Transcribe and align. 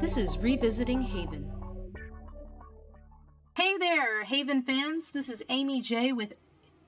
This 0.00 0.16
is 0.16 0.38
Revisiting 0.38 1.02
Haven. 1.02 1.52
Hey 3.54 3.76
there, 3.76 4.24
Haven 4.24 4.62
fans. 4.62 5.10
This 5.10 5.28
is 5.28 5.42
Amy 5.50 5.82
J 5.82 6.10
with 6.10 6.36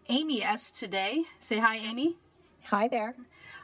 Amy 0.08 0.42
S 0.42 0.70
today. 0.70 1.24
Say 1.38 1.58
hi, 1.58 1.76
Amy. 1.76 2.16
Hi 2.64 2.88
there. 2.88 3.14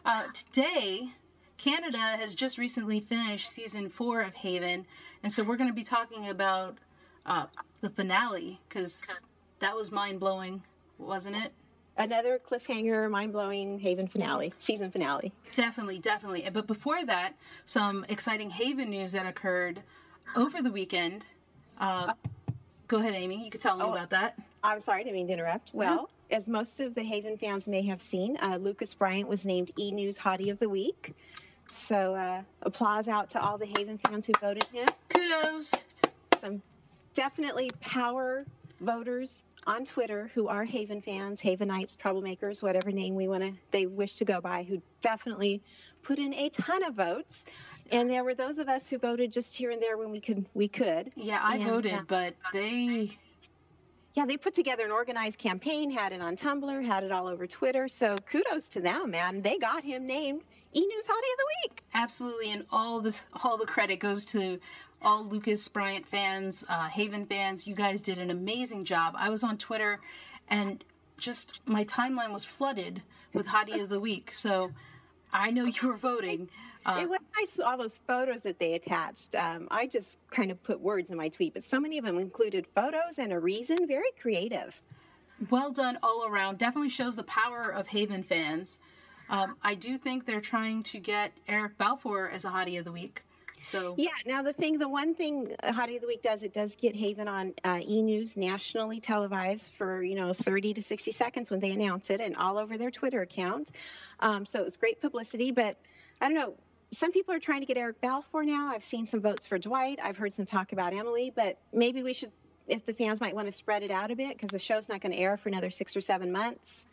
Uh, 0.05 0.25
today, 0.35 1.13
Canada 1.57 1.97
has 1.97 2.35
just 2.35 2.59
recently 2.59 3.01
finished 3.01 3.49
season 3.49 3.89
four 3.89 4.21
of 4.21 4.35
Haven, 4.35 4.85
and 5.23 5.33
so 5.33 5.43
we're 5.43 5.57
going 5.57 5.71
to 5.71 5.75
be 5.75 5.83
talking 5.83 6.29
about 6.29 6.77
uh, 7.25 7.47
the 7.81 7.89
finale 7.89 8.61
because 8.69 9.17
that 9.61 9.75
was 9.75 9.91
mind 9.91 10.21
blowing, 10.21 10.63
wasn't 10.99 11.37
it? 11.37 11.55
Another 11.99 12.39
cliffhanger, 12.39 13.11
mind 13.11 13.33
blowing 13.33 13.79
Haven 13.81 14.07
finale, 14.07 14.53
season 14.61 14.91
finale. 14.91 15.33
Definitely, 15.55 15.99
definitely. 15.99 16.49
But 16.53 16.69
before 16.69 17.05
that, 17.05 17.35
some 17.65 18.07
exciting 18.09 18.51
Haven 18.51 18.89
news 18.91 19.11
that 19.13 19.27
occurred 19.27 19.83
over 20.37 20.63
the 20.63 20.71
weekend. 20.71 21.25
Uh, 21.79 22.13
go 22.87 22.99
ahead, 22.99 23.15
Amy. 23.15 23.45
You 23.45 23.51
could 23.51 23.61
tell 23.61 23.77
me 23.77 23.85
Oh. 23.85 23.93
about 23.93 24.11
that. 24.11 24.39
I'm 24.63 24.79
sorry, 24.81 25.01
I 25.01 25.03
didn't 25.05 25.17
mean 25.17 25.27
to 25.29 25.33
interrupt. 25.33 25.71
Well, 25.75 26.09
as 26.31 26.49
most 26.49 26.79
of 26.79 26.95
the 26.95 27.03
Haven 27.03 27.37
fans 27.37 27.67
may 27.67 27.83
have 27.87 28.01
seen, 28.01 28.37
uh, 28.43 28.59
Lucas 28.61 28.95
Bryant 28.95 29.29
was 29.29 29.45
named 29.45 29.73
E 29.77 29.91
News 29.91 30.17
Hottie 30.19 30.51
of 30.51 30.59
the 30.61 30.69
Week. 30.69 31.15
So, 31.69 32.15
uh, 32.15 32.43
applause 32.63 33.09
out 33.09 33.29
to 33.31 33.41
all 33.43 33.59
the 33.59 33.67
Haven 33.77 33.99
fans 33.99 34.27
who 34.27 34.33
voted 34.41 34.65
him. 34.73 34.87
Kudos. 35.09 35.75
Some 36.41 36.63
definitely 37.15 37.71
power 37.81 38.45
voters 38.81 39.43
on 39.69 39.85
Twitter 39.85 40.31
who 40.35 40.49
are 40.49 40.65
Haven 40.65 41.01
fans, 41.03 41.41
Havenites, 41.41 41.97
troublemakers, 41.97 42.63
whatever 42.63 42.91
name 42.91 43.15
we 43.15 43.29
want 43.29 43.43
to 43.45 43.53
they 43.71 43.87
wish 43.87 44.15
to 44.15 44.25
go 44.25 44.41
by, 44.41 44.63
who 44.65 44.81
definitely 45.03 45.63
put 46.03 46.19
in 46.19 46.33
a 46.35 46.49
ton 46.49 46.83
of 46.83 46.95
votes. 46.95 47.45
And 47.93 48.11
there 48.11 48.25
were 48.25 48.35
those 48.35 48.59
of 48.59 48.69
us 48.69 48.89
who 48.89 48.99
voted 48.99 49.33
just 49.33 49.55
here 49.55 49.71
and 49.71 49.81
there 49.81 49.97
when 49.99 50.11
we 50.11 50.21
could 50.21 50.47
we 50.55 50.69
could. 50.69 51.13
Yeah, 51.15 51.41
I 51.43 51.57
And, 51.57 51.69
voted, 51.69 51.93
uh, 51.93 52.03
but 52.09 52.35
they 52.53 53.17
yeah, 54.15 54.27
they 54.27 54.37
put 54.37 54.55
together 54.55 54.85
an 54.85 54.91
organized 54.91 55.39
campaign, 55.39 55.91
had 55.91 56.13
it 56.13 56.21
on 56.21 56.37
Tumblr, 56.37 56.85
had 56.85 57.05
it 57.05 57.13
all 57.13 57.29
over 57.29 57.47
Twitter. 57.47 57.87
So 57.89 58.17
kudos 58.31 58.69
to 58.71 58.81
them, 58.81 59.11
man. 59.13 59.43
They 59.43 59.59
got 59.59 59.85
him 59.85 60.07
named 60.07 60.43
E 60.75 60.81
News 60.81 61.05
Hottie 61.07 61.11
of 61.11 61.39
the 61.39 61.47
Week. 61.63 61.83
absolutely, 61.95 62.51
and 62.53 62.65
all 62.73 63.01
the 63.01 63.19
all 63.45 63.57
the 63.59 63.67
credit 63.67 64.01
goes 64.01 64.25
to 64.27 64.59
all 65.03 65.25
Lucas 65.25 65.67
Bryant 65.69 66.07
fans, 66.07 66.65
uh, 66.69 66.89
Haven 66.89 67.27
fans. 67.27 67.67
You 67.67 67.75
guys 67.75 68.03
did 68.03 68.19
an 68.19 68.31
amazing 68.31 68.85
job. 68.85 69.15
I 69.17 69.31
was 69.31 69.45
on 69.45 69.59
Twitter, 69.59 70.01
and 70.49 70.85
just 71.17 71.61
my 71.67 71.85
timeline 71.85 72.33
was 72.33 72.45
flooded 72.45 73.03
with 73.33 73.47
Hottie 73.47 73.83
of 73.83 73.89
the 73.89 74.01
Week. 74.01 74.33
So 74.33 74.73
I 75.33 75.51
know 75.51 75.65
you 75.65 75.89
were 75.89 75.97
voting. 75.97 76.49
Uh, 76.87 77.01
it 77.03 77.09
was 77.09 77.21
nice, 77.37 77.59
all 77.59 77.77
those 77.77 77.99
photos 78.07 78.43
that 78.43 78.59
they 78.59 78.75
attached. 78.75 79.35
Um, 79.35 79.69
I 79.71 79.87
just 79.87 80.19
kind 80.31 80.51
of 80.51 80.63
put 80.63 80.81
words 80.81 81.11
in 81.11 81.17
my 81.17 81.29
tweet, 81.29 81.53
but 81.55 81.63
so 81.63 81.79
many 81.79 81.99
of 81.99 82.05
them 82.05 82.19
included 82.19 82.67
photos 82.75 83.19
and 83.19 83.33
a 83.33 83.39
reason. 83.39 83.77
Very 83.87 84.11
creative. 84.21 84.81
well 85.51 85.71
done 85.71 85.99
all 86.03 86.27
around. 86.27 86.59
Definitely 86.59 86.89
shows 86.89 87.17
the 87.17 87.25
power 87.25 87.69
of 87.69 87.89
Haven 87.89 88.23
fans. 88.23 88.79
Um, 89.29 89.57
I 89.63 89.75
do 89.75 89.99
think 89.99 90.25
they're 90.25 90.41
trying 90.41 90.83
to 90.85 90.99
get 90.99 91.33
Eric 91.47 91.77
Balfour 91.77 92.31
as 92.33 92.47
a 92.47 92.49
Hottie 92.49 92.79
of 92.79 92.87
the 92.87 92.93
Week. 92.93 93.23
So 93.65 93.95
Yeah. 93.97 94.11
Now 94.27 94.43
the 94.43 94.53
thing, 94.53 94.79
the 94.79 94.89
one 94.89 95.15
thing 95.15 95.55
uh, 95.63 95.73
Hottie 95.73 95.97
of 95.97 96.03
the 96.03 96.07
Week 96.07 96.23
does, 96.23 96.43
it 96.43 96.53
does 96.53 96.75
get 96.75 96.95
Haven 96.95 97.29
on 97.29 97.55
uh, 97.65 97.81
E 97.87 98.03
News 98.03 98.37
nationally 98.37 99.01
televised 99.01 99.75
for 99.75 100.03
you 100.03 100.15
know 100.15 100.33
30 100.33 100.75
to 100.75 100.83
60 100.83 101.13
seconds 101.13 101.51
when 101.51 101.61
they 101.61 101.73
announce 101.73 102.11
it, 102.11 102.21
and 102.21 102.37
all 102.37 102.59
over 102.59 102.79
their 102.79 102.91
Twitter 102.91 103.23
account. 103.23 103.71
Um, 104.21 104.45
so 104.47 104.61
it 104.61 104.65
was 104.65 104.77
great 104.77 105.01
publicity. 105.01 105.51
But 105.51 105.77
I 106.21 106.29
don't 106.29 106.37
know. 106.37 106.55
Some 106.93 107.13
people 107.13 107.35
are 107.35 107.39
trying 107.39 107.61
to 107.61 107.67
get 107.67 107.77
Eric 107.77 108.01
Balfour 108.01 108.45
now. 108.45 108.69
I've 108.69 108.85
seen 108.85 109.05
some 109.05 109.21
votes 109.21 109.47
for 109.47 109.59
Dwight. 109.59 109.99
I've 110.03 110.17
heard 110.17 110.33
some 110.33 110.47
talk 110.47 110.73
about 110.73 110.95
Emily. 110.95 111.33
But 111.35 111.59
maybe 111.73 112.03
we 112.03 112.15
should, 112.15 112.33
if 112.67 112.87
the 112.87 112.95
fans 112.95 113.21
might 113.21 113.35
want 113.35 113.47
to 113.47 113.53
spread 113.53 113.83
it 113.83 113.91
out 113.91 114.11
a 114.11 114.17
bit, 114.17 114.31
because 114.31 114.51
the 114.51 114.59
show's 114.59 114.89
not 114.89 115.01
going 115.01 115.13
to 115.13 115.19
air 115.19 115.37
for 115.37 115.51
another 115.51 115.71
six 115.71 115.95
or 115.97 116.01
seven 116.01 116.33
months. 116.33 116.87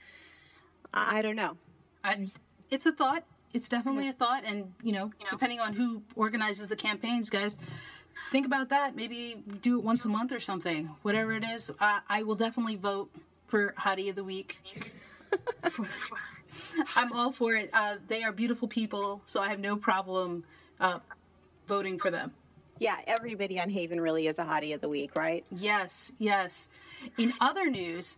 I 0.94 1.20
I 1.20 1.22
don't 1.22 1.36
know. 1.36 1.58
I, 2.04 2.28
it's 2.70 2.86
a 2.86 2.92
thought. 2.92 3.24
It's 3.56 3.70
definitely 3.70 4.10
a 4.10 4.14
thought, 4.14 4.44
and 4.46 4.74
you 4.84 4.92
know, 4.92 5.12
depending 5.30 5.62
on 5.62 5.72
who 5.72 6.02
organizes 6.18 6.68
the 6.68 6.76
campaigns, 6.76 7.30
guys, 7.30 7.58
think 8.30 8.46
about 8.46 8.68
that. 8.68 8.98
Maybe 8.98 9.42
do 9.62 9.78
it 9.78 9.84
once 9.84 10.04
a 10.04 10.10
month 10.10 10.34
or 10.34 10.42
something. 10.42 10.90
Whatever 11.04 11.32
it 11.32 11.46
is, 11.46 11.72
I, 11.80 12.02
I 12.10 12.24
will 12.24 12.36
definitely 12.36 12.76
vote 12.76 13.10
for 13.48 13.74
Hottie 13.80 14.10
of 14.10 14.18
the 14.18 14.26
Week. 14.26 14.62
I'm 16.98 17.14
all 17.14 17.32
for 17.32 17.56
it. 17.56 17.70
Uh, 17.72 17.96
they 18.10 18.24
are 18.24 18.34
beautiful 18.34 18.68
people, 18.68 19.22
so 19.24 19.42
I 19.42 19.48
have 19.48 19.62
no 19.62 19.78
problem 19.78 20.44
uh, 20.82 21.00
voting 21.66 21.98
for 21.98 22.12
them. 22.12 22.34
Yeah, 22.80 22.98
everybody 23.08 23.58
on 23.58 23.70
Haven 23.70 24.02
really 24.02 24.28
is 24.28 24.38
a 24.38 24.44
Hottie 24.44 24.76
of 24.76 24.82
the 24.82 24.90
Week, 24.90 25.16
right? 25.16 25.46
Yes, 25.50 26.12
yes. 26.20 26.68
In 27.18 27.32
other 27.40 27.70
news, 27.70 28.18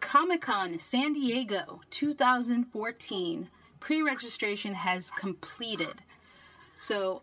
Comic 0.00 0.42
Con 0.42 0.78
San 0.78 1.14
Diego 1.14 1.80
2014 1.88 3.48
pre 3.84 4.00
registration 4.00 4.72
has 4.72 5.10
completed. 5.10 6.00
So, 6.78 7.20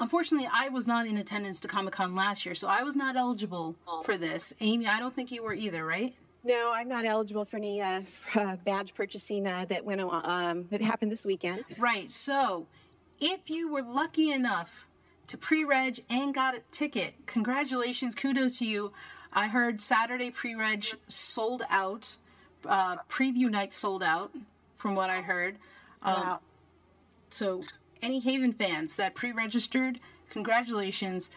unfortunately, 0.00 0.48
I 0.52 0.68
was 0.68 0.84
not 0.84 1.06
in 1.06 1.16
attendance 1.16 1.60
to 1.60 1.68
Comic 1.68 1.94
Con 1.94 2.16
last 2.16 2.44
year, 2.44 2.56
so 2.56 2.66
I 2.66 2.82
was 2.82 2.96
not 2.96 3.14
eligible 3.14 3.76
for 4.02 4.18
this. 4.18 4.52
Amy, 4.60 4.88
I 4.88 4.98
don't 4.98 5.14
think 5.14 5.30
you 5.30 5.44
were 5.44 5.54
either, 5.54 5.86
right? 5.86 6.12
No, 6.42 6.72
I'm 6.74 6.88
not 6.88 7.04
eligible 7.04 7.44
for 7.44 7.58
any 7.58 7.80
uh, 7.80 8.00
uh, 8.34 8.56
badge 8.64 8.92
purchasing 8.92 9.46
uh, 9.46 9.66
that 9.68 9.84
went. 9.84 10.00
Um, 10.00 10.66
it 10.72 10.82
happened 10.82 11.12
this 11.12 11.24
weekend. 11.24 11.64
Right. 11.78 12.10
So, 12.10 12.66
if 13.20 13.48
you 13.48 13.70
were 13.72 13.82
lucky 13.82 14.32
enough 14.32 14.88
to 15.28 15.38
pre-reg 15.38 16.00
and 16.10 16.34
got 16.34 16.56
a 16.56 16.62
ticket, 16.72 17.14
congratulations, 17.26 18.16
kudos 18.16 18.58
to 18.58 18.66
you. 18.66 18.92
I 19.32 19.46
heard 19.46 19.80
Saturday 19.80 20.30
pre-reg 20.30 20.86
sold 21.06 21.62
out. 21.70 22.16
Uh, 22.66 22.96
preview 23.08 23.48
night 23.48 23.72
sold 23.72 24.02
out, 24.02 24.32
from 24.76 24.96
what 24.96 25.08
I 25.08 25.20
heard. 25.20 25.56
Um, 26.02 26.14
wow. 26.14 26.40
So, 27.28 27.62
any 28.02 28.20
Haven 28.20 28.52
fans 28.52 28.96
that 28.96 29.14
pre-registered, 29.14 30.00
congratulations. 30.30 31.30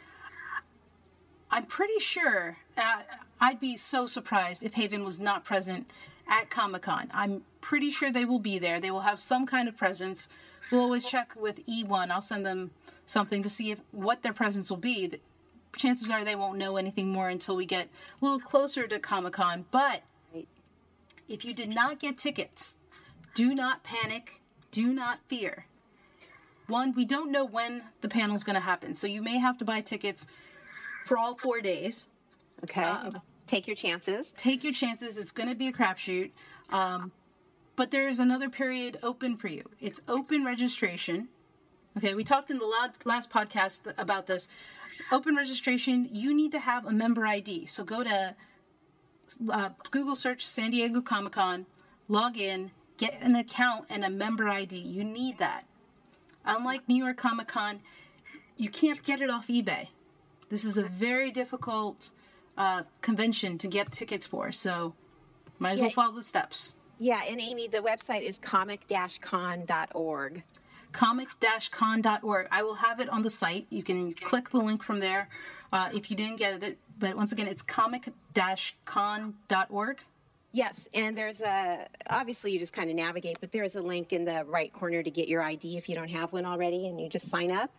I'm 1.51 1.65
pretty 1.65 1.99
sure 1.99 2.57
uh, 2.77 3.01
I'd 3.39 3.59
be 3.59 3.77
so 3.77 4.07
surprised 4.07 4.63
if 4.63 4.73
Haven 4.73 5.03
was 5.03 5.19
not 5.19 5.45
present 5.45 5.89
at 6.27 6.49
Comic 6.49 6.83
Con. 6.83 7.11
I'm 7.13 7.43
pretty 7.61 7.91
sure 7.91 8.11
they 8.11 8.25
will 8.25 8.39
be 8.39 8.57
there. 8.57 8.79
They 8.79 8.89
will 8.89 9.01
have 9.01 9.19
some 9.19 9.45
kind 9.45 9.67
of 9.67 9.77
presence. 9.77 10.29
We'll 10.71 10.81
always 10.81 11.05
check 11.05 11.33
with 11.35 11.65
E1. 11.67 12.09
I'll 12.09 12.21
send 12.21 12.45
them 12.45 12.71
something 13.05 13.43
to 13.43 13.49
see 13.49 13.71
if 13.71 13.81
what 13.91 14.23
their 14.23 14.33
presence 14.33 14.69
will 14.69 14.77
be. 14.77 15.07
The- 15.07 15.19
Chances 15.75 16.11
are 16.11 16.23
they 16.23 16.35
won't 16.35 16.59
know 16.59 16.77
anything 16.77 17.09
more 17.09 17.29
until 17.29 17.55
we 17.55 17.65
get 17.65 17.87
a 18.21 18.25
little 18.25 18.39
closer 18.39 18.85
to 18.85 18.99
Comic 18.99 19.33
Con. 19.33 19.65
But 19.71 20.03
if 21.27 21.43
you 21.43 21.51
did 21.51 21.73
not 21.73 21.97
get 21.99 22.17
tickets, 22.17 22.77
do 23.33 23.55
not 23.55 23.83
panic. 23.83 24.39
Do 24.73 24.91
not 24.91 25.19
fear. 25.27 25.67
One, 26.65 26.95
we 26.95 27.05
don't 27.05 27.31
know 27.31 27.45
when 27.45 27.83
the 28.01 28.09
panel 28.09 28.35
is 28.35 28.43
going 28.43 28.55
to 28.55 28.59
happen, 28.59 28.95
so 28.95 29.05
you 29.05 29.21
may 29.21 29.37
have 29.37 29.59
to 29.59 29.65
buy 29.65 29.81
tickets 29.81 30.25
for 31.05 31.15
all 31.15 31.35
four 31.35 31.61
days. 31.61 32.07
Okay, 32.63 32.91
just 33.11 33.27
take 33.45 33.67
your 33.67 33.75
chances. 33.75 34.33
Take 34.35 34.63
your 34.63 34.73
chances. 34.73 35.19
It's 35.19 35.31
going 35.31 35.49
to 35.49 35.53
be 35.53 35.67
a 35.67 35.71
crapshoot. 35.71 36.31
Um, 36.71 37.11
but 37.75 37.91
there's 37.91 38.17
another 38.17 38.49
period 38.49 38.97
open 39.03 39.37
for 39.37 39.47
you. 39.47 39.63
It's 39.79 40.01
open 40.07 40.43
registration. 40.43 41.27
Okay, 41.95 42.15
we 42.15 42.23
talked 42.23 42.49
in 42.49 42.57
the 42.57 42.89
last 43.05 43.29
podcast 43.29 43.93
about 43.99 44.25
this. 44.25 44.49
Open 45.11 45.35
registration, 45.35 46.09
you 46.11 46.33
need 46.33 46.51
to 46.51 46.59
have 46.59 46.87
a 46.87 46.91
member 46.91 47.27
ID. 47.27 47.67
So 47.67 47.83
go 47.83 48.03
to 48.03 48.35
uh, 49.51 49.69
Google 49.91 50.15
search 50.15 50.43
San 50.43 50.71
Diego 50.71 50.99
Comic 50.99 51.33
Con, 51.33 51.67
log 52.07 52.37
in, 52.37 52.71
get 52.97 53.19
an 53.21 53.35
account 53.35 53.85
and 53.89 54.03
a 54.03 54.09
member 54.09 54.49
ID. 54.49 54.77
You 54.77 55.03
need 55.03 55.37
that. 55.39 55.65
Unlike 56.45 56.87
New 56.87 57.03
York 57.03 57.17
Comic 57.17 57.47
Con, 57.47 57.81
you 58.57 58.69
can't 58.69 59.03
get 59.03 59.21
it 59.21 59.29
off 59.29 59.47
eBay. 59.47 59.87
This 60.49 60.65
is 60.65 60.77
a 60.77 60.83
very 60.83 61.31
difficult 61.31 62.11
uh, 62.57 62.83
convention 63.01 63.57
to 63.59 63.67
get 63.67 63.91
tickets 63.91 64.27
for, 64.27 64.51
so 64.51 64.93
might 65.59 65.73
as 65.73 65.81
well 65.81 65.89
follow 65.89 66.15
the 66.15 66.23
steps. 66.23 66.75
Yeah, 66.99 67.21
and 67.27 67.41
Amy, 67.41 67.67
the 67.67 67.79
website 67.79 68.21
is 68.21 68.37
comic-con.org. 68.39 70.43
comic-con.org. 70.91 72.47
I 72.51 72.63
will 72.63 72.75
have 72.75 72.99
it 72.99 73.09
on 73.09 73.23
the 73.23 73.29
site. 73.29 73.65
You 73.69 73.83
can 73.83 74.13
click 74.13 74.49
the 74.51 74.59
link 74.59 74.83
from 74.83 74.99
there 74.99 75.29
uh, 75.71 75.89
if 75.93 76.11
you 76.11 76.15
didn't 76.15 76.37
get 76.37 76.61
it. 76.61 76.77
But 76.99 77.17
once 77.17 77.31
again, 77.31 77.47
it's 77.47 77.63
comic-con.org. 77.63 79.99
Yes, 80.55 80.87
and 80.93 81.17
there's 81.17 81.41
a 81.41 81.87
obviously 82.07 82.51
you 82.51 82.59
just 82.59 82.73
kind 82.73 82.89
of 82.89 82.95
navigate, 82.95 83.37
but 83.41 83.51
there 83.51 83.63
is 83.63 83.73
a 83.73 83.81
link 83.81 84.13
in 84.13 84.23
the 84.23 84.45
right 84.45 84.71
corner 84.71 85.01
to 85.01 85.09
get 85.09 85.27
your 85.27 85.41
ID 85.41 85.77
if 85.77 85.89
you 85.89 85.95
don't 85.95 86.11
have 86.11 86.31
one 86.31 86.45
already, 86.45 86.87
and 86.87 87.01
you 87.01 87.09
just 87.09 87.27
sign 87.27 87.51
up. 87.51 87.71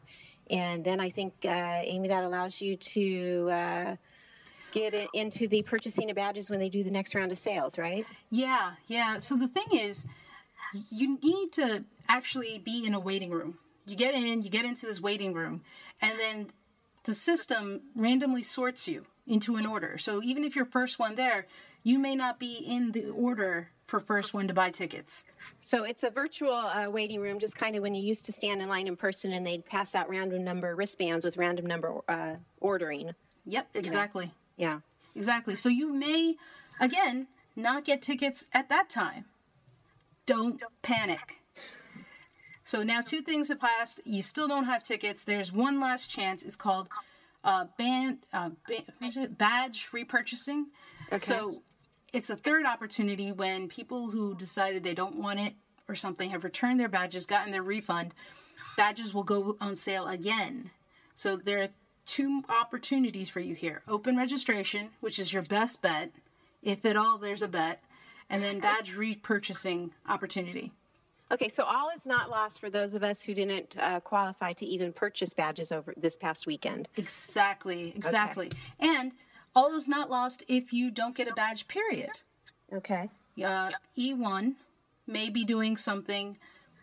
And 0.50 0.84
then 0.84 0.98
I 0.98 1.08
think 1.08 1.34
uh, 1.44 1.80
Amy 1.84 2.08
that 2.08 2.24
allows 2.24 2.60
you 2.60 2.76
to 2.76 3.50
uh, 3.50 3.96
get 4.72 4.92
it 4.92 5.08
into 5.14 5.46
the 5.46 5.62
purchasing 5.62 6.10
of 6.10 6.16
badges 6.16 6.50
when 6.50 6.58
they 6.58 6.68
do 6.68 6.82
the 6.82 6.90
next 6.90 7.14
round 7.14 7.30
of 7.30 7.38
sales, 7.38 7.78
right? 7.78 8.04
Yeah, 8.30 8.72
yeah. 8.88 9.18
So 9.18 9.36
the 9.36 9.48
thing 9.48 9.66
is, 9.72 10.08
you 10.90 11.16
need 11.22 11.52
to 11.52 11.84
actually 12.08 12.58
be 12.58 12.84
in 12.84 12.92
a 12.92 13.00
waiting 13.00 13.30
room. 13.30 13.58
You 13.86 13.94
get 13.94 14.14
in, 14.14 14.42
you 14.42 14.50
get 14.50 14.64
into 14.64 14.86
this 14.86 15.00
waiting 15.00 15.32
room, 15.32 15.62
and 16.02 16.18
then 16.18 16.48
the 17.04 17.14
system 17.14 17.82
randomly 17.94 18.42
sorts 18.42 18.88
you 18.88 19.06
into 19.26 19.54
an 19.56 19.64
order. 19.64 19.96
So 19.96 20.22
even 20.22 20.42
if 20.42 20.56
you're 20.56 20.64
first 20.64 20.98
one 20.98 21.14
there, 21.14 21.46
you 21.84 21.98
may 21.98 22.16
not 22.16 22.40
be 22.40 22.56
in 22.66 22.90
the 22.90 23.10
order 23.10 23.68
for 23.86 24.00
first 24.00 24.34
one 24.34 24.48
to 24.48 24.54
buy 24.54 24.70
tickets. 24.70 25.24
So 25.60 25.84
it's 25.84 26.02
a 26.02 26.10
virtual 26.10 26.54
uh, 26.54 26.88
waiting 26.90 27.20
room, 27.20 27.38
just 27.38 27.54
kind 27.54 27.76
of 27.76 27.82
when 27.82 27.94
you 27.94 28.02
used 28.02 28.24
to 28.24 28.32
stand 28.32 28.62
in 28.62 28.68
line 28.68 28.88
in 28.88 28.96
person 28.96 29.32
and 29.32 29.46
they'd 29.46 29.64
pass 29.64 29.94
out 29.94 30.08
random 30.08 30.42
number 30.42 30.74
wristbands 30.74 31.24
with 31.24 31.36
random 31.36 31.66
number 31.66 32.00
uh, 32.08 32.34
ordering. 32.60 33.12
Yep, 33.46 33.68
exactly. 33.74 34.32
Yeah. 34.56 34.80
Exactly. 35.14 35.54
So 35.54 35.68
you 35.68 35.92
may, 35.92 36.36
again, 36.80 37.28
not 37.54 37.84
get 37.84 38.02
tickets 38.02 38.46
at 38.52 38.68
that 38.70 38.88
time. 38.88 39.26
Don't 40.26 40.62
panic. 40.80 41.40
So 42.64 42.82
now 42.82 43.02
two 43.02 43.20
things 43.20 43.48
have 43.48 43.60
passed. 43.60 44.00
You 44.06 44.22
still 44.22 44.48
don't 44.48 44.64
have 44.64 44.82
tickets. 44.82 45.24
There's 45.24 45.52
one 45.52 45.78
last 45.78 46.08
chance. 46.08 46.42
It's 46.42 46.56
called 46.56 46.88
uh, 47.44 47.66
ban, 47.76 48.20
uh, 48.32 48.50
badge 49.28 49.90
repurchasing. 49.92 50.64
Okay. 51.12 51.18
So 51.18 51.52
it's 52.14 52.30
a 52.30 52.36
third 52.36 52.64
opportunity 52.64 53.32
when 53.32 53.68
people 53.68 54.08
who 54.08 54.36
decided 54.36 54.84
they 54.84 54.94
don't 54.94 55.16
want 55.16 55.40
it 55.40 55.54
or 55.88 55.96
something 55.96 56.30
have 56.30 56.44
returned 56.44 56.78
their 56.78 56.88
badges, 56.88 57.26
gotten 57.26 57.50
their 57.50 57.62
refund. 57.62 58.14
Badges 58.76 59.12
will 59.12 59.24
go 59.24 59.56
on 59.60 59.74
sale 59.74 60.06
again. 60.06 60.70
So 61.16 61.36
there 61.36 61.60
are 61.60 61.68
two 62.06 62.44
opportunities 62.48 63.30
for 63.30 63.40
you 63.40 63.54
here 63.54 63.82
open 63.88 64.16
registration, 64.16 64.90
which 65.00 65.18
is 65.18 65.32
your 65.32 65.42
best 65.42 65.82
bet. 65.82 66.12
If 66.62 66.84
at 66.84 66.96
all, 66.96 67.18
there's 67.18 67.42
a 67.42 67.48
bet. 67.48 67.82
And 68.30 68.42
then 68.42 68.60
badge 68.60 68.96
repurchasing 68.96 69.90
opportunity. 70.08 70.72
Okay, 71.32 71.48
so 71.48 71.64
all 71.64 71.90
is 71.94 72.06
not 72.06 72.30
lost 72.30 72.60
for 72.60 72.70
those 72.70 72.94
of 72.94 73.02
us 73.02 73.22
who 73.22 73.34
didn't 73.34 73.76
uh, 73.78 74.00
qualify 74.00 74.52
to 74.54 74.66
even 74.66 74.92
purchase 74.92 75.34
badges 75.34 75.72
over 75.72 75.92
this 75.96 76.16
past 76.16 76.46
weekend. 76.46 76.88
Exactly, 76.96 77.92
exactly. 77.96 78.50
And 78.78 79.12
all 79.54 79.74
is 79.74 79.88
not 79.88 80.10
lost 80.10 80.44
if 80.48 80.72
you 80.72 80.90
don't 80.90 81.16
get 81.16 81.28
a 81.28 81.32
badge, 81.32 81.68
period. 81.68 82.10
Okay. 82.72 83.08
Uh, 83.42 83.70
E1 83.98 84.54
may 85.06 85.28
be 85.28 85.44
doing 85.44 85.76
something 85.76 86.36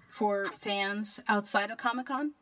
for 0.10 0.46
fans 0.60 1.20
outside 1.28 1.72
of 1.72 1.78
Comic 1.78 2.08
Con. 2.08 2.34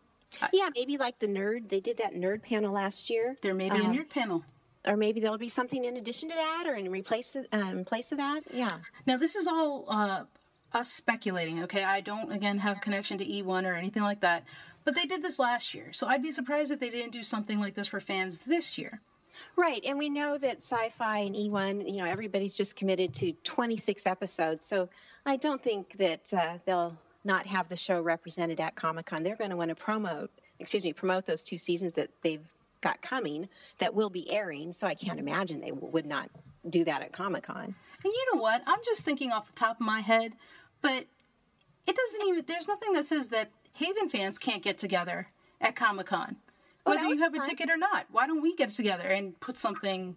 Yeah, 0.53 0.69
maybe 0.75 0.97
like 0.97 1.19
the 1.19 1.27
nerd. 1.27 1.69
They 1.69 1.79
did 1.79 1.97
that 1.97 2.13
nerd 2.13 2.43
panel 2.43 2.71
last 2.71 3.09
year. 3.09 3.35
There 3.41 3.53
may 3.53 3.69
be 3.69 3.77
a 3.77 3.81
nerd 3.81 4.09
panel. 4.09 4.43
Or 4.85 4.95
maybe 4.95 5.19
there'll 5.19 5.37
be 5.37 5.49
something 5.49 5.85
in 5.85 5.97
addition 5.97 6.29
to 6.29 6.35
that, 6.35 6.65
or 6.67 6.75
in 6.75 6.89
replace 6.89 7.35
uh, 7.35 7.43
in 7.51 7.83
place 7.83 8.11
of 8.11 8.17
that. 8.19 8.43
Yeah. 8.53 8.77
Now 9.05 9.17
this 9.17 9.35
is 9.35 9.47
all 9.47 9.85
uh, 9.89 10.23
us 10.71 10.91
speculating. 10.91 11.63
Okay, 11.63 11.83
I 11.83 12.01
don't 12.01 12.31
again 12.31 12.59
have 12.59 12.79
connection 12.79 13.17
to 13.17 13.25
E1 13.25 13.65
or 13.65 13.73
anything 13.73 14.03
like 14.03 14.21
that, 14.21 14.45
but 14.85 14.95
they 14.95 15.05
did 15.05 15.21
this 15.21 15.39
last 15.39 15.73
year, 15.73 15.91
so 15.91 16.07
I'd 16.07 16.23
be 16.23 16.31
surprised 16.31 16.71
if 16.71 16.79
they 16.79 16.89
didn't 16.89 17.11
do 17.11 17.23
something 17.23 17.59
like 17.59 17.75
this 17.75 17.87
for 17.87 17.99
fans 17.99 18.39
this 18.39 18.77
year. 18.77 19.01
Right, 19.55 19.83
and 19.85 19.97
we 19.97 20.09
know 20.09 20.37
that 20.37 20.61
Syfy 20.61 21.27
and 21.27 21.35
E1, 21.35 21.91
you 21.91 21.97
know, 21.97 22.05
everybody's 22.05 22.55
just 22.55 22.75
committed 22.75 23.13
to 23.15 23.33
26 23.43 24.05
episodes, 24.05 24.65
so 24.65 24.89
I 25.25 25.35
don't 25.35 25.61
think 25.61 25.97
that 25.97 26.33
uh, 26.33 26.57
they'll 26.65 26.97
not 27.23 27.45
have 27.45 27.67
the 27.69 27.75
show 27.75 28.01
represented 28.01 28.59
at 28.59 28.75
Comic 28.75 29.07
Con. 29.07 29.23
They're 29.23 29.35
going 29.35 29.49
to 29.49 29.57
want 29.57 29.69
to 29.69 29.75
promote, 29.75 30.31
excuse 30.59 30.83
me, 30.83 30.93
promote 30.93 31.25
those 31.25 31.43
two 31.43 31.57
seasons 31.57 31.93
that 31.93 32.09
they've 32.21 32.45
got 32.81 33.01
coming 33.01 33.49
that 33.79 33.93
will 33.93 34.09
be 34.09 34.31
airing. 34.31 34.73
So 34.73 34.87
I 34.87 34.95
can't 34.95 35.19
imagine 35.19 35.59
they 35.59 35.71
would 35.71 36.05
not 36.05 36.29
do 36.69 36.83
that 36.85 37.01
at 37.01 37.11
Comic 37.11 37.43
Con. 37.43 37.65
And 37.65 37.75
you 38.03 38.25
know 38.33 38.41
what? 38.41 38.63
I'm 38.65 38.79
just 38.85 39.03
thinking 39.03 39.31
off 39.31 39.49
the 39.49 39.55
top 39.55 39.79
of 39.79 39.85
my 39.85 39.99
head, 39.99 40.33
but 40.81 41.05
it 41.85 41.95
doesn't 41.95 42.27
even. 42.27 42.45
There's 42.47 42.67
nothing 42.67 42.93
that 42.93 43.05
says 43.05 43.29
that 43.29 43.51
Haven 43.73 44.09
fans 44.09 44.39
can't 44.39 44.61
get 44.61 44.77
together 44.77 45.27
at 45.59 45.75
Comic 45.75 46.07
Con, 46.07 46.37
Oh, 46.85 46.91
whether 46.91 47.07
you 47.07 47.19
have 47.19 47.33
be 47.33 47.39
a 47.39 47.41
fun. 47.41 47.49
ticket 47.49 47.69
or 47.69 47.77
not. 47.77 48.05
Why 48.11 48.27
don't 48.27 48.41
we 48.41 48.55
get 48.55 48.69
together 48.69 49.07
and 49.07 49.39
put 49.39 49.57
something? 49.57 50.15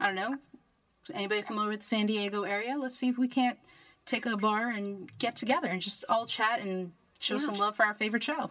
I 0.00 0.06
don't 0.06 0.14
know. 0.14 0.36
Anybody 1.12 1.42
familiar 1.42 1.70
with 1.70 1.80
the 1.80 1.86
San 1.86 2.06
Diego 2.06 2.44
area? 2.44 2.76
Let's 2.78 2.96
see 2.96 3.08
if 3.08 3.18
we 3.18 3.28
can't 3.28 3.58
take 4.06 4.26
a 4.26 4.36
bar 4.36 4.70
and 4.70 5.10
get 5.18 5.36
together 5.36 5.68
and 5.68 5.80
just 5.80 6.04
all 6.08 6.26
chat 6.26 6.60
and 6.60 6.92
show 7.18 7.38
some 7.38 7.54
love 7.54 7.76
for 7.76 7.84
our 7.84 7.94
favorite 7.94 8.22
show. 8.22 8.50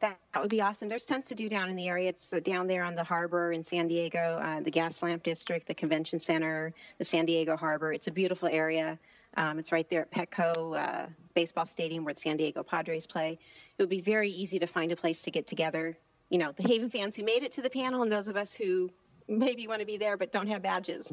That, 0.00 0.18
that 0.32 0.40
would 0.40 0.50
be 0.50 0.60
awesome. 0.60 0.88
There's 0.88 1.04
tons 1.04 1.26
to 1.26 1.34
do 1.34 1.48
down 1.48 1.70
in 1.70 1.76
the 1.76 1.88
area. 1.88 2.10
It's 2.10 2.32
uh, 2.32 2.40
down 2.40 2.66
there 2.66 2.82
on 2.84 2.94
the 2.94 3.04
harbor 3.04 3.52
in 3.52 3.64
San 3.64 3.86
Diego, 3.88 4.38
uh, 4.42 4.60
the 4.60 4.70
Gaslamp 4.70 5.22
District, 5.22 5.66
the 5.66 5.74
Convention 5.74 6.18
Center, 6.18 6.74
the 6.98 7.04
San 7.04 7.24
Diego 7.24 7.56
Harbor. 7.56 7.92
It's 7.92 8.06
a 8.06 8.10
beautiful 8.10 8.48
area. 8.48 8.98
Um, 9.36 9.58
it's 9.58 9.72
right 9.72 9.88
there 9.88 10.02
at 10.02 10.10
Petco 10.10 10.78
uh, 10.78 11.06
Baseball 11.34 11.66
Stadium 11.66 12.04
where 12.04 12.14
the 12.14 12.20
San 12.20 12.36
Diego 12.36 12.62
Padres 12.62 13.06
play. 13.06 13.38
It 13.78 13.82
would 13.82 13.88
be 13.88 14.00
very 14.00 14.28
easy 14.28 14.58
to 14.58 14.66
find 14.66 14.92
a 14.92 14.96
place 14.96 15.22
to 15.22 15.30
get 15.30 15.46
together. 15.46 15.96
You 16.30 16.38
know, 16.38 16.52
the 16.52 16.62
Haven 16.62 16.90
fans 16.90 17.16
who 17.16 17.24
made 17.24 17.42
it 17.42 17.52
to 17.52 17.62
the 17.62 17.70
panel 17.70 18.02
and 18.02 18.10
those 18.10 18.28
of 18.28 18.36
us 18.36 18.54
who 18.54 18.90
maybe 19.28 19.66
want 19.66 19.80
to 19.80 19.86
be 19.86 19.96
there 19.96 20.16
but 20.16 20.32
don't 20.32 20.48
have 20.48 20.62
badges. 20.62 21.12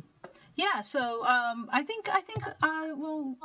Yeah, 0.56 0.82
so 0.82 1.26
um, 1.26 1.70
I 1.72 1.84
think 1.84 2.10
I 2.12 2.22
think 2.22 2.44
I 2.62 2.92
will. 2.92 3.36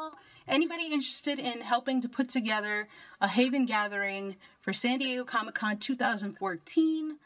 Anybody 0.49 0.87
interested 0.87 1.39
in 1.39 1.61
helping 1.61 2.01
to 2.03 2.09
put 2.09 2.29
together 2.29 2.89
a 3.21 3.29
Haven 3.29 3.65
gathering 3.67 4.37
for 4.61 4.73
San 4.73 4.99
Diego 4.99 5.25
Comic 5.25 5.55
Con 5.55 5.79
2014? 5.79 7.17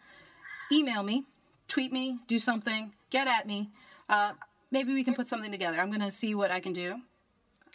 Email 0.73 1.03
me, 1.03 1.25
tweet 1.67 1.93
me, 1.93 2.19
do 2.29 2.39
something, 2.39 2.95
get 3.11 3.27
at 3.27 3.47
me. 3.47 3.71
Uh, 4.09 4.33
maybe 4.71 4.93
we 4.93 5.03
can 5.03 5.15
put 5.15 5.27
something 5.27 5.51
together. 5.51 5.81
I'm 5.81 5.91
gonna 5.91 6.11
see 6.11 6.35
what 6.35 6.51
I 6.51 6.61
can 6.61 6.73
do. 6.73 7.01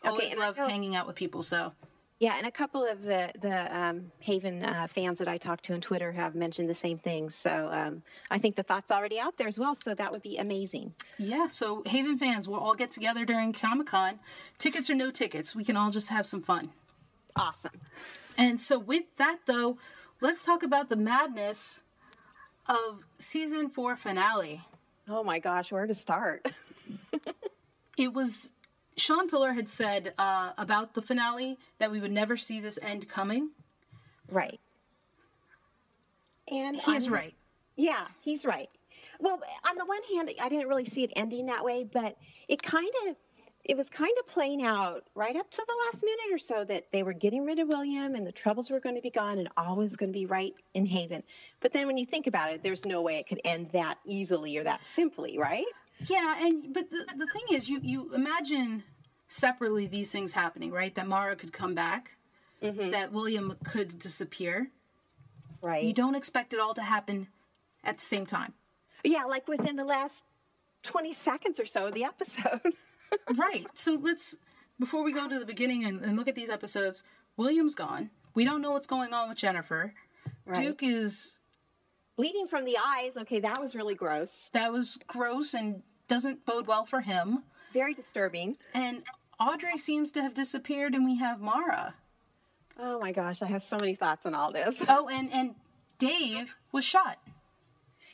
Always 0.03 0.31
and 0.31 0.41
I 0.41 0.47
love 0.47 0.57
hanging 0.57 0.95
out 0.95 1.07
with 1.07 1.15
people. 1.15 1.41
So 1.41 1.73
Yeah, 2.19 2.35
and 2.37 2.47
a 2.47 2.51
couple 2.51 2.85
of 2.85 3.01
the 3.01 3.29
the 3.41 3.77
um, 3.77 4.11
Haven 4.19 4.63
uh, 4.63 4.87
fans 4.89 5.19
that 5.19 5.27
I 5.27 5.37
talked 5.37 5.65
to 5.65 5.73
on 5.73 5.81
Twitter 5.81 6.13
have 6.13 6.33
mentioned 6.33 6.69
the 6.69 6.75
same 6.75 6.97
things. 6.97 7.35
So 7.35 7.69
um, 7.71 8.03
I 8.31 8.37
think 8.37 8.55
the 8.55 8.63
thought's 8.63 8.89
already 8.89 9.19
out 9.19 9.37
there 9.37 9.47
as 9.47 9.59
well. 9.59 9.75
So 9.75 9.93
that 9.93 10.11
would 10.11 10.21
be 10.21 10.37
amazing. 10.37 10.93
yeah, 11.17 11.47
so 11.47 11.83
Haven 11.85 12.17
fans, 12.17 12.47
we'll 12.47 12.61
all 12.61 12.75
get 12.75 12.89
together 12.91 13.25
during 13.25 13.51
Comic 13.51 13.87
Con. 13.87 14.19
Tickets 14.57 14.89
or 14.89 14.95
no 14.95 15.11
tickets, 15.11 15.53
we 15.53 15.65
can 15.65 15.75
all 15.75 15.91
just 15.91 16.09
have 16.09 16.25
some 16.25 16.41
fun. 16.41 16.69
Awesome. 17.35 17.79
And 18.37 18.61
so, 18.61 18.79
with 18.79 19.03
that, 19.17 19.39
though, 19.45 19.77
let's 20.21 20.45
talk 20.45 20.63
about 20.63 20.89
the 20.89 20.95
madness 20.95 21.81
of 22.67 23.03
season 23.17 23.69
four 23.69 23.97
finale. 23.97 24.61
Oh 25.09 25.23
my 25.23 25.39
gosh, 25.39 25.71
where 25.71 25.85
to 25.85 25.95
start? 25.95 26.45
It 27.97 28.13
was 28.13 28.51
Shawn 28.97 29.29
Piller 29.29 29.53
had 29.53 29.67
said 29.69 30.13
uh, 30.17 30.51
about 30.57 30.93
the 30.93 31.01
finale 31.01 31.57
that 31.79 31.91
we 31.91 31.99
would 31.99 32.11
never 32.11 32.37
see 32.37 32.59
this 32.59 32.79
end 32.81 33.07
coming. 33.09 33.49
right. 34.29 34.59
And 36.47 36.75
He 36.75 36.91
is 36.95 37.05
I'm- 37.05 37.13
right. 37.13 37.33
Yeah, 37.75 38.07
he's 38.21 38.45
right. 38.45 38.69
Well, 39.19 39.41
on 39.67 39.77
the 39.77 39.85
one 39.85 40.01
hand, 40.13 40.31
I 40.41 40.47
didn't 40.47 40.67
really 40.67 40.85
see 40.85 41.03
it 41.03 41.11
ending 41.15 41.47
that 41.47 41.63
way, 41.63 41.83
but 41.83 42.17
it 42.47 42.61
kind 42.61 42.89
of 43.07 43.15
it 43.63 43.75
was 43.75 43.89
kind 43.89 44.13
of 44.19 44.27
playing 44.27 44.63
out 44.63 45.03
right 45.15 45.35
up 45.35 45.49
to 45.49 45.65
the 45.67 45.75
last 45.85 46.03
minute 46.03 46.31
or 46.31 46.37
so 46.37 46.63
that 46.65 46.91
they 46.91 47.01
were 47.01 47.13
getting 47.13 47.43
rid 47.43 47.57
of 47.57 47.67
William 47.67 48.13
and 48.13 48.25
the 48.27 48.31
troubles 48.31 48.69
were 48.69 48.79
going 48.79 48.93
to 48.95 49.01
be 49.01 49.09
gone 49.09 49.39
and 49.39 49.49
all 49.57 49.75
was 49.77 49.95
going 49.95 50.13
to 50.13 50.17
be 50.17 50.27
right 50.27 50.53
in 50.75 50.85
Haven. 50.85 51.23
But 51.61 51.73
then 51.73 51.87
when 51.87 51.97
you 51.97 52.05
think 52.05 52.27
about 52.27 52.51
it, 52.51 52.61
there's 52.61 52.85
no 52.85 53.01
way 53.01 53.15
it 53.17 53.27
could 53.27 53.41
end 53.43 53.71
that 53.73 53.97
easily 54.05 54.55
or 54.57 54.63
that 54.65 54.85
simply, 54.85 55.39
right? 55.39 55.65
Yeah, 55.99 56.45
and 56.45 56.73
but 56.73 56.89
the, 56.89 57.05
the 57.15 57.27
thing 57.27 57.43
is, 57.51 57.69
you 57.69 57.79
you 57.81 58.13
imagine 58.13 58.83
separately 59.27 59.87
these 59.87 60.11
things 60.11 60.33
happening, 60.33 60.71
right? 60.71 60.93
That 60.95 61.07
Mara 61.07 61.35
could 61.35 61.53
come 61.53 61.73
back, 61.73 62.11
mm-hmm. 62.61 62.91
that 62.91 63.11
William 63.11 63.55
could 63.63 63.99
disappear. 63.99 64.69
Right. 65.61 65.83
You 65.83 65.93
don't 65.93 66.15
expect 66.15 66.53
it 66.53 66.59
all 66.59 66.73
to 66.75 66.81
happen 66.81 67.27
at 67.83 67.97
the 67.97 68.05
same 68.05 68.25
time. 68.25 68.53
Yeah, 69.03 69.23
like 69.25 69.47
within 69.47 69.75
the 69.75 69.83
last 69.83 70.23
20 70.83 71.13
seconds 71.13 71.59
or 71.59 71.65
so 71.65 71.87
of 71.87 71.93
the 71.93 72.03
episode. 72.03 72.61
right. 73.35 73.65
So 73.73 73.97
let's 74.01 74.35
before 74.79 75.03
we 75.03 75.13
go 75.13 75.27
to 75.27 75.39
the 75.39 75.45
beginning 75.45 75.85
and, 75.85 76.01
and 76.01 76.17
look 76.17 76.27
at 76.27 76.35
these 76.35 76.49
episodes, 76.49 77.03
William's 77.37 77.75
gone. 77.75 78.09
We 78.33 78.45
don't 78.45 78.61
know 78.61 78.71
what's 78.71 78.87
going 78.87 79.13
on 79.13 79.29
with 79.29 79.37
Jennifer. 79.37 79.93
Right. 80.45 80.55
Duke 80.55 80.83
is 80.83 81.39
Bleeding 82.15 82.47
from 82.47 82.63
the 82.65 82.77
eyes, 82.83 83.17
okay, 83.17 83.39
that 83.41 83.59
was 83.59 83.75
really 83.75 83.95
gross. 83.95 84.49
that 84.53 84.71
was 84.71 84.97
gross 85.07 85.53
and 85.53 85.81
doesn't 86.07 86.45
bode 86.45 86.67
well 86.67 86.85
for 86.85 87.01
him. 87.01 87.43
Very 87.73 87.93
disturbing. 87.93 88.57
And 88.73 89.03
Audrey 89.39 89.77
seems 89.77 90.11
to 90.13 90.21
have 90.21 90.33
disappeared 90.33 90.93
and 90.93 91.03
we 91.03 91.17
have 91.17 91.41
Mara. 91.41 91.93
Oh 92.79 92.99
my 92.99 93.11
gosh, 93.11 93.41
I 93.41 93.47
have 93.47 93.61
so 93.61 93.77
many 93.79 93.95
thoughts 93.95 94.25
on 94.25 94.33
all 94.33 94.51
this. 94.51 94.81
Oh, 94.89 95.09
and 95.09 95.31
and 95.33 95.55
Dave 95.97 96.55
was 96.71 96.85
shot. 96.85 97.17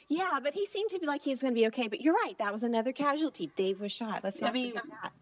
Yeah, 0.08 0.40
but 0.44 0.54
he 0.54 0.66
seemed 0.66 0.90
to 0.92 1.00
be 1.00 1.06
like 1.06 1.24
he 1.24 1.30
was 1.30 1.42
going 1.42 1.54
to 1.54 1.60
be 1.60 1.68
okay. 1.68 1.88
But 1.88 2.02
you're 2.02 2.14
right, 2.14 2.36
that 2.38 2.52
was 2.52 2.64
another 2.64 2.92
casualty. 2.92 3.50
Dave 3.56 3.80
was 3.80 3.92
shot. 3.92 4.24
Let's 4.24 4.42
not 4.42 4.50
I 4.50 4.54
mean, 4.54 4.74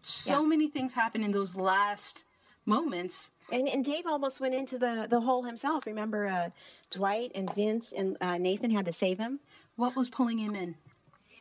so 0.02 0.44
many 0.44 0.68
things 0.68 0.94
happen 0.94 1.22
in 1.22 1.30
those 1.30 1.54
last 1.54 2.24
moments. 2.66 3.30
And, 3.52 3.68
and 3.68 3.84
Dave 3.84 4.06
almost 4.06 4.40
went 4.40 4.52
into 4.54 4.78
the, 4.78 5.06
the 5.08 5.20
hole 5.20 5.44
himself. 5.44 5.86
Remember, 5.86 6.26
uh, 6.26 6.50
Dwight 6.90 7.32
and 7.34 7.52
Vince 7.54 7.92
and 7.96 8.16
uh, 8.20 8.38
Nathan 8.38 8.70
had 8.70 8.86
to 8.86 8.92
save 8.92 9.18
him. 9.18 9.40
What 9.76 9.96
was 9.96 10.10
pulling 10.10 10.38
him 10.38 10.54
in? 10.54 10.74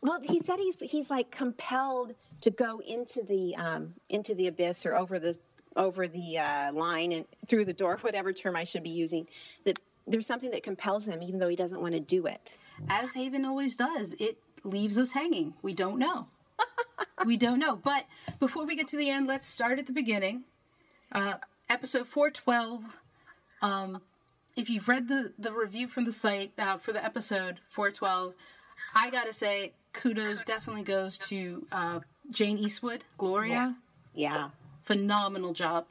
Well, 0.01 0.22
he 0.24 0.39
said 0.39 0.60
he's 0.60 0.75
he's 0.79 1.10
like 1.10 1.29
compelled 1.32 2.13
to 2.41 2.51
go 2.51 2.79
into 2.79 3.24
the 3.24 3.56
um, 3.58 3.94
into 4.10 4.34
the 4.34 4.48
abyss 4.48 4.86
or 4.86 4.96
over 4.96 5.20
the 5.20 5.38
over 5.75 6.08
the 6.08 6.38
uh, 6.38 6.74
line 6.74 7.12
and 7.12 7.25
through 7.48 7.65
the 7.65 7.74
door, 7.74 7.98
whatever 8.01 8.32
term 8.32 8.56
I 8.56 8.63
should 8.63 8.84
be 8.84 8.89
using. 8.89 9.27
That 9.65 9.79
there's 10.08 10.25
something 10.25 10.51
that 10.51 10.63
compels 10.63 11.06
him, 11.06 11.22
even 11.22 11.39
though 11.39 11.50
he 11.50 11.56
doesn't 11.56 11.82
want 11.82 11.94
to 11.94 12.00
do 12.00 12.25
it. 12.27 12.56
As 12.88 13.13
Haven 13.13 13.46
always 13.46 13.75
does, 13.75 14.13
it 14.20 14.38
leaves 14.63 14.98
us 14.98 15.12
hanging. 15.12 15.53
We 15.62 15.74
don't 15.74 16.00
know. 16.00 16.27
we 17.25 17.38
don't 17.38 17.60
know. 17.60 17.75
But 17.75 18.06
before 18.39 18.65
we 18.65 18.75
get 18.75 18.88
to 18.89 18.98
the 18.98 19.10
end, 19.10 19.27
let's 19.27 19.48
start 19.48 19.79
at 19.79 19.86
the 19.86 19.94
beginning. 19.94 20.44
Uh, 21.12 21.36
episode 21.70 22.08
412. 22.08 22.98
Um, 23.62 24.01
if 24.60 24.70
you've 24.70 24.89
read 24.89 25.08
the, 25.08 25.32
the 25.39 25.54
review 25.54 25.88
from 25.88 26.04
the 26.04 26.12
site 26.12 26.51
uh, 26.60 26.78
for 26.78 26.92
the 26.92 27.04
episode 27.04 27.62
412, 27.70 28.34
I 28.94 29.10
gotta 29.10 29.32
say, 29.32 29.72
kudos 29.94 30.44
definitely 30.44 30.84
goes 30.84 31.18
to 31.30 31.66
uh, 31.72 32.00
Jayne 32.30 32.58
Eastwood, 32.58 33.06
Gloria. 33.18 33.78
Yeah. 34.13 34.50
Phenomenal 34.84 35.54
job. 35.54 35.86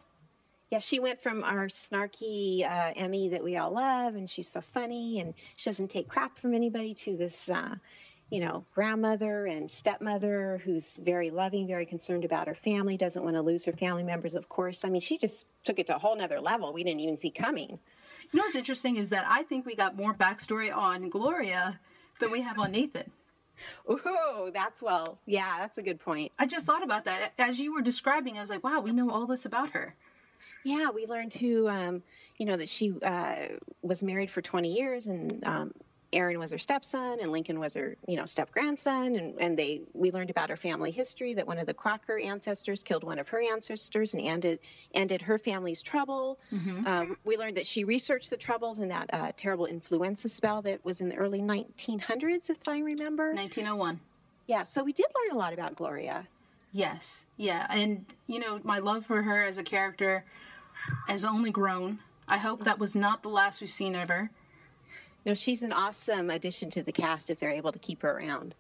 Yeah, 0.71 0.81
she 0.81 1.01
went 1.01 1.19
from 1.19 1.45
our 1.45 1.69
snarky 1.69 2.71
uh, 2.71 2.93
Emmy 2.95 3.31
that 3.31 3.43
we 3.43 3.57
all 3.57 3.71
love, 3.71 4.17
and 4.17 4.29
she's 4.29 4.49
so 4.49 4.61
funny, 4.61 5.21
and 5.21 5.33
she 5.57 5.71
doesn't 5.71 5.89
take 5.89 6.07
crap 6.07 6.37
from 6.37 6.53
anybody, 6.53 6.93
to 6.93 7.17
this, 7.17 7.49
uh, 7.49 7.75
you 8.29 8.41
know, 8.41 8.67
grandmother 8.75 9.47
and 9.47 9.71
stepmother 9.71 10.61
who's 10.63 10.97
very 10.97 11.31
loving, 11.31 11.67
very 11.67 11.87
concerned 11.87 12.27
about 12.27 12.47
her 12.47 12.55
family, 12.55 12.99
doesn't 12.99 13.25
want 13.25 13.35
to 13.35 13.41
lose 13.41 13.65
her 13.65 13.73
family 13.73 14.03
members, 14.03 14.35
of 14.35 14.51
course. 14.51 14.85
I 14.85 14.91
mean, 14.91 15.01
she 15.01 15.17
just 15.17 15.47
took 15.65 15.79
it 15.79 15.87
to 15.87 15.97
a 15.97 15.99
whole 15.99 16.15
nother 16.15 16.39
level 16.39 16.75
we 16.75 16.85
didn't 16.85 17.01
even 17.01 17.17
see 17.17 17.31
coming. 17.31 17.79
You 18.33 18.39
know 18.39 18.45
what's 18.45 18.55
interesting 18.55 18.97
is 18.97 19.11
that 19.11 19.25
I 19.29 19.43
think 19.43 19.65
we 19.65 19.75
got 19.75 19.97
more 19.97 20.13
backstory 20.13 20.75
on 20.75 21.09
Gloria 21.09 21.81
than 22.21 22.31
we 22.31 22.43
have 22.43 22.59
on 22.59 22.73
Nathan. 22.73 23.11
Ooh, 23.91 24.51
that's 24.53 24.83
well, 24.83 25.19
yeah, 25.27 25.57
that's 25.59 25.79
a 25.79 25.83
good 25.83 25.99
point. 25.99 26.33
I 26.39 26.47
just 26.47 26.67
thought 26.67 26.83
about 26.83 27.05
that 27.07 27.33
as 27.39 27.59
you 27.59 27.73
were 27.73 27.83
describing. 27.83 28.37
I 28.37 28.41
was 28.41 28.51
like, 28.51 28.63
wow, 28.63 28.81
we 28.81 28.93
know 28.93 29.11
all 29.11 29.27
this 29.27 29.47
about 29.47 29.71
her. 29.71 29.95
Yeah, 30.65 30.91
we 30.91 31.07
learned 31.07 31.33
who, 31.35 31.69
um, 31.69 32.03
you 32.37 32.45
know, 32.45 32.57
that 32.57 32.69
she 32.69 32.93
uh, 33.03 33.37
was 33.83 34.03
married 34.03 34.31
for 34.31 34.43
20 34.43 34.73
years 34.73 35.07
and 35.07 35.45
um, 35.47 35.73
Aaron 36.13 36.39
was 36.39 36.51
her 36.53 36.59
stepson 36.59 37.19
and 37.21 37.31
Lincoln 37.31 37.61
was 37.61 37.75
her, 37.75 37.97
you 38.07 38.17
know, 38.17 38.25
step 38.25 38.51
grandson. 38.51 39.17
And, 39.17 39.35
and 39.39 39.59
they, 39.59 39.83
we 39.93 40.11
learned 40.11 40.31
about 40.31 40.49
her 40.49 40.57
family 40.57 40.91
history 40.91 41.35
that 41.35 41.47
one 41.47 41.59
of 41.59 41.67
the 41.67 41.75
Crocker 41.75 42.19
ancestors 42.19 42.83
killed 42.83 43.05
one 43.05 43.19
of 43.19 43.29
her 43.29 43.43
ancestors 43.43 44.15
and 44.15 44.23
ended, 44.23 44.59
ended 44.95 45.21
her 45.21 45.39
family's 45.39 45.83
trouble. 45.83 46.39
Mm-hmm. 46.53 46.87
Uh, 46.87 47.15
we 47.25 47.37
learned 47.37 47.57
that 47.57 47.67
she 47.67 47.85
researched 47.85 48.31
the 48.31 48.37
troubles 48.37 48.79
and 48.79 48.91
that 48.91 49.11
uh, 49.13 49.33
terrible 49.37 49.67
influenza 49.67 50.29
spell 50.29 50.63
that 50.63 50.83
was 50.85 51.01
in 51.01 51.09
the 51.09 51.17
early 51.17 51.41
1900s, 51.41 52.49
if 52.49 52.59
I 52.67 52.79
remember. 52.79 53.35
1901. 53.35 54.01
Yeah, 54.47 54.63
so 54.63 54.83
we 54.83 54.95
did 54.95 55.07
learn 55.15 55.37
a 55.37 55.39
lot 55.39 55.53
about 55.53 55.77
Gloria. 55.77 56.27
Yes, 56.73 57.27
yeah. 57.37 57.67
And, 57.71 58.07
you 58.27 58.39
know, 58.39 58.61
my 58.63 58.79
love 58.79 59.05
for 59.05 59.23
her 59.23 59.45
as 59.45 59.59
a 59.59 59.63
character 59.63 60.25
has 61.07 61.25
only 61.25 61.51
grown. 61.51 61.99
I 62.27 62.39
hope 62.39 62.65
that 62.65 62.79
was 62.79 62.95
not 62.95 63.23
the 63.23 63.29
last 63.29 63.61
we've 63.61 63.71
seen 63.71 63.95
of 63.95 64.09
her. 64.09 64.31
No, 65.25 65.35
she's 65.35 65.63
an 65.63 65.73
awesome 65.73 66.31
addition 66.31 66.71
to 66.71 66.83
the 66.83 66.93
cast 66.93 67.31
if 67.31 67.39
they're 67.39 67.51
able 67.51 67.73
to 67.73 67.79
keep 67.79 68.03
her 68.03 68.11
around. 68.11 68.55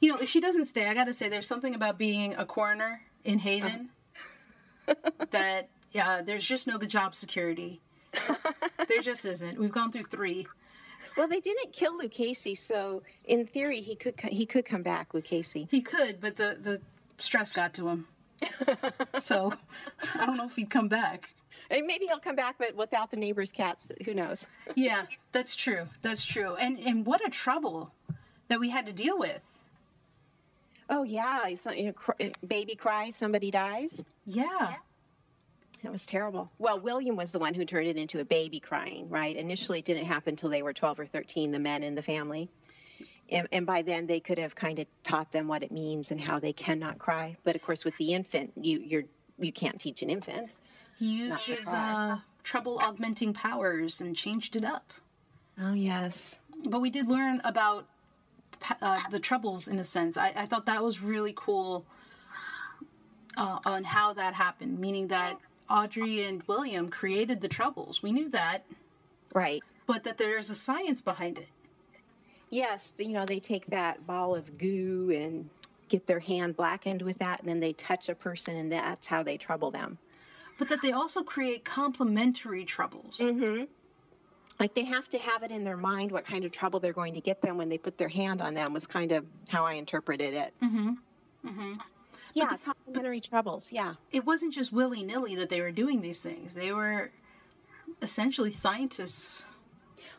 You 0.00 0.12
know, 0.12 0.18
if 0.18 0.28
she 0.28 0.40
doesn't 0.40 0.66
stay, 0.66 0.86
I 0.86 0.94
got 0.94 1.04
to 1.04 1.14
say, 1.14 1.28
there's 1.28 1.46
something 1.46 1.74
about 1.74 1.98
being 1.98 2.34
a 2.34 2.44
coroner 2.44 3.00
in 3.24 3.38
Haven 3.38 3.90
uh. 4.88 4.94
that, 5.30 5.68
yeah, 5.92 6.22
there's 6.22 6.44
just 6.44 6.66
no 6.66 6.78
good 6.78 6.90
job 6.90 7.14
security. 7.14 7.80
there 8.88 9.00
just 9.00 9.24
isn't. 9.24 9.58
We've 9.58 9.72
gone 9.72 9.92
through 9.92 10.04
three. 10.04 10.46
Well, 11.16 11.28
they 11.28 11.40
didn't 11.40 11.72
kill 11.72 11.96
Lucchese, 11.96 12.54
so 12.56 13.02
in 13.24 13.46
theory 13.46 13.80
he 13.80 13.96
could 13.96 14.20
he 14.20 14.44
could 14.44 14.66
come 14.66 14.82
back, 14.82 15.14
Lucchese. 15.14 15.66
He 15.70 15.80
could, 15.80 16.20
but 16.20 16.36
the 16.36 16.58
the 16.60 16.80
stress 17.18 17.52
got 17.52 17.72
to 17.74 17.88
him. 17.88 18.06
so 19.18 19.54
I 20.14 20.26
don't 20.26 20.36
know 20.36 20.44
if 20.44 20.56
he'd 20.56 20.68
come 20.68 20.88
back. 20.88 21.30
And 21.70 21.86
maybe 21.86 22.06
he'll 22.06 22.18
come 22.18 22.36
back, 22.36 22.56
but 22.58 22.74
without 22.76 23.10
the 23.10 23.16
neighbor's 23.16 23.52
cats. 23.52 23.88
Who 24.04 24.14
knows? 24.14 24.46
yeah, 24.74 25.02
that's 25.32 25.56
true. 25.56 25.88
That's 26.02 26.24
true. 26.24 26.54
And 26.54 26.78
and 26.78 27.04
what 27.06 27.26
a 27.26 27.30
trouble 27.30 27.92
that 28.48 28.60
we 28.60 28.70
had 28.70 28.86
to 28.86 28.92
deal 28.92 29.18
with. 29.18 29.42
Oh 30.88 31.02
yeah, 31.02 31.46
you 31.48 31.94
know, 32.18 32.30
baby 32.46 32.74
cries, 32.74 33.16
somebody 33.16 33.50
dies. 33.50 34.04
Yeah. 34.24 34.74
It 35.82 35.92
was 35.92 36.06
terrible. 36.06 36.50
Well, 36.58 36.80
William 36.80 37.16
was 37.16 37.32
the 37.32 37.38
one 37.38 37.54
who 37.54 37.64
turned 37.64 37.86
it 37.86 37.96
into 37.96 38.20
a 38.20 38.24
baby 38.24 38.58
crying, 38.58 39.08
right? 39.08 39.36
Initially, 39.36 39.80
it 39.80 39.84
didn't 39.84 40.06
happen 40.06 40.32
until 40.32 40.50
they 40.50 40.62
were 40.62 40.72
12 40.72 41.00
or 41.00 41.06
13, 41.06 41.52
the 41.52 41.58
men 41.58 41.82
in 41.82 41.94
the 41.94 42.02
family. 42.02 42.48
And, 43.28 43.46
and, 43.52 43.66
by 43.66 43.82
then, 43.82 44.06
they 44.06 44.20
could 44.20 44.38
have 44.38 44.54
kind 44.54 44.78
of 44.78 44.86
taught 45.02 45.32
them 45.32 45.48
what 45.48 45.62
it 45.62 45.72
means 45.72 46.12
and 46.12 46.20
how 46.20 46.38
they 46.38 46.52
cannot 46.52 46.98
cry. 46.98 47.36
But 47.44 47.56
of 47.56 47.62
course, 47.62 47.84
with 47.84 47.96
the 47.98 48.14
infant, 48.14 48.52
you 48.56 48.78
you're 48.78 49.04
you 49.38 49.52
can't 49.52 49.80
teach 49.80 50.02
an 50.02 50.10
infant. 50.10 50.50
He 50.98 51.18
used 51.18 51.44
his 51.44 51.68
uh, 51.68 52.18
trouble 52.42 52.78
augmenting 52.82 53.34
powers 53.34 54.00
and 54.00 54.16
changed 54.16 54.56
it 54.56 54.64
up. 54.64 54.92
Oh, 55.60 55.74
yes. 55.74 56.38
But 56.64 56.80
we 56.80 56.90
did 56.90 57.08
learn 57.08 57.40
about 57.44 57.86
uh, 58.80 59.00
the 59.10 59.20
troubles 59.20 59.68
in 59.68 59.78
a 59.78 59.84
sense. 59.84 60.16
I, 60.16 60.32
I, 60.34 60.46
thought 60.46 60.66
that 60.66 60.82
was 60.82 61.02
really 61.02 61.34
cool 61.36 61.84
uh, 63.36 63.58
on 63.66 63.84
how 63.84 64.14
that 64.14 64.34
happened, 64.34 64.78
meaning 64.78 65.08
that 65.08 65.38
Audrey 65.68 66.24
and 66.24 66.42
William 66.44 66.88
created 66.88 67.42
the 67.42 67.48
troubles. 67.48 68.02
We 68.02 68.12
knew 68.12 68.30
that. 68.30 68.64
Right. 69.34 69.62
But 69.86 70.04
that 70.04 70.16
there's 70.16 70.48
a 70.48 70.54
science 70.54 71.02
behind 71.02 71.38
it. 71.38 71.48
Yes, 72.48 72.94
you 72.98 73.08
know, 73.08 73.26
they 73.26 73.40
take 73.40 73.66
that 73.66 74.06
ball 74.06 74.34
of 74.34 74.56
goo 74.56 75.10
and 75.14 75.50
get 75.88 76.06
their 76.06 76.20
hand 76.20 76.56
blackened 76.56 77.02
with 77.02 77.18
that, 77.18 77.40
and 77.40 77.48
then 77.48 77.60
they 77.60 77.72
touch 77.74 78.08
a 78.08 78.14
person, 78.14 78.56
and 78.56 78.72
that's 78.72 79.06
how 79.06 79.22
they 79.22 79.36
trouble 79.36 79.70
them 79.70 79.98
but 80.58 80.68
that 80.68 80.82
they 80.82 80.92
also 80.92 81.22
create 81.22 81.64
complementary 81.64 82.64
troubles. 82.64 83.18
Mm-hmm. 83.18 83.64
Like 84.58 84.74
they 84.74 84.84
have 84.84 85.08
to 85.10 85.18
have 85.18 85.42
it 85.42 85.50
in 85.50 85.64
their 85.64 85.76
mind 85.76 86.10
what 86.10 86.24
kind 86.24 86.44
of 86.44 86.52
trouble 86.52 86.80
they're 86.80 86.92
going 86.92 87.14
to 87.14 87.20
get 87.20 87.42
them 87.42 87.58
when 87.58 87.68
they 87.68 87.78
put 87.78 87.98
their 87.98 88.08
hand 88.08 88.40
on 88.40 88.54
them, 88.54 88.72
was 88.72 88.86
kind 88.86 89.12
of 89.12 89.26
how 89.50 89.66
I 89.66 89.74
interpreted 89.74 90.32
it. 90.32 90.54
Mm-hmm. 90.62 90.90
Mm-hmm. 91.46 91.72
Yeah, 92.32 92.46
the, 92.46 92.58
complementary 92.58 93.20
but, 93.20 93.28
troubles. 93.28 93.70
Yeah. 93.70 93.94
It 94.12 94.24
wasn't 94.24 94.54
just 94.54 94.72
willy 94.72 95.02
nilly 95.02 95.34
that 95.36 95.48
they 95.48 95.60
were 95.60 95.72
doing 95.72 96.00
these 96.00 96.22
things, 96.22 96.54
they 96.54 96.72
were 96.72 97.10
essentially 98.02 98.50
scientists. 98.50 99.46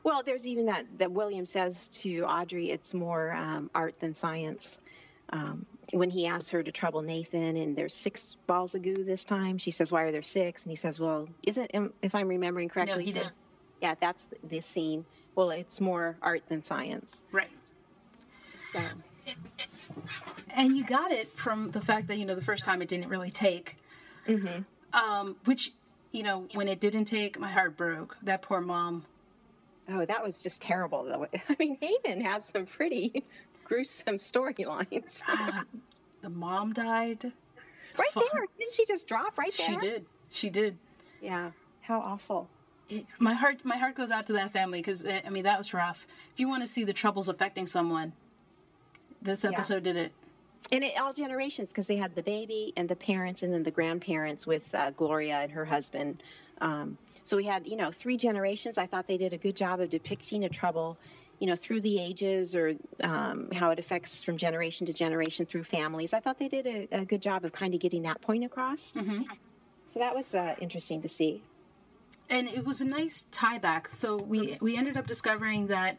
Well, 0.03 0.24
there's 0.24 0.48
even 0.48 0.67
that 0.67 0.86
that 1.00 1.12
William 1.12 1.46
says 1.46 1.88
to 1.89 2.24
Audrey, 2.24 2.72
it's 2.72 2.94
more 2.94 3.34
um, 3.34 3.70
art 3.75 4.00
than 4.00 4.13
science. 4.13 4.77
Um, 5.32 5.65
when 5.94 6.10
he 6.10 6.27
asks 6.27 6.50
her 6.50 6.62
to 6.62 6.72
trouble 6.72 7.01
Nathan, 7.01 7.56
and 7.58 7.75
there's 7.75 7.94
six 7.94 8.36
balls 8.46 8.75
of 8.75 8.82
goo 8.82 8.96
this 8.96 9.24
time, 9.24 9.58
she 9.58 9.72
says, 9.72 9.91
"Why 9.91 10.03
are 10.03 10.12
there 10.12 10.22
six? 10.22 10.63
And 10.63 10.72
he 10.72 10.75
says, 10.75 11.00
"Well, 11.00 11.27
isn't 11.44 11.72
if 12.01 12.13
I'm 12.13 12.27
remembering 12.27 12.70
correctly?" 12.70 12.98
No, 12.98 13.06
he 13.06 13.12
did. 13.12 13.29
Yeah, 13.82 13.96
that's 14.00 14.27
this 14.44 14.65
scene. 14.65 15.06
Well, 15.36 15.51
it's 15.51 15.79
more 15.79 16.17
art 16.22 16.44
than 16.50 16.63
science. 16.63 17.22
Right. 17.32 17.51
So. 18.72 18.82
And 20.56 20.75
you 20.77 20.86
got 20.86 21.12
it 21.12 21.36
from 21.36 21.72
the 21.72 21.82
fact 21.82 22.08
that 22.08 22.17
you 22.17 22.25
know 22.25 22.36
the 22.36 22.41
first 22.41 22.65
time 22.65 22.82
it 22.82 22.88
didn't 22.88 23.10
really 23.10 23.32
take. 23.32 23.75
Mm-hmm. 24.27 24.63
Um, 24.94 25.36
which 25.46 25.74
you 26.12 26.24
know 26.24 26.48
when 26.53 26.67
it 26.67 26.79
didn't 26.79 27.06
take, 27.06 27.39
my 27.39 27.50
heart 27.50 27.77
broke. 27.77 28.17
That 28.24 28.41
poor 28.41 28.62
mom. 28.62 29.06
Oh, 29.89 30.06
that 30.06 30.24
was 30.24 30.44
just 30.44 30.62
terrible. 30.62 31.03
Though. 31.03 31.27
I 31.50 31.56
mean, 31.60 31.77
Haven 31.79 32.22
has 32.22 32.46
some 32.46 32.65
pretty 32.65 33.24
gruesome 33.68 34.18
storylines. 34.18 35.22
uh, 35.28 35.64
the 36.22 36.30
mom 36.30 36.74
died. 36.74 37.32
Right 37.98 38.10
there. 38.16 38.46
Didn't 38.58 38.74
she 38.74 38.86
just 38.86 39.08
drop 39.08 39.38
right 39.38 39.54
there? 39.58 39.68
She 39.68 39.78
did. 39.78 40.06
She 40.30 40.50
did. 40.50 40.78
Yeah. 41.22 41.52
How 41.82 42.00
awful. 42.00 42.48
It, 42.90 43.06
my 43.20 43.34
heart, 43.34 43.58
my 43.64 43.78
heart 43.78 43.96
goes 43.96 44.12
out 44.12 44.26
to 44.28 44.34
that 44.34 44.54
family 44.54 44.80
because 44.80 45.06
eh, 45.06 45.22
I 45.26 45.30
mean 45.30 45.44
that 45.44 45.58
was 45.58 45.74
rough. 45.74 46.08
If 46.34 46.40
you 46.40 46.48
want 46.48 46.62
to 46.62 46.68
see 46.68 46.84
the 46.84 46.94
troubles 46.94 47.28
affecting 47.28 47.66
someone, 47.66 48.14
this 49.22 49.44
episode 49.44 49.86
yeah. 49.86 49.94
did 49.94 49.98
it. 49.98 50.12
And 50.72 50.84
it 50.84 51.00
all 51.00 51.14
generations 51.14 51.70
because 51.70 51.88
they 51.88 51.96
had 51.96 52.14
the 52.16 52.24
baby 52.24 52.74
and 52.78 52.88
the 52.88 52.96
parents 52.96 53.44
and 53.44 53.54
then 53.54 53.64
the 53.64 53.72
grandparents 53.72 54.46
with 54.46 54.74
uh, 54.76 54.92
Gloria 54.92 55.40
and 55.40 55.52
her 55.52 55.66
husband. 55.66 56.22
Um, 56.62 56.98
so 57.24 57.38
we 57.38 57.46
had, 57.46 57.68
you 57.68 57.78
know, 57.78 57.92
three 57.92 58.18
generations. 58.18 58.78
I 58.78 58.86
thought 58.86 59.08
they 59.08 59.18
did 59.18 59.34
a 59.34 59.38
good 59.38 59.56
job 59.56 59.80
of 59.80 59.90
depicting 59.90 60.46
a 60.46 60.50
trouble 60.50 60.98
you 61.39 61.48
know, 61.48 61.56
through 61.56 61.82
the 61.82 62.01
ages 62.01 62.56
or 62.56 62.74
um, 63.03 63.50
how 63.51 63.70
it 63.70 63.79
affects 63.79 64.24
from 64.24 64.38
generation 64.38 64.88
to 64.88 64.94
generation 64.94 65.46
through 65.46 65.63
families. 65.63 66.13
I 66.13 66.20
thought 66.20 66.39
they 66.39 66.48
did 66.48 66.65
a, 66.65 66.88
a 67.01 67.06
good 67.06 67.22
job 67.22 67.46
of 67.46 67.51
kind 67.51 67.74
of 67.74 67.79
getting 67.79 68.03
that 68.03 68.22
point 68.22 68.44
across. 68.44 68.94
Mm-hmm. 68.94 69.24
So 69.86 70.00
that 70.00 70.15
was 70.15 70.34
uh, 70.34 70.56
interesting 70.60 71.01
to 71.01 71.08
see. 71.08 71.44
And 72.29 72.48
it 72.48 72.65
was 72.65 72.82
a 72.82 72.86
nice 72.86 73.25
tie 73.32 73.58
back. 73.58 73.88
So 73.89 74.17
we 74.17 74.58
we 74.60 74.75
ended 74.75 74.98
up 74.98 75.08
discovering 75.08 75.67
that 75.67 75.98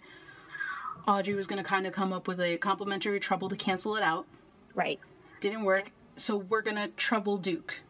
Audrey 1.07 1.35
was 1.35 1.47
going 1.47 1.63
to 1.63 1.69
kind 1.69 1.87
of 1.87 1.93
come 1.95 2.13
up 2.13 2.29
with 2.29 2.41
a 2.41 2.59
complimentary 2.59 3.19
trouble 3.19 3.49
to 3.49 3.57
cancel 3.57 3.97
it 3.97 4.03
out. 4.03 4.27
Right. 4.75 5.01
Didn't 5.41 5.63
work. 5.63 5.91
So 6.17 6.37
we're 6.37 6.63
going 6.63 6.77
to 6.77 6.89
trouble 6.89 7.39
Duke. 7.39 7.81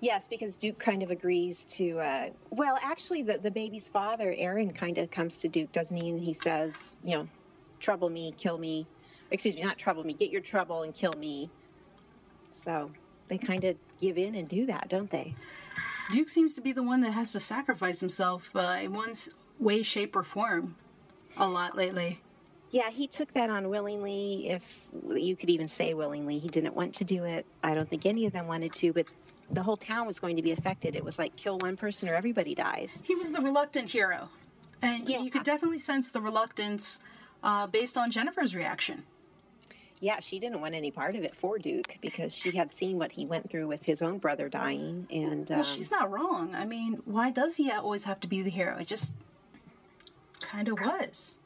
Yes, 0.00 0.26
because 0.26 0.56
Duke 0.56 0.78
kind 0.78 1.02
of 1.02 1.10
agrees 1.10 1.64
to. 1.64 2.00
Uh, 2.00 2.30
well, 2.50 2.78
actually, 2.82 3.22
the 3.22 3.38
the 3.38 3.50
baby's 3.50 3.88
father, 3.88 4.34
Aaron, 4.36 4.72
kind 4.72 4.96
of 4.98 5.10
comes 5.10 5.38
to 5.40 5.48
Duke, 5.48 5.72
doesn't 5.72 5.96
he? 5.96 6.08
And 6.08 6.20
he 6.20 6.32
says, 6.32 6.74
you 7.04 7.16
know, 7.16 7.28
trouble 7.80 8.08
me, 8.08 8.32
kill 8.38 8.56
me. 8.58 8.86
Excuse 9.30 9.54
me, 9.54 9.62
not 9.62 9.78
trouble 9.78 10.04
me. 10.04 10.14
Get 10.14 10.30
your 10.30 10.40
trouble 10.40 10.82
and 10.82 10.94
kill 10.94 11.12
me. 11.18 11.50
So 12.64 12.90
they 13.28 13.38
kind 13.38 13.64
of 13.64 13.76
give 14.00 14.16
in 14.18 14.34
and 14.34 14.48
do 14.48 14.66
that, 14.66 14.88
don't 14.88 15.10
they? 15.10 15.34
Duke 16.10 16.28
seems 16.28 16.54
to 16.54 16.60
be 16.60 16.72
the 16.72 16.82
one 16.82 17.00
that 17.02 17.12
has 17.12 17.32
to 17.32 17.40
sacrifice 17.40 18.00
himself. 18.00 18.50
Uh, 18.54 18.78
once 18.88 19.28
way, 19.58 19.82
shape, 19.82 20.16
or 20.16 20.22
form 20.22 20.76
a 21.36 21.48
lot 21.48 21.76
lately. 21.76 22.20
Yeah, 22.70 22.90
he 22.90 23.06
took 23.06 23.32
that 23.32 23.50
on 23.50 23.68
willingly. 23.68 24.48
If 24.48 24.86
you 25.14 25.36
could 25.36 25.50
even 25.50 25.68
say 25.68 25.92
willingly, 25.94 26.38
he 26.38 26.48
didn't 26.48 26.74
want 26.74 26.94
to 26.96 27.04
do 27.04 27.24
it. 27.24 27.44
I 27.62 27.74
don't 27.74 27.88
think 27.88 28.06
any 28.06 28.26
of 28.26 28.32
them 28.32 28.46
wanted 28.46 28.72
to, 28.74 28.92
but 28.92 29.10
the 29.52 29.62
whole 29.62 29.76
town 29.76 30.06
was 30.06 30.18
going 30.18 30.36
to 30.36 30.42
be 30.42 30.52
affected. 30.52 30.94
It 30.94 31.04
was 31.04 31.18
like 31.18 31.36
kill 31.36 31.58
one 31.58 31.76
person 31.76 32.08
or 32.08 32.14
everybody 32.14 32.54
dies. 32.54 32.98
He 33.02 33.14
was 33.14 33.30
the 33.32 33.40
reluctant 33.40 33.88
hero. 33.90 34.28
And 34.82 35.08
Yeah. 35.08 35.20
you 35.20 35.30
could 35.30 35.42
definitely 35.42 35.78
sense 35.78 36.12
the 36.12 36.20
reluctance 36.20 37.00
uh, 37.42 37.66
based 37.66 37.96
on 37.98 38.10
Jennifer's 38.10 38.54
reaction. 38.54 39.04
Yeah, 40.02 40.20
she 40.20 40.38
didn't 40.38 40.62
want 40.62 40.74
any 40.74 40.90
part 40.90 41.14
of 41.14 41.24
it 41.24 41.34
for 41.34 41.58
Duke 41.58 41.98
because 42.00 42.34
she 42.34 42.52
had 42.52 42.72
seen 42.72 42.98
what 42.98 43.12
he 43.12 43.26
went 43.26 43.50
through 43.50 43.66
with 43.66 43.84
his 43.84 44.00
own 44.00 44.16
brother 44.16 44.48
dying, 44.48 45.06
and 45.10 45.50
um, 45.50 45.58
Well, 45.58 45.64
she's 45.64 45.90
not 45.90 46.10
wrong. 46.10 46.54
I 46.54 46.64
mean, 46.64 47.02
why 47.04 47.30
does 47.30 47.56
he 47.56 47.70
always 47.70 48.04
have 48.04 48.18
to 48.20 48.26
be 48.26 48.40
the 48.40 48.48
hero? 48.48 48.78
It 48.78 48.86
just 48.86 49.12
kind 50.40 50.68
of 50.68 50.80
was. 50.80 51.36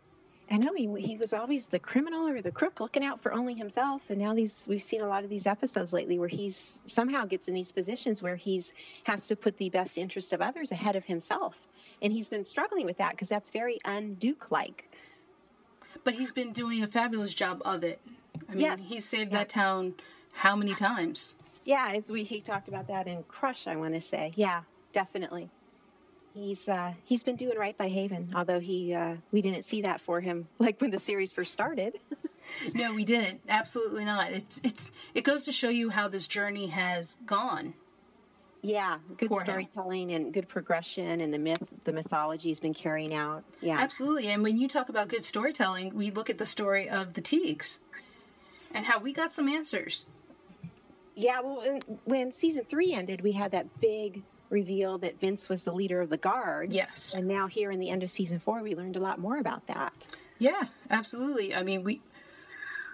I 0.55 0.57
know 0.57 0.73
he 0.73 0.89
he 1.01 1.17
was 1.17 1.33
always 1.33 1.67
the 1.67 1.81
criminal 1.81 2.29
or 2.29 2.41
the 2.41 2.53
crook 2.53 2.79
looking 2.79 3.03
out 3.03 3.21
for 3.21 3.33
only 3.33 3.55
himself, 3.55 4.09
and 4.11 4.21
now 4.21 4.33
these 4.35 4.67
we've 4.69 4.85
seen 4.85 5.01
a 5.01 5.09
lot 5.09 5.25
of 5.25 5.29
these 5.31 5.47
episodes 5.49 5.93
lately 5.93 6.17
where 6.17 6.29
he's 6.29 6.81
somehow 6.87 7.25
gets 7.25 7.49
in 7.49 7.55
these 7.55 7.73
positions 7.73 8.23
where 8.23 8.37
he's 8.37 8.73
has 9.03 9.27
to 9.27 9.35
put 9.35 9.57
the 9.57 9.69
best 9.69 9.99
interest 9.99 10.33
of 10.33 10.41
others 10.41 10.71
ahead 10.71 10.95
of 10.95 11.05
himself, 11.05 11.67
and 12.03 12.13
he's 12.13 12.29
been 12.29 12.45
struggling 12.45 12.87
with 12.87 12.97
that 12.99 13.11
because 13.11 13.29
that's 13.29 13.51
very 13.51 13.81
un-Duke 13.85 14.53
like. 14.53 14.89
But 16.05 16.15
he's 16.15 16.31
been 16.31 16.53
doing 16.53 16.85
a 16.85 16.87
fabulous 16.87 17.35
job 17.35 17.61
of 17.65 17.83
it. 17.83 18.01
I 18.49 18.53
mean, 18.53 18.61
Yes. 18.61 18.79
he's 18.81 19.05
saved 19.05 19.33
that 19.33 19.49
town 19.49 19.95
how 20.35 20.55
many 20.55 20.75
times? 20.75 21.35
Yeah, 21.65 21.91
as 21.97 22.13
we 22.13 22.23
he 22.23 22.41
talked 22.41 22.69
about 22.69 22.87
that 22.87 23.09
in 23.09 23.25
Crush, 23.25 23.67
I 23.67 23.75
want 23.75 23.95
to 23.95 24.01
say. 24.01 24.31
Yeah, 24.37 24.63
definitely. 24.93 25.51
He's 26.35 26.69
uh, 26.69 26.93
he's 27.05 27.23
been 27.23 27.37
doing 27.37 27.57
right 27.57 27.79
by 27.79 27.89
Haven, 27.89 28.31
although 28.35 28.59
he 28.61 28.93
uh, 28.93 29.15
we 29.31 29.41
didn't 29.41 29.63
see 29.65 29.83
that 29.83 30.01
for 30.01 30.21
him 30.21 30.49
like 30.59 30.81
when 30.81 30.91
the 30.91 30.99
series 30.99 31.33
first 31.33 31.53
started. 31.53 31.99
No, 32.75 32.93
we 32.93 33.07
didn't. 33.07 33.41
Absolutely 33.49 34.05
not. 34.05 34.31
It's 34.31 34.61
it's 34.63 34.93
it 35.15 35.23
goes 35.25 35.45
to 35.45 35.53
show 35.53 35.71
you 35.71 35.89
how 35.89 36.09
this 36.09 36.29
journey 36.29 36.67
has 36.67 37.15
gone. 37.25 37.73
yeah, 38.61 38.99
good 39.17 39.31
For 39.31 39.41
him. 39.41 39.47
storytelling 39.47 40.11
and 40.13 40.31
good 40.31 40.47
progression, 40.47 41.23
and 41.23 41.33
the 41.33 41.39
myth, 41.39 41.63
the 41.85 41.93
mythology 41.95 42.51
has 42.51 42.61
been 42.61 42.75
carrying 42.75 43.15
out. 43.15 43.45
Yeah, 43.63 43.79
Absolutely. 43.79 44.29
And 44.29 44.43
when 44.43 44.59
you 44.59 44.69
talk 44.69 44.91
about 44.91 45.09
good 45.09 45.25
storytelling, 45.25 45.95
we 45.95 46.11
look 46.11 46.29
at 46.29 46.37
the 46.37 46.45
story 46.45 46.87
of 46.87 47.15
the 47.15 47.23
Teagues 47.23 47.81
and 48.75 48.85
how 48.85 48.99
we 48.99 49.15
got 49.15 49.33
some 49.33 49.49
answers. 49.49 50.05
yeah. 51.15 51.41
Well, 51.41 51.79
when 52.05 52.31
season 52.31 52.65
three 52.69 52.93
ended, 52.93 53.23
we 53.23 53.33
had 53.33 53.53
that 53.53 53.81
big 53.81 54.23
reveal 54.55 54.97
that 54.99 55.21
Vince 55.21 55.49
was 55.51 55.65
the 55.65 55.73
leader 55.73 56.01
of 56.01 56.09
the 56.09 56.17
guard. 56.17 56.73
Yes. 56.73 57.13
and 57.15 57.27
now 57.29 57.47
here 57.47 57.71
in 57.71 57.79
the 57.81 57.91
end 57.91 58.03
of 58.03 58.11
season 58.11 58.39
four, 58.39 58.63
we 58.63 58.75
learned 58.75 58.97
a 58.97 59.01
lot 59.01 59.19
more 59.19 59.37
about 59.39 59.67
that. 59.67 59.93
Yeah, 60.39 60.63
absolutely. 60.91 61.55
I 61.55 61.63
mean, 61.63 61.85
we 61.85 62.01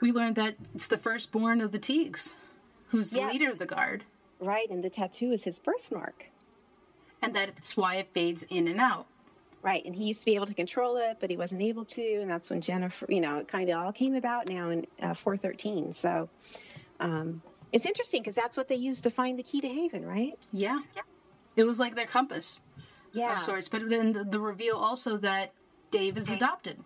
we 0.00 0.10
learned 0.12 0.36
that 0.36 0.56
it's 0.74 0.86
the 0.86 0.98
firstborn 0.98 1.60
of 1.60 1.70
the 1.72 1.78
Teagues 1.78 2.34
who's 2.88 3.10
the 3.10 3.18
Yeah. 3.20 3.28
leader 3.30 3.50
of 3.50 3.58
the 3.58 3.66
guard, 3.66 4.02
Right, 4.40 4.68
and 4.70 4.82
the 4.82 4.90
tattoo 4.90 5.30
is 5.32 5.44
his 5.44 5.58
birthmark. 5.58 6.26
and 7.22 7.34
that's 7.34 7.76
why 7.76 7.96
it 7.96 8.08
fades 8.14 8.42
in 8.48 8.66
and 8.66 8.80
out. 8.80 9.06
Right, 9.62 9.84
and 9.84 9.94
he 9.94 10.06
used 10.06 10.20
to 10.20 10.26
be 10.26 10.34
able 10.36 10.46
to 10.46 10.54
control 10.54 10.96
it, 10.96 11.18
but 11.20 11.28
he 11.28 11.36
wasn't 11.36 11.60
able 11.60 11.84
to, 11.84 12.02
and 12.22 12.30
that's 12.30 12.48
when 12.48 12.62
Jennifer, 12.62 13.04
you 13.10 13.20
know, 13.20 13.36
it 13.40 13.46
kind 13.48 13.68
of 13.68 13.76
all 13.78 13.92
came 13.92 14.14
about 14.14 14.48
now 14.48 14.70
in 14.70 14.86
uh, 15.02 15.12
413. 15.12 15.92
So 15.92 16.30
um, 16.98 17.42
it's 17.70 17.84
interesting 17.84 18.22
because 18.22 18.34
that's 18.34 18.56
what 18.56 18.68
they 18.68 18.76
used 18.76 19.02
to 19.04 19.10
find 19.10 19.38
the 19.38 19.42
key 19.42 19.60
to 19.60 19.68
Haven, 19.68 20.06
right? 20.06 20.38
Yeah. 20.50 20.80
It 21.60 21.66
was 21.66 21.78
like 21.78 21.94
their 21.94 22.06
compass 22.06 22.62
Yeah. 23.12 23.36
of 23.36 23.42
sorts. 23.42 23.68
But 23.68 23.88
then 23.90 24.12
the, 24.12 24.24
the 24.24 24.40
reveal 24.40 24.76
also 24.76 25.18
that 25.18 25.52
Dave 25.90 26.16
is 26.16 26.30
adopted. 26.30 26.78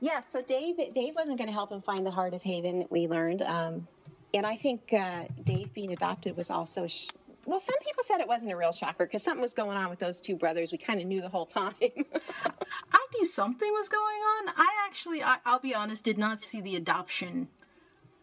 Yeah, 0.00 0.20
so 0.20 0.42
Dave, 0.42 0.76
Dave 0.94 1.14
wasn't 1.14 1.38
going 1.38 1.48
to 1.48 1.52
help 1.52 1.72
him 1.72 1.80
find 1.80 2.06
the 2.06 2.10
heart 2.10 2.34
of 2.34 2.42
Haven. 2.42 2.86
We 2.90 3.06
learned, 3.08 3.42
um, 3.42 3.88
and 4.34 4.44
I 4.46 4.56
think 4.56 4.92
uh, 4.92 5.24
Dave 5.44 5.72
being 5.72 5.92
adopted 5.92 6.36
was 6.36 6.50
also. 6.50 6.86
Sh- 6.86 7.08
well, 7.46 7.58
some 7.58 7.78
people 7.84 8.04
said 8.06 8.20
it 8.20 8.28
wasn't 8.28 8.52
a 8.52 8.56
real 8.56 8.72
shocker 8.72 9.06
because 9.06 9.22
something 9.22 9.40
was 9.42 9.52
going 9.54 9.76
on 9.76 9.90
with 9.90 9.98
those 9.98 10.20
two 10.20 10.36
brothers. 10.36 10.72
We 10.72 10.78
kind 10.78 11.00
of 11.00 11.06
knew 11.06 11.20
the 11.20 11.28
whole 11.28 11.46
time. 11.46 11.74
I 11.80 13.06
knew 13.14 13.24
something 13.24 13.70
was 13.72 13.88
going 13.88 14.02
on. 14.02 14.54
I 14.56 14.68
actually, 14.86 15.22
I, 15.22 15.38
I'll 15.44 15.58
be 15.58 15.74
honest, 15.74 16.04
did 16.04 16.18
not 16.18 16.40
see 16.40 16.60
the 16.60 16.76
adoption 16.76 17.48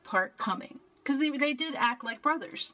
part 0.03 0.37
coming 0.37 0.79
because 1.03 1.19
they 1.19 1.29
they 1.29 1.53
did 1.53 1.75
act 1.75 2.03
like 2.03 2.21
brothers, 2.21 2.73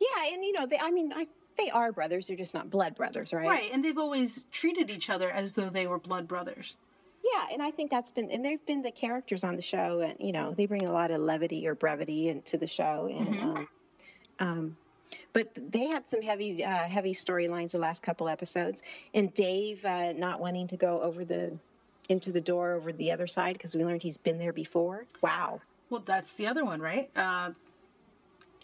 yeah, 0.00 0.32
and 0.32 0.44
you 0.44 0.52
know, 0.52 0.66
they, 0.66 0.78
I 0.78 0.90
mean, 0.90 1.12
I, 1.14 1.26
they 1.56 1.70
are 1.70 1.92
brothers. 1.92 2.26
They're 2.26 2.36
just 2.36 2.54
not 2.54 2.70
blood 2.70 2.94
brothers, 2.94 3.32
right? 3.32 3.46
right? 3.46 3.70
And 3.72 3.84
they've 3.84 3.98
always 3.98 4.44
treated 4.50 4.90
each 4.90 5.10
other 5.10 5.30
as 5.30 5.54
though 5.54 5.70
they 5.70 5.86
were 5.86 5.98
blood 5.98 6.28
brothers. 6.28 6.76
Yeah, 7.24 7.46
and 7.52 7.62
I 7.62 7.70
think 7.70 7.90
that's 7.90 8.10
been, 8.10 8.30
and 8.30 8.44
they've 8.44 8.64
been 8.66 8.82
the 8.82 8.90
characters 8.90 9.44
on 9.44 9.56
the 9.56 9.62
show, 9.62 10.00
and 10.00 10.14
you 10.20 10.32
know, 10.32 10.52
they 10.52 10.66
bring 10.66 10.84
a 10.84 10.92
lot 10.92 11.10
of 11.10 11.20
levity 11.20 11.66
or 11.66 11.74
brevity 11.74 12.28
into 12.28 12.58
the 12.58 12.66
show, 12.66 13.08
and 13.10 13.40
um, 13.40 13.68
um, 14.40 14.76
but 15.32 15.48
they 15.56 15.86
had 15.86 16.06
some 16.06 16.20
heavy, 16.20 16.62
uh, 16.62 16.68
heavy 16.84 17.14
storylines 17.14 17.70
the 17.70 17.78
last 17.78 18.02
couple 18.02 18.28
episodes, 18.28 18.82
and 19.14 19.32
Dave 19.32 19.84
uh, 19.84 20.12
not 20.12 20.38
wanting 20.38 20.66
to 20.68 20.76
go 20.76 21.00
over 21.00 21.24
the 21.24 21.58
into 22.10 22.30
the 22.30 22.40
door 22.40 22.72
over 22.72 22.92
the 22.92 23.10
other 23.10 23.26
side 23.26 23.54
because 23.54 23.74
we 23.74 23.84
learned 23.84 24.02
he's 24.02 24.18
been 24.18 24.38
there 24.38 24.52
before. 24.52 25.06
Wow. 25.22 25.60
Well, 25.88 26.02
that's 26.04 26.34
the 26.34 26.46
other 26.46 26.64
one, 26.64 26.80
right? 26.80 27.10
Uh, 27.16 27.52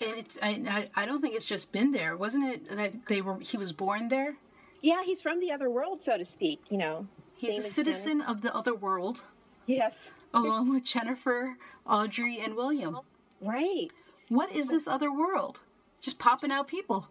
and 0.01 0.17
it's 0.17 0.39
I, 0.43 0.49
I 0.97 1.03
I 1.03 1.07
don't 1.07 1.21
think 1.21 1.35
it's 1.35 1.45
just 1.45 1.73
been 1.73 1.93
there, 1.93 2.17
wasn't 2.17 2.45
it? 2.53 2.77
That 2.77 3.07
they 3.07 3.21
were 3.21 3.39
he 3.41 3.57
was 3.57 3.73
born 3.73 4.09
there. 4.09 4.37
Yeah, 4.83 5.03
he's 5.05 5.21
from 5.21 5.41
the 5.41 5.53
other 5.53 5.69
world, 5.71 6.03
so 6.03 6.17
to 6.17 6.25
speak. 6.25 6.61
You 6.71 6.79
know, 6.79 7.07
He's 7.37 7.59
a 7.59 7.63
citizen 7.63 8.21
of 8.23 8.41
the 8.41 8.55
other 8.55 8.75
world, 8.75 9.25
Yes. 9.67 10.11
along 10.33 10.73
with 10.73 10.85
Jennifer, 10.85 11.57
Audrey, 11.87 12.39
and 12.41 12.55
William. 12.55 12.99
Right. 13.41 13.89
What 14.29 14.53
is 14.53 14.69
this 14.69 14.87
other 14.89 15.13
world? 15.13 15.61
Just 16.01 16.19
popping 16.19 16.51
out 16.51 16.67
people. 16.69 17.09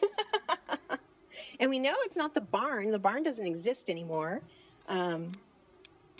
And 1.60 1.70
we 1.70 1.78
know 1.78 1.94
it's 2.00 2.16
not 2.16 2.34
the 2.34 2.40
barn. 2.40 2.90
The 2.90 2.98
barn 2.98 3.22
doesn't 3.22 3.46
exist 3.46 3.88
anymore. 3.88 4.42
Um, 4.88 5.30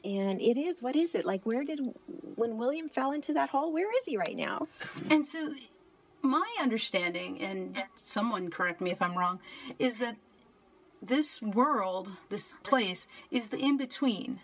and 0.05 0.41
it 0.41 0.57
is, 0.57 0.81
what 0.81 0.95
is 0.95 1.17
it? 1.17 1.25
Like, 1.25 1.45
where 1.45 1.65
did, 1.65 1.81
when 2.37 2.59
William 2.59 2.88
fell 2.88 3.11
into 3.11 3.33
that 3.33 3.49
hole, 3.51 3.73
where 3.73 3.91
is 3.91 4.05
he 4.07 4.17
right 4.17 4.37
now? 4.37 4.69
And 5.11 5.27
so, 5.27 5.51
my 6.23 6.47
understanding, 6.61 7.41
and 7.41 7.83
someone 7.95 8.51
correct 8.51 8.81
me 8.81 8.91
if 8.91 9.03
I'm 9.03 9.17
wrong, 9.19 9.41
is 9.79 9.99
that 9.99 10.17
this 11.01 11.43
world, 11.43 12.13
this 12.29 12.57
place, 12.63 13.09
is 13.31 13.49
the 13.49 13.59
in 13.59 13.77
between. 13.77 14.41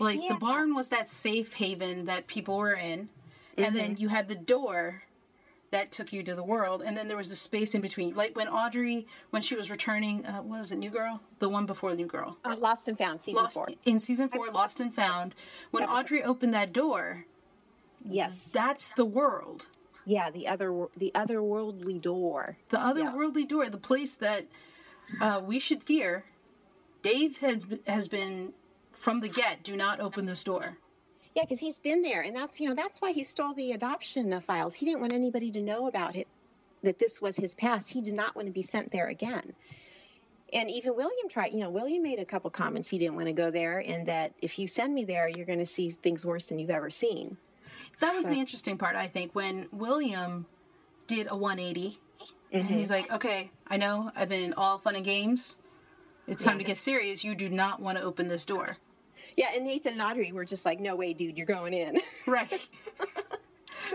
Like 0.00 0.20
Yeah. 0.22 0.30
the 0.34 0.38
barn 0.38 0.74
was 0.74 0.88
that 0.90 1.08
safe 1.08 1.54
haven 1.54 2.04
that 2.06 2.26
people 2.26 2.56
were 2.58 2.74
in, 2.74 3.08
and 3.56 3.74
then 3.74 3.96
you 3.98 4.08
had 4.08 4.28
the 4.28 4.34
door 4.34 5.04
that 5.70 5.92
took 5.92 6.12
you 6.12 6.22
to 6.22 6.34
the 6.34 6.42
world, 6.42 6.82
and 6.82 6.96
then 6.96 7.08
there 7.08 7.16
was 7.16 7.28
the 7.28 7.36
space 7.36 7.74
in 7.74 7.80
between. 7.82 8.14
Like 8.14 8.34
when 8.34 8.48
Audrey, 8.48 9.06
when 9.30 9.42
she 9.42 9.54
was 9.54 9.70
returning, 9.70 10.24
uh, 10.24 10.40
what 10.42 10.58
was 10.60 10.72
it, 10.72 10.76
New 10.76 10.88
Girl? 10.90 11.20
The 11.40 11.48
one 11.48 11.66
before 11.66 11.94
New 11.94 12.06
Girl. 12.06 12.38
Uh, 12.44 12.56
Lost 12.56 12.88
and 12.88 12.96
Found, 12.98 13.20
season 13.22 13.42
Lost 13.42 13.54
four. 13.54 13.68
in 13.84 14.00
season 14.00 14.28
four, 14.28 14.48
Lost 14.50 14.80
and 14.80 14.94
Found. 14.94 15.34
When 15.70 15.84
Audrey 15.84 16.22
opened 16.22 16.54
that 16.54 16.72
door, 16.72 17.26
Yes. 18.04 18.48
that's 18.52 18.92
the 18.92 19.04
world. 19.04 19.68
Yeah, 20.04 20.30
the 20.30 20.48
other, 20.48 20.86
the 20.96 21.12
otherworldly 21.14 22.00
door. 22.00 22.56
the 22.68 22.78
Yeah. 22.78 22.92
otherworldly 22.92 23.46
door, 23.48 23.68
the 23.68 23.78
place 23.78 24.14
that 24.14 24.46
uh, 25.20 25.40
we 25.44 25.58
should 25.58 25.82
fear. 25.82 26.24
Dave 27.02 27.38
has 27.38 27.64
has 27.86 28.08
been 28.08 28.52
from 28.92 29.20
the 29.20 29.28
get. 29.28 29.62
Do 29.62 29.76
not 29.76 30.00
open 30.00 30.26
this 30.26 30.42
door. 30.44 30.76
Yeah, 31.34 31.44
because 31.44 31.60
he's 31.60 31.78
been 31.78 32.02
there, 32.02 32.22
and 32.22 32.34
that's 32.34 32.60
you 32.60 32.68
know 32.68 32.74
that's 32.74 33.00
why 33.00 33.12
he 33.12 33.22
stole 33.22 33.54
the 33.54 33.72
adoption 33.72 34.32
uh, 34.32 34.40
files. 34.40 34.74
He 34.74 34.84
didn't 34.86 35.00
want 35.00 35.12
anybody 35.12 35.50
to 35.52 35.60
know 35.60 35.86
about 35.86 36.16
it, 36.16 36.26
that 36.82 36.98
this 36.98 37.20
was 37.20 37.36
his 37.36 37.54
past. 37.54 37.88
He 37.88 38.00
did 38.00 38.14
not 38.14 38.34
want 38.34 38.46
to 38.46 38.52
be 38.52 38.62
sent 38.62 38.90
there 38.90 39.08
again. 39.08 39.52
And 40.52 40.70
even 40.70 40.96
William 40.96 41.28
tried. 41.28 41.52
You 41.52 41.60
know, 41.60 41.70
William 41.70 42.02
made 42.02 42.18
a 42.18 42.24
couple 42.24 42.50
comments. 42.50 42.88
He 42.88 42.98
didn't 42.98 43.14
want 43.14 43.26
to 43.26 43.32
go 43.32 43.50
there, 43.50 43.78
and 43.78 44.06
that 44.08 44.32
if 44.42 44.58
you 44.58 44.66
send 44.66 44.94
me 44.94 45.04
there, 45.04 45.28
you're 45.28 45.46
going 45.46 45.58
to 45.60 45.66
see 45.66 45.90
things 45.90 46.26
worse 46.26 46.46
than 46.46 46.58
you've 46.58 46.70
ever 46.70 46.90
seen. 46.90 47.36
That 48.00 48.14
was 48.14 48.26
the 48.26 48.38
interesting 48.38 48.78
part, 48.78 48.96
I 48.96 49.08
think, 49.08 49.34
when 49.34 49.66
William 49.72 50.46
did 51.06 51.26
a 51.30 51.36
180, 51.36 51.98
and 52.52 52.66
he's 52.66 52.90
like, 52.90 53.10
"Okay, 53.12 53.50
I 53.66 53.76
know 53.76 54.12
I've 54.14 54.28
been 54.28 54.52
all 54.54 54.78
fun 54.78 54.96
and 54.96 55.04
games. 55.04 55.58
It's 56.26 56.44
time 56.44 56.58
to 56.58 56.64
get 56.64 56.76
serious. 56.76 57.24
You 57.24 57.34
do 57.34 57.48
not 57.48 57.80
want 57.80 57.98
to 57.98 58.04
open 58.04 58.28
this 58.28 58.44
door." 58.44 58.76
Yeah, 59.36 59.50
and 59.54 59.64
Nathan 59.64 59.92
and 59.94 60.02
Audrey 60.02 60.32
were 60.32 60.44
just 60.44 60.64
like, 60.64 60.80
"No 60.80 60.96
way, 60.96 61.12
dude, 61.12 61.36
you're 61.36 61.46
going 61.46 61.74
in." 61.74 62.00
Right. 62.26 62.68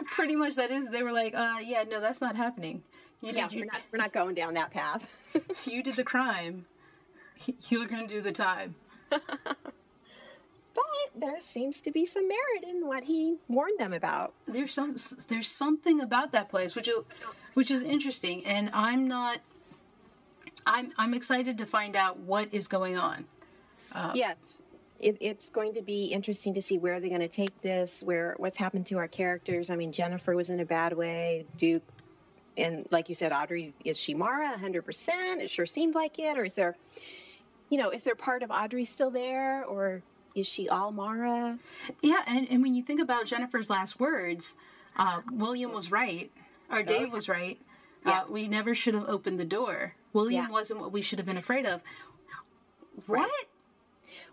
Pretty 0.08 0.36
much 0.36 0.56
that 0.56 0.71
is. 0.71 0.89
They 0.89 1.03
were 1.03 1.12
like, 1.12 1.36
"Uh, 1.36 1.58
yeah, 1.63 1.84
no, 1.84 1.99
that's 1.99 2.21
not 2.21 2.36
happening. 2.36 2.82
You 3.21 3.32
yeah, 3.34 3.47
did 3.47 3.53
you, 3.53 3.60
we're 3.62 3.65
not, 3.65 3.82
we're 3.91 3.99
not 3.99 4.13
going 4.13 4.36
down 4.36 4.53
that 4.56 4.71
path. 4.71 5.08
you 5.65 5.84
did 5.84 5.95
the 5.95 6.03
crime. 6.03 6.65
You're 7.69 7.88
gonna 7.88 8.08
do 8.08 8.21
the 8.21 8.32
time." 8.32 8.75
But 10.75 10.83
there 11.15 11.39
seems 11.39 11.79
to 11.81 11.91
be 11.91 12.05
some 12.05 12.27
merit 12.27 12.63
in 12.67 12.88
what 12.88 13.03
he 13.03 13.38
warned 13.47 13.79
them 13.79 13.93
about. 13.93 14.33
there's 14.47 14.73
some 14.73 14.95
there's 15.27 15.47
something 15.49 16.01
about 16.01 16.31
that 16.31 16.49
place 16.49 16.75
which 16.75 16.88
is 16.88 16.97
which 17.53 17.69
is 17.71 17.83
interesting 17.83 18.45
and 18.45 18.69
i'm 18.73 19.07
not 19.07 19.39
i'm 20.65 20.89
i'm 20.97 21.13
excited 21.13 21.57
to 21.57 21.65
find 21.65 21.95
out 21.95 22.17
what 22.19 22.47
is 22.51 22.67
going 22.67 22.97
on 22.97 23.25
Uh, 23.93 24.12
yes. 24.15 24.57
It, 24.99 25.17
it's 25.19 25.49
going 25.49 25.73
to 25.73 25.81
be 25.81 26.05
interesting 26.07 26.53
to 26.53 26.62
see 26.62 26.77
where 26.77 26.99
they're 27.01 27.09
going 27.09 27.21
to 27.21 27.27
take 27.27 27.62
this, 27.62 28.01
where 28.03 28.36
what's 28.38 28.57
happened 28.57 28.86
to 28.88 28.97
our 28.97 29.07
characters. 29.09 29.69
I 29.69 29.75
mean, 29.75 29.91
Jennifer 29.91 30.33
was 30.33 30.49
in 30.49 30.62
a 30.62 30.65
bad 30.65 30.93
way. 30.93 31.45
Duke, 31.57 31.83
and 32.57 32.88
like 32.89 33.09
you 33.09 33.15
said, 33.15 33.33
Audrey, 33.33 33.73
is 33.83 33.97
she 33.97 34.13
Mara 34.13 34.55
100%? 34.57 35.41
It 35.41 35.49
sure 35.49 35.65
seemed 35.65 35.93
like 35.93 36.19
it. 36.19 36.38
Or 36.38 36.45
is 36.45 36.53
there, 36.53 36.77
you 37.69 37.77
know, 37.77 37.89
is 37.89 38.03
there 38.05 38.15
part 38.15 38.43
of 38.43 38.49
Audrey 38.49 38.86
still 38.86 39.12
there? 39.12 39.65
Or 39.65 40.01
is 40.36 40.48
she 40.48 40.69
all 40.69 40.91
Mara? 40.91 41.60
Yeah, 42.02 42.22
and, 42.28 42.48
and 42.50 42.62
when 42.62 42.76
you 42.76 42.84
think 42.84 43.02
about 43.02 43.26
Jennifer's 43.26 43.69
last 43.69 44.00
words, 44.00 44.56
uh, 44.98 45.22
William 45.32 45.74
was 45.74 45.91
right, 45.91 46.32
or 46.72 46.84
Dave 46.84 47.12
was 47.12 47.30
right. 47.30 47.60
Uh, 48.06 48.10
yeah. 48.10 48.22
Uh, 48.22 48.26
we 48.30 48.48
never 48.48 48.74
should 48.74 48.93
have 48.93 49.08
opened 49.08 49.39
the 49.39 49.46
door. 49.46 49.96
William 50.12 50.46
yeah. 50.46 50.52
wasn't 50.52 50.80
what 50.80 50.91
we 50.91 51.02
should 51.02 51.19
have 51.19 51.26
been 51.26 51.38
afraid 51.38 51.65
of. 51.65 51.82
Right. 53.08 53.22
What? 53.22 53.46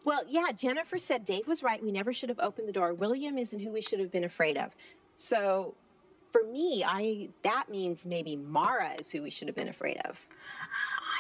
Well, 0.05 0.23
yeah, 0.29 0.53
Jennifer 0.57 0.99
said 0.99 1.25
Dave 1.25 1.47
was 1.47 1.63
right. 1.63 1.83
We 1.83 1.93
never 1.93 2.13
should 2.13 2.29
have 2.29 2.41
opened 2.41 2.69
the 2.69 2.73
door. 2.73 2.95
William 2.95 3.39
isn't 3.39 3.61
who 3.61 3.71
we 3.71 3.81
should 3.81 4.01
have 4.01 4.11
been 4.11 4.25
afraid 4.25 4.57
of. 4.57 4.75
So 5.17 5.75
for 6.33 6.43
me, 6.45 6.85
I 6.87 7.29
that 7.43 7.69
means 7.69 8.01
maybe 8.05 8.37
Mara 8.37 8.95
is 8.99 9.11
who 9.11 9.23
we 9.23 9.31
should 9.31 9.49
have 9.49 9.57
been 9.57 9.69
afraid 9.69 9.99
of. 10.05 10.19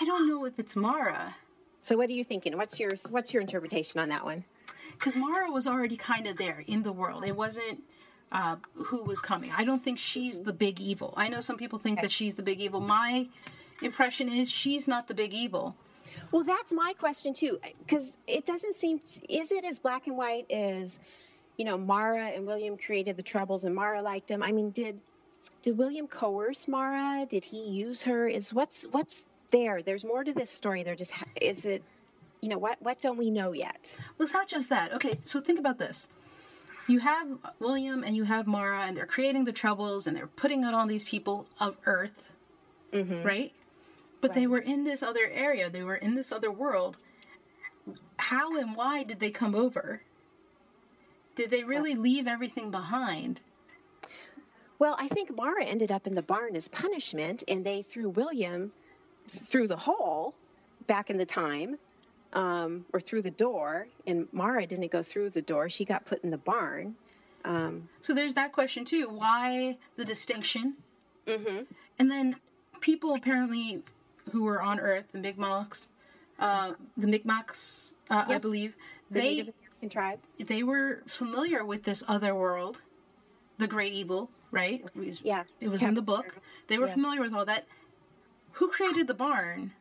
I 0.00 0.04
don't 0.04 0.28
know 0.28 0.44
if 0.44 0.58
it's 0.58 0.76
Mara. 0.76 1.34
So 1.82 1.96
what 1.96 2.08
are 2.10 2.12
you 2.12 2.24
thinking? 2.24 2.56
What's 2.56 2.78
your 2.78 2.90
what's 3.10 3.32
your 3.32 3.40
interpretation 3.40 4.00
on 4.00 4.08
that 4.10 4.24
one? 4.24 4.44
Because 4.92 5.16
Mara 5.16 5.50
was 5.50 5.66
already 5.66 5.96
kind 5.96 6.26
of 6.26 6.36
there 6.36 6.62
in 6.66 6.82
the 6.82 6.92
world. 6.92 7.24
It 7.24 7.36
wasn't 7.36 7.82
uh, 8.32 8.56
who 8.74 9.02
was 9.02 9.20
coming. 9.20 9.50
I 9.56 9.64
don't 9.64 9.82
think 9.82 9.98
she's 9.98 10.40
the 10.40 10.52
big 10.52 10.80
evil. 10.80 11.14
I 11.16 11.28
know 11.28 11.40
some 11.40 11.56
people 11.56 11.78
think 11.78 12.00
that 12.00 12.10
she's 12.10 12.34
the 12.34 12.42
big 12.42 12.60
evil. 12.60 12.80
My 12.80 13.28
impression 13.82 14.28
is 14.28 14.50
she's 14.50 14.86
not 14.86 15.06
the 15.06 15.14
big 15.14 15.32
evil. 15.32 15.76
Well, 16.32 16.44
that's 16.44 16.72
my 16.72 16.92
question 16.98 17.34
too, 17.34 17.58
because 17.78 18.12
it 18.26 18.46
doesn't 18.46 18.76
seem. 18.76 19.00
Is 19.28 19.52
it 19.52 19.64
as 19.64 19.78
black 19.78 20.06
and 20.06 20.16
white 20.16 20.50
as, 20.50 20.98
you 21.56 21.64
know, 21.64 21.76
Mara 21.78 22.26
and 22.26 22.46
William 22.46 22.76
created 22.76 23.16
the 23.16 23.22
troubles 23.22 23.64
and 23.64 23.74
Mara 23.74 24.02
liked 24.02 24.28
them? 24.28 24.42
I 24.42 24.52
mean, 24.52 24.70
did 24.70 24.98
did 25.62 25.76
William 25.76 26.06
coerce 26.06 26.68
Mara? 26.68 27.26
Did 27.28 27.44
he 27.44 27.62
use 27.62 28.02
her? 28.02 28.26
Is 28.28 28.52
what's 28.52 28.84
what's 28.90 29.24
there? 29.50 29.82
There's 29.82 30.04
more 30.04 30.24
to 30.24 30.32
this 30.32 30.50
story. 30.50 30.82
There 30.82 30.94
just 30.94 31.12
is 31.40 31.64
it. 31.64 31.82
You 32.40 32.48
know 32.48 32.58
what? 32.58 32.80
What 32.80 33.00
don't 33.00 33.18
we 33.18 33.30
know 33.30 33.52
yet? 33.52 33.94
Well, 34.16 34.24
it's 34.24 34.34
not 34.34 34.48
just 34.48 34.70
that. 34.70 34.92
Okay, 34.94 35.18
so 35.22 35.40
think 35.40 35.58
about 35.58 35.78
this 35.78 36.08
you 36.90 36.98
have 36.98 37.28
William 37.58 38.02
and 38.02 38.16
you 38.16 38.24
have 38.24 38.46
Mara, 38.46 38.82
and 38.82 38.96
they're 38.96 39.06
creating 39.06 39.44
the 39.44 39.52
troubles 39.52 40.06
and 40.06 40.16
they're 40.16 40.26
putting 40.26 40.64
it 40.64 40.74
on 40.74 40.88
these 40.88 41.04
people 41.04 41.46
of 41.58 41.76
Earth, 41.86 42.30
mm-hmm. 42.92 43.22
right? 43.22 43.52
But 44.20 44.30
right. 44.30 44.40
they 44.40 44.46
were 44.46 44.58
in 44.58 44.84
this 44.84 45.02
other 45.02 45.30
area, 45.32 45.70
they 45.70 45.82
were 45.82 45.96
in 45.96 46.14
this 46.14 46.32
other 46.32 46.50
world. 46.50 46.98
How 48.18 48.56
and 48.58 48.76
why 48.76 49.04
did 49.04 49.20
they 49.20 49.30
come 49.30 49.54
over? 49.54 50.02
Did 51.34 51.50
they 51.50 51.64
really 51.64 51.94
leave 51.94 52.26
everything 52.26 52.70
behind? 52.70 53.40
Well, 54.78 54.96
I 54.98 55.08
think 55.08 55.34
Mara 55.34 55.64
ended 55.64 55.92
up 55.92 56.06
in 56.06 56.14
the 56.14 56.22
barn 56.22 56.56
as 56.56 56.68
punishment, 56.68 57.44
and 57.48 57.64
they 57.64 57.82
threw 57.82 58.08
William 58.10 58.72
through 59.28 59.68
the 59.68 59.76
hole 59.76 60.34
back 60.86 61.08
in 61.08 61.18
the 61.18 61.26
time 61.26 61.78
um, 62.32 62.84
or 62.92 63.00
through 63.00 63.22
the 63.22 63.30
door, 63.30 63.88
and 64.06 64.28
Mara 64.32 64.66
didn't 64.66 64.90
go 64.90 65.02
through 65.02 65.30
the 65.30 65.42
door. 65.42 65.68
She 65.68 65.84
got 65.84 66.04
put 66.04 66.22
in 66.22 66.30
the 66.30 66.38
barn. 66.38 66.96
Um, 67.44 67.88
so 68.02 68.14
there's 68.14 68.34
that 68.34 68.52
question 68.52 68.84
too. 68.84 69.08
Why 69.08 69.78
the 69.96 70.04
distinction? 70.04 70.74
Mm-hmm. 71.26 71.62
And 71.98 72.10
then 72.10 72.36
people 72.80 73.14
apparently 73.14 73.82
who 74.32 74.44
were 74.44 74.60
on 74.60 74.78
Earth, 74.78 75.12
the 75.12 75.18
Mi'kmaq, 75.18 75.88
uh, 76.38 76.72
the 76.96 77.06
Mi'kmaq, 77.06 77.94
uh, 78.10 78.24
yes. 78.28 78.36
I 78.36 78.38
believe, 78.38 78.76
the 79.10 79.20
they 79.20 79.88
tribe. 79.88 80.20
They 80.38 80.62
were 80.62 81.02
familiar 81.06 81.64
with 81.64 81.84
this 81.84 82.04
other 82.06 82.34
world, 82.34 82.82
the 83.58 83.66
great 83.66 83.92
evil, 83.94 84.30
right? 84.50 84.84
It 84.84 85.06
was, 85.06 85.22
yeah, 85.22 85.44
it 85.60 85.68
was 85.68 85.82
in 85.82 85.94
the 85.94 86.02
book. 86.02 86.36
They 86.68 86.78
were 86.78 86.88
familiar 86.88 87.22
with 87.22 87.32
all 87.32 87.46
that. 87.46 87.66
Who 88.52 88.68
created 88.68 89.06
the 89.06 89.14
barn? 89.14 89.72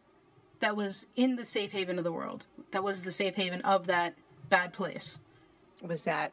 That 0.59 0.75
was 0.75 1.07
in 1.15 1.35
the 1.35 1.45
safe 1.45 1.71
haven 1.71 1.97
of 1.97 2.03
the 2.03 2.11
world. 2.11 2.45
That 2.71 2.83
was 2.83 3.01
the 3.01 3.11
safe 3.11 3.35
haven 3.35 3.61
of 3.61 3.87
that 3.87 4.13
bad 4.49 4.73
place. 4.73 5.19
Was 5.81 6.03
that 6.03 6.31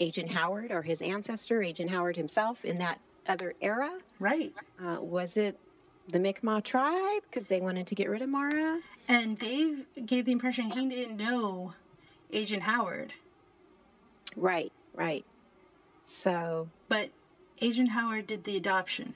Agent 0.00 0.30
Howard 0.30 0.70
or 0.70 0.82
his 0.82 1.00
ancestor, 1.02 1.62
Agent 1.62 1.90
Howard 1.90 2.16
himself, 2.16 2.64
in 2.64 2.78
that 2.78 2.98
other 3.28 3.54
era? 3.60 3.98
Right. 4.18 4.52
Uh, 4.82 5.00
was 5.00 5.36
it 5.36 5.58
the 6.08 6.18
Mi'kmaq 6.18 6.64
tribe 6.64 7.22
because 7.30 7.46
they 7.46 7.60
wanted 7.60 7.86
to 7.86 7.94
get 7.94 8.08
rid 8.08 8.22
of 8.22 8.28
Mara? 8.28 8.80
And 9.08 9.38
Dave 9.38 9.84
gave 10.06 10.24
the 10.24 10.32
impression 10.32 10.70
he 10.70 10.88
didn't 10.88 11.16
know 11.16 11.74
Agent 12.32 12.62
Howard. 12.62 13.12
Right, 14.36 14.72
right. 14.94 15.24
So. 16.04 16.68
But 16.88 17.10
Agent 17.60 17.90
Howard 17.90 18.26
did 18.26 18.44
the 18.44 18.56
adoption. 18.56 19.14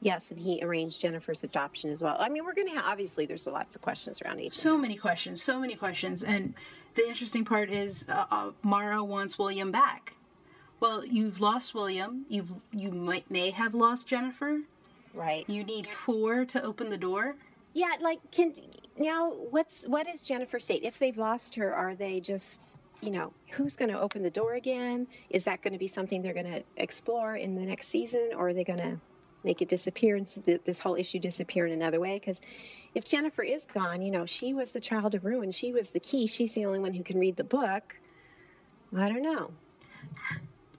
Yes, 0.00 0.30
and 0.30 0.38
he 0.38 0.60
arranged 0.62 1.00
Jennifer's 1.00 1.42
adoption 1.42 1.90
as 1.90 2.02
well. 2.02 2.16
I 2.20 2.28
mean, 2.28 2.44
we're 2.44 2.54
going 2.54 2.68
to 2.68 2.74
have, 2.74 2.84
obviously, 2.86 3.26
there's 3.26 3.46
lots 3.46 3.74
of 3.74 3.82
questions 3.82 4.22
around 4.22 4.38
Agent. 4.38 4.54
So 4.54 4.78
many 4.78 4.96
questions, 4.96 5.42
so 5.42 5.58
many 5.58 5.74
questions. 5.74 6.22
And 6.22 6.54
the 6.94 7.08
interesting 7.08 7.44
part 7.44 7.70
is 7.70 8.06
uh, 8.08 8.26
uh, 8.30 8.50
Mara 8.62 9.02
wants 9.02 9.38
William 9.38 9.72
back. 9.72 10.14
Well, 10.80 11.04
you've 11.04 11.40
lost 11.40 11.74
William. 11.74 12.24
You've 12.28 12.54
you 12.70 12.92
might 12.92 13.28
may 13.28 13.50
have 13.50 13.74
lost 13.74 14.06
Jennifer. 14.06 14.60
Right. 15.12 15.44
You 15.48 15.64
need 15.64 15.88
four 15.88 16.44
to 16.44 16.62
open 16.62 16.88
the 16.88 16.96
door. 16.96 17.34
Yeah, 17.74 17.94
like 18.00 18.18
can 18.30 18.54
now 18.96 19.32
what's 19.50 19.82
what 19.82 20.06
is 20.06 20.22
Jennifer 20.22 20.60
state? 20.60 20.84
If 20.84 21.00
they've 21.00 21.18
lost 21.18 21.56
her, 21.56 21.74
are 21.74 21.96
they 21.96 22.20
just 22.20 22.62
you 23.00 23.10
know, 23.10 23.32
who's 23.50 23.76
going 23.76 23.90
to 23.90 24.00
open 24.00 24.22
the 24.22 24.30
door 24.30 24.54
again? 24.54 25.06
Is 25.30 25.44
that 25.44 25.62
going 25.62 25.72
to 25.72 25.78
be 25.78 25.86
something 25.86 26.20
they're 26.20 26.34
going 26.34 26.52
to 26.52 26.62
explore 26.76 27.36
in 27.36 27.54
the 27.54 27.62
next 27.62 27.88
season, 27.88 28.30
or 28.36 28.48
are 28.48 28.52
they 28.52 28.64
going 28.64 28.80
to 28.80 29.00
make 29.44 29.62
it 29.62 29.68
disappear 29.68 30.16
and 30.16 30.26
this 30.64 30.78
whole 30.78 30.94
issue 30.94 31.18
disappear 31.18 31.66
in 31.66 31.72
another 31.72 32.00
way. 32.00 32.18
Because 32.18 32.40
if 32.94 33.04
Jennifer 33.04 33.42
is 33.42 33.66
gone, 33.66 34.02
you 34.02 34.10
know, 34.10 34.26
she 34.26 34.54
was 34.54 34.72
the 34.72 34.80
child 34.80 35.14
of 35.14 35.24
ruin. 35.24 35.50
She 35.50 35.72
was 35.72 35.90
the 35.90 36.00
key. 36.00 36.26
She's 36.26 36.54
the 36.54 36.64
only 36.64 36.80
one 36.80 36.92
who 36.92 37.02
can 37.02 37.18
read 37.18 37.36
the 37.36 37.44
book. 37.44 37.98
I 38.96 39.08
don't 39.08 39.22
know. 39.22 39.50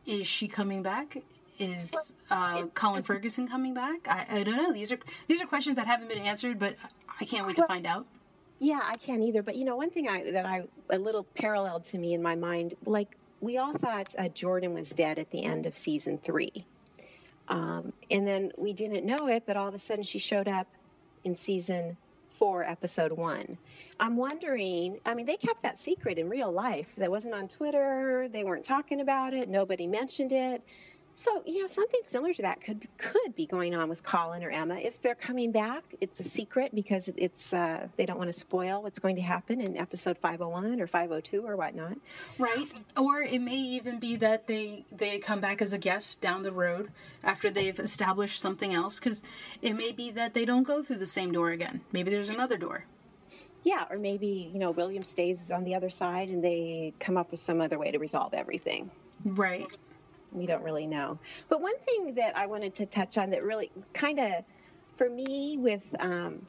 Is 0.05 0.25
she 0.25 0.47
coming 0.47 0.81
back? 0.81 1.17
Is 1.59 2.15
uh, 2.31 2.67
Colin 2.73 3.03
Ferguson 3.03 3.47
coming 3.47 3.73
back? 3.73 4.07
I, 4.07 4.25
I 4.39 4.43
don't 4.43 4.55
know. 4.55 4.71
These 4.71 4.91
are 4.91 4.99
these 5.27 5.41
are 5.41 5.45
questions 5.45 5.75
that 5.75 5.87
haven't 5.87 6.07
been 6.07 6.19
answered, 6.19 6.57
but 6.57 6.75
I 7.19 7.25
can't 7.25 7.45
wait 7.45 7.57
to 7.57 7.67
find 7.67 7.85
out. 7.85 8.05
Yeah, 8.59 8.79
I 8.83 8.95
can't 8.95 9.21
either. 9.21 9.43
But 9.43 9.55
you 9.55 9.65
know, 9.65 9.75
one 9.75 9.89
thing 9.89 10.07
I 10.07 10.31
that 10.31 10.45
I 10.45 10.63
a 10.89 10.97
little 10.97 11.25
paralleled 11.35 11.83
to 11.85 11.97
me 11.97 12.13
in 12.13 12.21
my 12.21 12.35
mind, 12.35 12.75
like 12.85 13.17
we 13.41 13.57
all 13.57 13.73
thought 13.73 14.15
uh, 14.17 14.29
Jordan 14.29 14.73
was 14.73 14.89
dead 14.89 15.19
at 15.19 15.29
the 15.31 15.43
end 15.43 15.65
of 15.65 15.75
season 15.75 16.17
three. 16.17 16.65
Um, 17.49 17.93
and 18.11 18.27
then 18.27 18.51
we 18.57 18.73
didn't 18.73 19.05
know 19.05 19.27
it, 19.27 19.43
but 19.45 19.57
all 19.57 19.67
of 19.67 19.73
a 19.73 19.79
sudden 19.79 20.03
she 20.03 20.19
showed 20.19 20.47
up 20.47 20.67
in 21.23 21.35
season 21.35 21.97
four, 22.29 22.63
episode 22.63 23.11
one. 23.11 23.57
I'm 23.99 24.15
wondering, 24.15 24.99
I 25.05 25.13
mean, 25.13 25.25
they 25.25 25.35
kept 25.35 25.63
that 25.63 25.77
secret 25.77 26.17
in 26.17 26.29
real 26.29 26.51
life. 26.51 26.87
That 26.97 27.11
wasn't 27.11 27.33
on 27.33 27.49
Twitter. 27.49 28.29
They 28.31 28.45
weren't 28.45 28.63
talking 28.63 29.01
about 29.01 29.33
it. 29.33 29.49
Nobody 29.49 29.87
mentioned 29.87 30.31
it. 30.31 30.63
So, 31.13 31.43
you 31.45 31.61
know, 31.61 31.67
something 31.67 31.99
similar 32.05 32.33
to 32.33 32.41
that 32.43 32.61
could 32.61 32.87
could 32.97 33.35
be 33.35 33.45
going 33.45 33.75
on 33.75 33.89
with 33.89 34.03
Colin 34.03 34.43
or 34.43 34.49
Emma. 34.49 34.75
If 34.75 35.01
they're 35.01 35.15
coming 35.15 35.51
back, 35.51 35.83
it's 35.99 36.19
a 36.19 36.23
secret 36.23 36.73
because 36.73 37.09
it's 37.17 37.51
uh, 37.51 37.87
they 37.97 38.05
don't 38.05 38.17
want 38.17 38.29
to 38.29 38.39
spoil 38.39 38.83
what's 38.83 38.99
going 38.99 39.15
to 39.17 39.21
happen 39.21 39.59
in 39.59 39.75
episode 39.75 40.17
501 40.17 40.79
or 40.79 40.87
502 40.87 41.45
or 41.45 41.57
whatnot. 41.57 41.97
Right. 42.37 42.71
Or 42.95 43.21
it 43.21 43.41
may 43.41 43.57
even 43.57 43.99
be 43.99 44.15
that 44.17 44.47
they 44.47 44.85
they 44.91 45.19
come 45.19 45.41
back 45.41 45.61
as 45.61 45.73
a 45.73 45.77
guest 45.77 46.21
down 46.21 46.43
the 46.43 46.53
road 46.53 46.91
after 47.23 47.49
they've 47.49 47.79
established 47.79 48.39
something 48.39 48.73
else 48.73 48.99
because 48.99 49.23
it 49.61 49.73
may 49.73 49.91
be 49.91 50.11
that 50.11 50.33
they 50.33 50.45
don't 50.45 50.63
go 50.63 50.81
through 50.81 50.97
the 50.97 51.05
same 51.05 51.31
door 51.33 51.49
again. 51.49 51.81
Maybe 51.91 52.11
there's 52.11 52.29
another 52.29 52.57
door. 52.57 52.85
Yeah, 53.63 53.83
or 53.89 53.97
maybe, 53.97 54.49
you 54.53 54.59
know, 54.59 54.71
William 54.71 55.03
stays 55.03 55.51
on 55.51 55.65
the 55.65 55.75
other 55.75 55.89
side 55.89 56.29
and 56.29 56.41
they 56.41 56.93
come 56.97 57.17
up 57.17 57.29
with 57.29 57.41
some 57.41 57.59
other 57.59 57.77
way 57.77 57.91
to 57.91 57.99
resolve 57.99 58.33
everything. 58.33 58.89
Right 59.25 59.67
we 60.31 60.45
don't 60.45 60.63
really 60.63 60.87
know. 60.87 61.17
But 61.47 61.61
one 61.61 61.77
thing 61.79 62.15
that 62.15 62.37
I 62.37 62.45
wanted 62.45 62.75
to 62.75 62.85
touch 62.85 63.17
on 63.17 63.29
that 63.31 63.43
really 63.43 63.71
kind 63.93 64.19
of, 64.19 64.43
for 64.95 65.09
me, 65.09 65.57
with 65.57 65.83
um, 65.99 66.45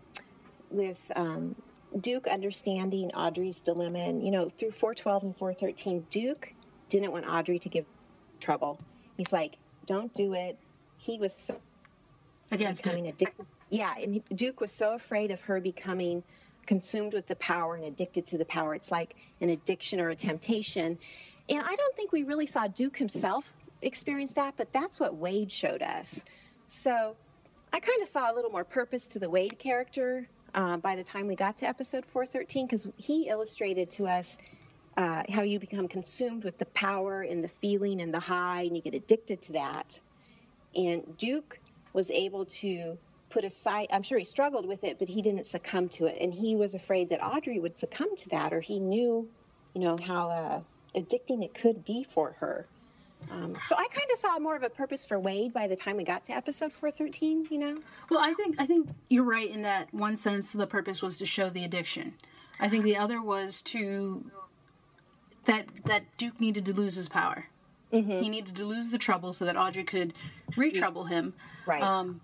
with 0.71 0.99
um, 1.16 1.55
Duke 2.01 2.27
understanding 2.27 3.11
Audrey's 3.12 3.61
dilemma, 3.61 3.99
and 3.99 4.25
you 4.25 4.31
know, 4.31 4.49
through 4.49 4.73
412 4.73 5.23
and 5.23 5.37
413, 5.37 6.07
Duke 6.11 6.53
didn't 6.88 7.12
want 7.12 7.27
Audrey 7.27 7.59
to 7.59 7.69
give 7.69 7.87
trouble. 8.40 8.81
He's 9.16 9.33
like, 9.33 9.59
"Don't 9.87 10.12
do 10.14 10.35
it." 10.35 10.59
He 10.97 11.19
was 11.19 11.35
so 11.35 11.61
against 12.53 12.85
becoming 12.85 13.07
it. 13.07 13.14
addicted. 13.14 13.47
Yeah, 13.71 13.95
and 13.97 14.23
Duke 14.35 14.61
was 14.61 14.73
so 14.73 14.95
afraid 14.95 15.31
of 15.31 15.40
her 15.43 15.61
becoming 15.61 16.23
consumed 16.66 17.14
with 17.14 17.27
the 17.27 17.37
power 17.37 17.75
and 17.77 17.85
addicted 17.85 18.27
to 18.29 18.38
the 18.38 18.45
power. 18.45 18.75
It's 18.75 18.90
like 18.90 19.16
an 19.40 19.51
addiction 19.51 20.01
or 20.01 20.11
a 20.11 20.16
temptation. 20.16 20.99
And 21.49 21.61
I 21.61 21.75
don't 21.75 21.97
think 21.97 22.12
we 22.12 22.23
really 22.23 22.47
saw 22.47 22.69
Duke 22.69 22.97
himself 22.97 23.53
experienced 23.83 24.35
that, 24.37 24.55
but 24.57 24.73
that's 24.73 25.01
what 25.01 25.16
Wade 25.16 25.51
showed 25.53 25.83
us. 25.83 26.21
So 26.66 27.16
I 27.73 27.81
kind 27.81 28.03
of 28.03 28.09
saw 28.09 28.33
a 28.33 28.35
little 28.35 28.51
more 28.51 28.64
purpose 28.64 29.07
to 29.09 29.19
the 29.19 29.31
Wade 29.31 29.59
character. 29.59 30.29
uh, 30.55 30.77
by 30.79 30.97
the 30.97 31.05
time 31.05 31.27
we 31.27 31.37
got 31.37 31.57
to 31.59 31.66
episode 31.69 32.05
413 32.07 32.66
because 32.66 32.87
he 32.97 33.29
illustrated 33.29 33.90
to 33.93 34.07
us 34.09 34.37
uh, 34.97 35.23
how 35.31 35.43
you 35.43 35.61
become 35.61 35.88
consumed 35.88 36.45
with 36.45 36.59
the 36.59 36.66
power 36.66 37.23
and 37.23 37.43
the 37.43 37.49
feeling 37.49 38.01
and 38.01 38.12
the 38.12 38.21
high, 38.21 38.62
and 38.62 38.77
you 38.77 38.83
get 38.83 38.95
addicted 38.95 39.40
to 39.43 39.53
that. 39.53 39.99
And 40.75 41.16
Duke 41.16 41.61
was 41.93 42.11
able 42.11 42.45
to 42.47 42.99
put 43.31 43.45
aside, 43.45 43.88
I'm 43.93 44.03
sure 44.03 44.19
he 44.19 44.25
struggled 44.25 44.66
with 44.66 44.85
it, 44.85 44.99
but 44.99 45.09
he 45.09 45.23
didn't 45.23 45.47
succumb 45.47 45.88
to 45.90 46.07
it. 46.07 46.19
And 46.21 46.35
he 46.35 46.57
was 46.57 46.75
afraid 46.75 47.11
that 47.11 47.25
Audrey 47.25 47.61
would 47.61 47.77
succumb 47.77 48.16
to 48.16 48.29
that, 48.31 48.53
or 48.53 48.61
he 48.61 48.81
knew, 48.81 49.29
you 49.75 49.81
know, 49.81 49.97
how 50.05 50.31
uh, 50.31 50.61
addicting 50.99 51.45
it 51.45 51.55
could 51.55 51.85
be 51.85 52.05
for 52.05 52.33
her. 52.40 52.69
Um, 53.31 53.55
so 53.65 53.77
I 53.77 53.87
kind 53.93 54.07
of 54.13 54.19
saw 54.19 54.39
more 54.39 54.57
of 54.57 54.63
a 54.63 54.71
purpose 54.71 55.07
for 55.07 55.19
Wade 55.19 55.53
by 55.53 55.67
the 55.67 55.77
time 55.77 55.97
we 55.97 56.05
got 56.05 56.25
to 56.27 56.33
episode 56.33 56.73
413, 56.73 57.49
you 57.51 57.59
know? 57.59 57.79
Well, 58.11 58.21
I 58.23 58.35
think 58.35 58.57
I 58.59 58.67
think 58.67 58.89
you're 59.09 59.25
right 59.25 59.49
in 59.49 59.63
that 59.63 59.93
one 59.93 60.17
sense 60.17 60.53
the 60.53 60.67
purpose 60.67 61.03
was 61.03 61.19
to 61.19 61.27
show 61.27 61.51
the 61.51 61.65
addiction. 61.65 62.15
I 62.59 62.69
think 62.69 62.85
the 62.85 62.97
other 62.97 63.23
was 63.23 63.63
to 63.63 64.31
that 65.45 65.67
that 65.85 66.05
Duke 66.17 66.41
needed 66.41 66.65
to 66.67 66.73
lose 66.73 66.95
his 66.97 67.09
power. 67.09 67.47
Mm-hmm. 67.93 68.19
He 68.19 68.29
needed 68.29 68.57
to 68.57 68.65
lose 68.65 68.91
the 68.91 68.99
trouble 68.99 69.33
so 69.33 69.45
that 69.45 69.57
Audrey 69.57 69.85
could 69.85 70.15
retrouble 70.57 71.09
him. 71.09 71.35
Right. 71.67 71.83
Um, 71.83 72.21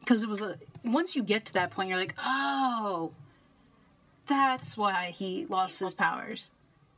because 0.00 0.22
it 0.22 0.28
was 0.28 0.40
a 0.40 0.56
once 0.84 1.14
you 1.14 1.22
get 1.22 1.44
to 1.46 1.52
that 1.54 1.70
point, 1.70 1.88
you're 1.88 1.98
like, 1.98 2.14
oh, 2.18 3.12
that's 4.26 4.76
why 4.76 5.10
he 5.10 5.46
lost 5.46 5.80
his 5.80 5.94
powers, 5.94 6.50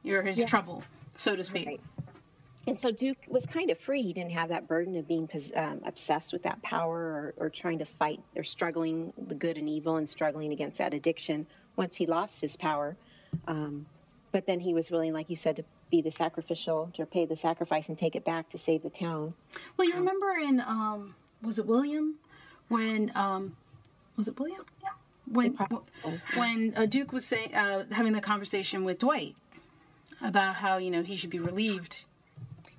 or 0.06 0.22
his 0.22 0.38
yeah. 0.38 0.46
trouble, 0.46 0.84
so 1.16 1.36
to 1.36 1.44
speak. 1.44 1.66
Right. 1.66 1.80
And 2.66 2.78
so 2.78 2.92
Duke 2.92 3.18
was 3.26 3.44
kind 3.44 3.70
of 3.70 3.78
free. 3.78 4.02
He 4.02 4.12
didn't 4.12 4.32
have 4.32 4.50
that 4.50 4.68
burden 4.68 4.96
of 4.96 5.08
being 5.08 5.28
um, 5.56 5.80
obsessed 5.84 6.32
with 6.32 6.44
that 6.44 6.62
power 6.62 6.96
or, 6.96 7.34
or 7.46 7.50
trying 7.50 7.80
to 7.80 7.84
fight 7.84 8.20
or 8.36 8.44
struggling 8.44 9.12
the 9.18 9.34
good 9.34 9.58
and 9.58 9.68
evil 9.68 9.96
and 9.96 10.08
struggling 10.08 10.52
against 10.52 10.78
that 10.78 10.94
addiction 10.94 11.46
once 11.76 11.96
he 11.96 12.06
lost 12.06 12.40
his 12.40 12.56
power. 12.56 12.96
Um, 13.48 13.86
but 14.30 14.46
then 14.46 14.60
he 14.60 14.74
was 14.74 14.90
willing, 14.90 15.12
like 15.12 15.28
you 15.28 15.36
said, 15.36 15.56
to 15.56 15.64
be 15.90 16.00
the 16.00 16.10
sacrificial, 16.10 16.90
to 16.94 17.04
pay 17.04 17.26
the 17.26 17.36
sacrifice 17.36 17.88
and 17.88 17.98
take 17.98 18.16
it 18.16 18.24
back 18.24 18.48
to 18.50 18.58
save 18.58 18.82
the 18.82 18.90
town. 18.90 19.34
Well, 19.76 19.88
you 19.88 19.94
remember 19.94 20.30
in 20.30 20.60
um, 20.60 21.14
was 21.42 21.58
it 21.58 21.66
William 21.66 22.16
when 22.68 23.12
um, 23.14 23.56
was 24.16 24.28
it 24.28 24.38
William? 24.38 24.64
Yeah. 24.82 24.88
When 25.26 25.56
when 26.34 26.74
uh, 26.76 26.86
Duke 26.86 27.12
was 27.12 27.24
saying 27.24 27.54
uh, 27.54 27.84
having 27.90 28.12
the 28.12 28.20
conversation 28.20 28.84
with 28.84 28.98
Dwight 28.98 29.36
about 30.20 30.56
how 30.56 30.78
you 30.78 30.90
know 30.90 31.02
he 31.02 31.16
should 31.16 31.30
be 31.30 31.38
relieved. 31.38 32.04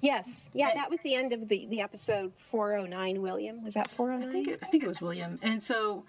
Yes, 0.04 0.28
yeah, 0.54 0.74
that 0.76 0.89
was 0.89 1.00
the 1.00 1.16
end 1.16 1.32
of 1.32 1.48
the 1.48 1.66
the 1.68 1.80
episode 1.80 2.34
409. 2.36 3.22
William 3.22 3.63
was 3.63 3.76
that 3.76 3.89
409? 3.89 4.28
I 4.28 4.32
think 4.34 4.48
it, 4.50 4.60
I 4.62 4.66
think 4.66 4.84
it 4.84 4.88
was 4.88 5.00
William, 5.00 5.39
and 5.42 5.63
so 5.63 6.04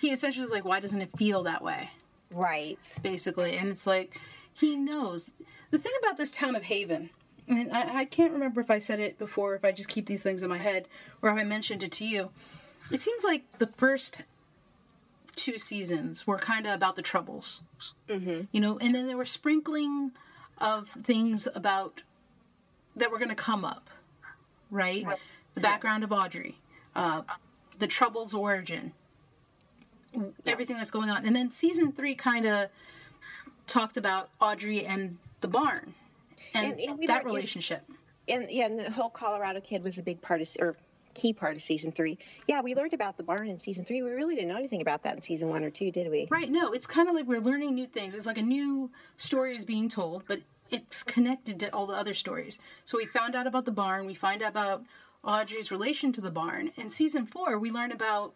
he 0.00 0.10
essentially 0.10 0.42
was 0.42 0.50
like, 0.50 0.64
"Why 0.64 0.80
doesn't 0.80 1.00
it 1.00 1.10
feel 1.16 1.44
that 1.44 1.62
way?" 1.62 1.90
Right. 2.32 2.76
Basically, 3.02 3.56
and 3.56 3.68
it's 3.68 3.86
like 3.86 4.20
he 4.52 4.76
knows. 4.76 5.30
The 5.70 5.78
thing 5.78 5.92
about 6.02 6.16
this 6.16 6.32
town 6.32 6.56
of 6.56 6.64
Haven, 6.64 7.10
and 7.46 7.72
I, 7.72 8.00
I 8.00 8.04
can't 8.04 8.32
remember 8.32 8.60
if 8.60 8.70
I 8.70 8.78
said 8.78 8.98
it 8.98 9.16
before, 9.16 9.54
if 9.54 9.64
I 9.64 9.70
just 9.70 9.88
keep 9.88 10.06
these 10.06 10.24
things 10.24 10.42
in 10.42 10.50
my 10.50 10.58
head, 10.58 10.88
or 11.22 11.30
if 11.30 11.36
I 11.36 11.44
mentioned 11.44 11.84
it 11.84 11.92
to 11.92 12.04
you. 12.04 12.30
It 12.90 13.00
seems 13.00 13.22
like 13.22 13.44
the 13.58 13.68
first 13.76 14.22
two 15.36 15.58
seasons 15.58 16.26
were 16.26 16.38
kind 16.38 16.66
of 16.66 16.74
about 16.74 16.96
the 16.96 17.02
troubles, 17.02 17.62
mm-hmm. 18.08 18.42
you 18.50 18.60
know, 18.60 18.78
and 18.78 18.92
then 18.92 19.06
there 19.06 19.16
were 19.16 19.24
sprinkling 19.24 20.12
of 20.58 20.88
things 20.88 21.46
about 21.54 22.02
that 22.96 23.10
were 23.10 23.18
going 23.18 23.28
to 23.28 23.34
come 23.34 23.64
up, 23.64 23.90
right? 24.70 25.04
right. 25.04 25.18
The 25.54 25.60
background 25.60 26.04
of 26.04 26.12
Audrey, 26.12 26.58
uh, 26.94 27.22
the 27.78 27.86
troubles 27.86 28.34
origin, 28.34 28.92
everything 30.46 30.76
that's 30.76 30.90
going 30.90 31.10
on, 31.10 31.24
and 31.24 31.34
then 31.34 31.50
season 31.50 31.92
three 31.92 32.14
kind 32.14 32.46
of 32.46 32.68
talked 33.66 33.96
about 33.96 34.30
Audrey 34.40 34.84
and 34.84 35.18
the 35.40 35.48
barn 35.48 35.94
and, 36.54 36.78
and, 36.78 37.00
and 37.00 37.08
that 37.08 37.24
relationship. 37.24 37.82
And 38.28 38.50
yeah, 38.50 38.66
and 38.66 38.80
the 38.80 38.90
whole 38.90 39.10
Colorado 39.10 39.60
kid 39.60 39.84
was 39.84 39.98
a 39.98 40.02
big 40.02 40.20
part 40.20 40.40
of, 40.40 40.48
or 40.58 40.74
key 41.14 41.32
part 41.32 41.56
of 41.56 41.62
season 41.62 41.92
three. 41.92 42.18
Yeah, 42.46 42.60
we 42.60 42.74
learned 42.74 42.92
about 42.92 43.16
the 43.16 43.22
barn 43.22 43.48
in 43.48 43.58
season 43.58 43.84
three. 43.84 44.02
We 44.02 44.10
really 44.10 44.34
didn't 44.34 44.48
know 44.48 44.56
anything 44.56 44.82
about 44.82 45.02
that 45.04 45.16
in 45.16 45.22
season 45.22 45.48
one 45.48 45.64
or 45.64 45.70
two, 45.70 45.90
did 45.90 46.10
we? 46.10 46.28
Right. 46.30 46.50
No, 46.50 46.72
it's 46.72 46.86
kind 46.86 47.08
of 47.08 47.14
like 47.14 47.26
we're 47.26 47.40
learning 47.40 47.74
new 47.74 47.86
things. 47.86 48.14
It's 48.14 48.26
like 48.26 48.38
a 48.38 48.42
new 48.42 48.90
story 49.16 49.56
is 49.56 49.64
being 49.64 49.88
told, 49.88 50.24
but 50.26 50.40
it's 50.70 51.02
connected 51.02 51.60
to 51.60 51.74
all 51.74 51.86
the 51.86 51.94
other 51.94 52.14
stories. 52.14 52.58
So 52.84 52.98
we 52.98 53.06
found 53.06 53.34
out 53.34 53.46
about 53.46 53.64
the 53.64 53.72
barn. 53.72 54.06
We 54.06 54.14
find 54.14 54.42
out 54.42 54.50
about 54.50 54.84
Audrey's 55.24 55.70
relation 55.70 56.12
to 56.12 56.20
the 56.20 56.30
barn. 56.30 56.70
In 56.76 56.90
season 56.90 57.26
four, 57.26 57.58
we 57.58 57.70
learn 57.70 57.92
about 57.92 58.34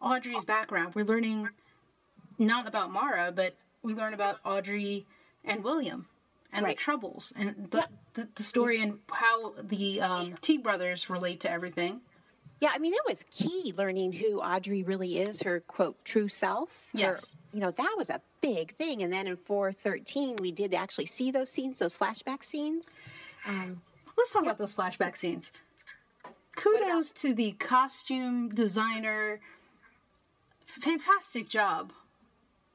Audrey's 0.00 0.44
background. 0.44 0.94
We're 0.94 1.04
learning 1.04 1.48
not 2.38 2.66
about 2.66 2.90
Mara, 2.90 3.32
but 3.32 3.56
we 3.82 3.94
learn 3.94 4.14
about 4.14 4.38
Audrey 4.44 5.06
and 5.44 5.62
William 5.62 6.06
and 6.52 6.64
right. 6.64 6.76
the 6.76 6.80
troubles 6.80 7.32
and 7.36 7.68
the, 7.70 7.78
yeah. 7.78 7.86
the, 8.14 8.28
the, 8.34 8.42
story 8.42 8.80
and 8.80 8.98
how 9.10 9.54
the 9.62 10.00
um, 10.00 10.34
Teague 10.40 10.62
brothers 10.62 11.08
relate 11.08 11.40
to 11.40 11.50
everything. 11.50 12.00
Yeah, 12.62 12.70
I 12.72 12.78
mean, 12.78 12.94
it 12.94 13.00
was 13.08 13.24
key 13.32 13.74
learning 13.76 14.12
who 14.12 14.40
Audrey 14.40 14.84
really 14.84 15.18
is, 15.18 15.42
her 15.42 15.58
quote, 15.66 15.96
true 16.04 16.28
self. 16.28 16.70
Yes. 16.94 17.32
Her, 17.32 17.38
you 17.54 17.60
know, 17.60 17.72
that 17.72 17.94
was 17.98 18.08
a 18.08 18.20
big 18.40 18.76
thing. 18.76 19.02
And 19.02 19.12
then 19.12 19.26
in 19.26 19.36
413, 19.36 20.36
we 20.36 20.52
did 20.52 20.72
actually 20.72 21.06
see 21.06 21.32
those 21.32 21.50
scenes, 21.50 21.80
those 21.80 21.98
flashback 21.98 22.44
scenes. 22.44 22.94
Um, 23.48 23.82
Let's 24.16 24.32
talk 24.32 24.44
yeah. 24.44 24.50
about 24.50 24.58
those 24.58 24.76
flashback 24.76 25.16
scenes. 25.16 25.52
Kudos 26.54 27.10
to 27.10 27.34
the 27.34 27.50
costume 27.50 28.50
designer. 28.50 29.40
Fantastic 30.64 31.48
job. 31.48 31.92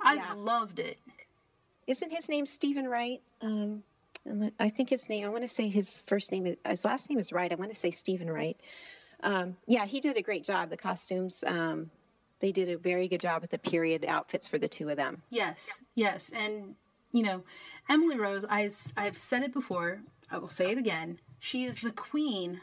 I 0.02 0.16
yeah. 0.16 0.34
loved 0.36 0.80
it. 0.80 1.00
Isn't 1.88 2.12
his 2.12 2.28
name 2.28 2.46
Stephen 2.46 2.90
Wright? 2.90 3.22
Um, 3.42 3.84
I 4.60 4.68
think 4.68 4.90
his 4.90 5.08
name. 5.08 5.24
I 5.24 5.30
want 5.30 5.44
to 5.44 5.48
say 5.48 5.70
his 5.70 6.04
first 6.08 6.34
name. 6.34 6.46
Is, 6.46 6.58
his 6.68 6.84
last 6.84 7.10
name 7.10 7.20
is 7.20 7.32
Wright. 7.32 7.54
I 7.54 7.56
want 7.56 7.72
to 7.72 7.80
say 7.80 7.92
Stephen 7.92 8.30
Wright. 8.30 8.60
Um, 9.24 9.58
yeah, 9.68 9.86
he 9.86 10.00
did 10.00 10.18
a 10.18 10.22
great 10.22 10.44
job. 10.44 10.70
The 10.70 10.78
costumes. 10.78 11.44
Um, 11.46 11.90
they 12.40 12.52
did 12.52 12.70
a 12.70 12.78
very 12.78 13.08
good 13.08 13.22
job 13.22 13.42
with 13.42 13.52
the 13.52 13.58
period 13.58 14.06
outfits 14.06 14.48
for 14.48 14.60
the 14.60 14.68
two 14.68 14.90
of 14.90 14.98
them. 14.98 15.24
Yes, 15.30 15.82
yes, 15.96 16.32
and 16.36 16.76
you 17.12 17.24
know, 17.24 17.44
Emily 17.90 18.18
Rose. 18.18 18.46
I 18.50 18.70
I've 18.96 19.18
said 19.18 19.44
it 19.44 19.54
before. 19.54 20.02
I 20.30 20.38
will 20.38 20.50
say 20.50 20.72
it 20.72 20.78
again. 20.78 21.20
She 21.40 21.66
is 21.66 21.82
the 21.82 21.92
queen 21.92 22.62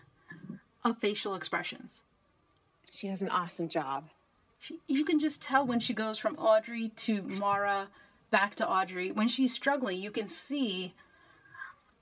of 0.85 0.99
facial 0.99 1.35
expressions. 1.35 2.03
She 2.91 3.09
does 3.09 3.23
an 3.23 3.31
awesome 3.31 3.69
job. 3.69 4.05
She, 4.61 4.79
you 4.87 5.05
can 5.05 5.19
just 5.19 5.43
tell 5.43 5.67
when 5.67 5.81
she 5.81 5.95
goes 5.95 6.19
from 6.19 6.37
Audrey 6.37 6.91
to 6.97 7.23
Mara 7.23 7.89
back 8.31 8.55
to 8.57 8.69
Audrey. 8.69 9.11
When 9.11 9.29
she's 9.29 9.53
struggling, 9.55 10.01
you 10.01 10.11
can 10.11 10.29
see 10.29 10.95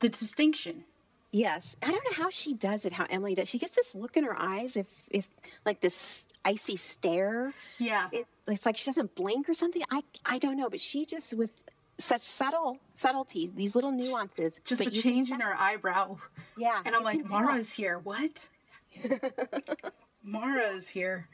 the 0.00 0.08
distinction. 0.08 0.84
Yes, 1.32 1.74
I 1.82 1.90
don't 1.90 2.04
know 2.04 2.22
how 2.22 2.28
she 2.28 2.52
does 2.52 2.84
it. 2.84 2.92
How 2.92 3.06
Emily 3.08 3.34
does. 3.34 3.48
She 3.48 3.58
gets 3.58 3.74
this 3.74 3.94
look 3.94 4.16
in 4.18 4.24
her 4.24 4.36
eyes, 4.38 4.76
if 4.76 4.86
if 5.10 5.26
like 5.64 5.80
this 5.80 6.26
icy 6.44 6.76
stare. 6.76 7.54
Yeah, 7.78 8.08
it, 8.12 8.26
it's 8.46 8.66
like 8.66 8.76
she 8.76 8.84
doesn't 8.84 9.14
blink 9.14 9.48
or 9.48 9.54
something. 9.54 9.82
I 9.90 10.02
I 10.26 10.38
don't 10.38 10.58
know, 10.58 10.68
but 10.68 10.80
she 10.80 11.06
just 11.06 11.32
with 11.32 11.50
such 11.98 12.22
subtle 12.22 12.78
subtleties, 12.92 13.50
these 13.54 13.74
little 13.74 13.92
nuances. 13.92 14.60
Just 14.64 14.86
a 14.86 14.90
change 14.90 15.30
in 15.30 15.40
her 15.40 15.54
eyebrow. 15.54 16.18
Yeah, 16.58 16.82
and 16.84 16.94
I'm 16.94 17.02
like, 17.02 17.26
Mara's 17.28 17.72
here. 17.72 17.98
What? 17.98 18.48
Mara's 20.22 20.88
here. 20.88 21.28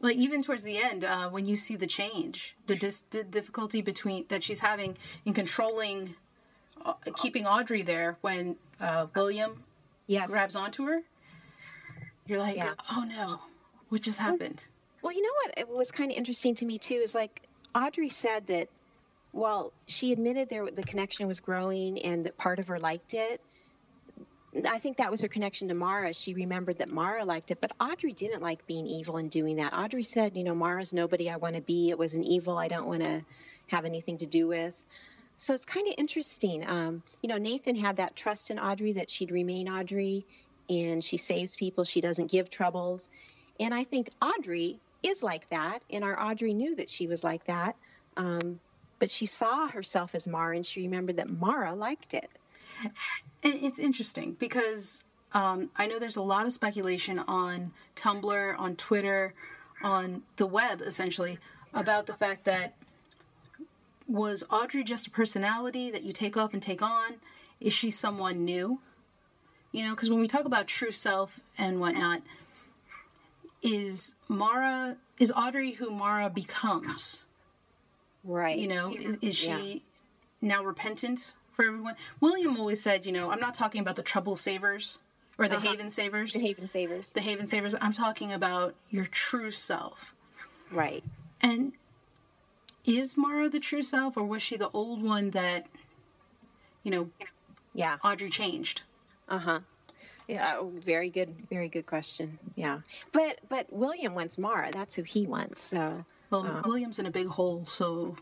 Like 0.00 0.16
even 0.16 0.42
towards 0.42 0.62
the 0.62 0.78
end, 0.78 1.04
uh, 1.04 1.28
when 1.28 1.46
you 1.46 1.56
see 1.56 1.76
the 1.76 1.86
change, 1.86 2.56
the, 2.66 2.74
dis- 2.76 3.02
the 3.10 3.22
difficulty 3.22 3.82
between 3.82 4.26
that 4.28 4.42
she's 4.42 4.60
having 4.60 4.96
in 5.26 5.34
controlling, 5.34 6.14
keeping 7.16 7.46
Audrey 7.46 7.82
there 7.82 8.16
when 8.20 8.56
uh, 8.80 9.06
William 9.14 9.62
yes. 10.06 10.28
grabs 10.28 10.56
onto 10.56 10.86
her, 10.86 11.00
you're 12.26 12.38
like, 12.38 12.56
yeah. 12.56 12.74
oh 12.92 13.04
no, 13.04 13.40
what 13.88 14.02
just 14.02 14.18
happened? 14.18 14.62
Well, 15.02 15.12
you 15.12 15.22
know 15.22 15.32
what? 15.44 15.58
It 15.58 15.68
was 15.68 15.90
kind 15.90 16.10
of 16.10 16.16
interesting 16.16 16.54
to 16.56 16.64
me 16.64 16.78
too. 16.78 16.94
Is 16.94 17.14
like 17.14 17.42
Audrey 17.74 18.08
said 18.08 18.46
that, 18.48 18.68
well, 19.32 19.72
she 19.86 20.12
admitted 20.12 20.48
there 20.48 20.70
the 20.70 20.82
connection 20.82 21.26
was 21.26 21.40
growing 21.40 21.98
and 22.02 22.24
that 22.26 22.36
part 22.36 22.58
of 22.58 22.68
her 22.68 22.78
liked 22.78 23.14
it, 23.14 23.40
I 24.68 24.78
think 24.78 24.96
that 24.96 25.10
was 25.10 25.20
her 25.20 25.28
connection 25.28 25.68
to 25.68 25.74
Mara. 25.74 26.12
She 26.12 26.34
remembered 26.34 26.78
that 26.78 26.90
Mara 26.90 27.24
liked 27.24 27.50
it, 27.50 27.60
but 27.60 27.72
Audrey 27.80 28.12
didn't 28.12 28.42
like 28.42 28.66
being 28.66 28.86
evil 28.86 29.16
and 29.16 29.30
doing 29.30 29.56
that. 29.56 29.72
Audrey 29.72 30.02
said, 30.02 30.36
you 30.36 30.42
know, 30.42 30.54
Mara's 30.54 30.92
nobody 30.92 31.30
I 31.30 31.36
want 31.36 31.54
to 31.54 31.60
be. 31.60 31.90
It 31.90 31.98
was 31.98 32.14
an 32.14 32.24
evil 32.24 32.58
I 32.58 32.66
don't 32.66 32.86
want 32.86 33.04
to 33.04 33.22
have 33.68 33.84
anything 33.84 34.18
to 34.18 34.26
do 34.26 34.48
with. 34.48 34.74
So 35.40 35.54
it's 35.54 35.64
kind 35.64 35.88
of 35.88 35.94
interesting. 35.96 36.68
Um, 36.68 37.02
you 37.22 37.28
know, 37.30 37.38
Nathan 37.38 37.74
had 37.74 37.96
that 37.96 38.14
trust 38.14 38.50
in 38.50 38.58
Audrey 38.58 38.92
that 38.92 39.10
she'd 39.10 39.30
remain 39.30 39.70
Audrey 39.70 40.26
and 40.68 41.02
she 41.02 41.16
saves 41.16 41.56
people, 41.56 41.82
she 41.82 42.02
doesn't 42.02 42.30
give 42.30 42.50
troubles. 42.50 43.08
And 43.58 43.72
I 43.72 43.84
think 43.84 44.10
Audrey 44.20 44.78
is 45.02 45.22
like 45.22 45.48
that, 45.48 45.78
and 45.88 46.04
our 46.04 46.20
Audrey 46.20 46.52
knew 46.52 46.76
that 46.76 46.90
she 46.90 47.06
was 47.06 47.24
like 47.24 47.46
that. 47.46 47.74
Um, 48.18 48.60
but 48.98 49.10
she 49.10 49.24
saw 49.24 49.66
herself 49.66 50.14
as 50.14 50.26
Mara 50.26 50.56
and 50.56 50.66
she 50.66 50.82
remembered 50.82 51.16
that 51.16 51.30
Mara 51.30 51.74
liked 51.74 52.12
it. 52.12 52.28
It's 53.42 53.78
interesting 53.78 54.36
because 54.38 55.04
um, 55.32 55.70
I 55.74 55.86
know 55.86 55.98
there's 55.98 56.16
a 56.16 56.22
lot 56.22 56.44
of 56.44 56.52
speculation 56.52 57.18
on 57.18 57.72
Tumblr, 57.96 58.58
on 58.58 58.76
Twitter, 58.76 59.32
on 59.82 60.22
the 60.36 60.46
web, 60.46 60.82
essentially, 60.82 61.38
about 61.72 62.04
the 62.04 62.12
fact 62.12 62.44
that 62.44 62.74
was 64.10 64.42
Audrey 64.50 64.82
just 64.82 65.06
a 65.06 65.10
personality 65.10 65.90
that 65.90 66.02
you 66.02 66.12
take 66.12 66.36
off 66.36 66.52
and 66.52 66.62
take 66.62 66.82
on? 66.82 67.14
Is 67.60 67.72
she 67.72 67.90
someone 67.90 68.44
new? 68.44 68.80
You 69.72 69.84
know, 69.84 69.90
because 69.90 70.10
when 70.10 70.20
we 70.20 70.26
talk 70.26 70.44
about 70.46 70.66
true 70.66 70.90
self 70.90 71.40
and 71.56 71.78
whatnot, 71.78 72.22
is 73.62 74.16
Mara 74.28 74.96
is 75.18 75.30
Audrey 75.30 75.72
who 75.72 75.90
Mara 75.90 76.28
becomes? 76.28 77.26
Right. 78.24 78.58
You 78.58 78.68
know, 78.68 78.94
is, 78.94 79.16
is 79.22 79.36
she 79.36 79.82
yeah. 80.40 80.48
now 80.56 80.64
repentant 80.64 81.34
for 81.52 81.64
everyone? 81.64 81.94
William 82.20 82.58
always 82.58 82.82
said, 82.82 83.06
you 83.06 83.12
know, 83.12 83.30
I'm 83.30 83.40
not 83.40 83.54
talking 83.54 83.80
about 83.80 83.96
the 83.96 84.02
trouble 84.02 84.34
savers 84.34 84.98
or 85.38 85.46
the 85.46 85.56
uh-huh. 85.56 85.68
haven 85.68 85.88
savers. 85.88 86.32
The 86.32 86.40
haven 86.40 86.68
savers. 86.68 87.08
The 87.08 87.20
haven 87.20 87.46
savers. 87.46 87.76
I'm 87.80 87.92
talking 87.92 88.32
about 88.32 88.74
your 88.90 89.04
true 89.04 89.50
self. 89.50 90.14
Right. 90.72 91.04
And 91.40 91.72
is 92.84 93.16
Mara 93.16 93.48
the 93.48 93.60
true 93.60 93.82
self 93.82 94.16
or 94.16 94.24
was 94.24 94.42
she 94.42 94.56
the 94.56 94.70
old 94.70 95.02
one 95.02 95.30
that 95.30 95.66
you 96.82 96.90
know 96.90 97.10
yeah 97.74 97.98
Audrey 98.04 98.30
changed? 98.30 98.82
Uh-huh. 99.28 99.60
Yeah, 100.30 100.58
oh, 100.60 100.72
very 100.84 101.10
good, 101.10 101.34
very 101.50 101.68
good 101.68 101.86
question. 101.86 102.38
Yeah, 102.54 102.80
but 103.10 103.40
but 103.48 103.66
William 103.72 104.14
wants 104.14 104.38
Mara. 104.38 104.70
That's 104.70 104.94
who 104.94 105.02
he 105.02 105.26
wants. 105.26 105.60
So 105.60 106.04
well, 106.30 106.46
uh, 106.46 106.62
William's 106.64 107.00
in 107.00 107.06
a 107.06 107.10
big 107.10 107.26
hole, 107.26 107.66
so 107.68 108.16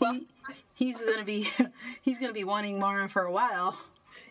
well, 0.00 0.12
he, 0.14 0.26
he's 0.74 1.02
gonna 1.02 1.24
be 1.24 1.48
he's 2.02 2.18
gonna 2.18 2.32
be 2.32 2.44
wanting 2.44 2.78
Mara 2.78 3.06
for 3.08 3.22
a 3.22 3.32
while. 3.32 3.78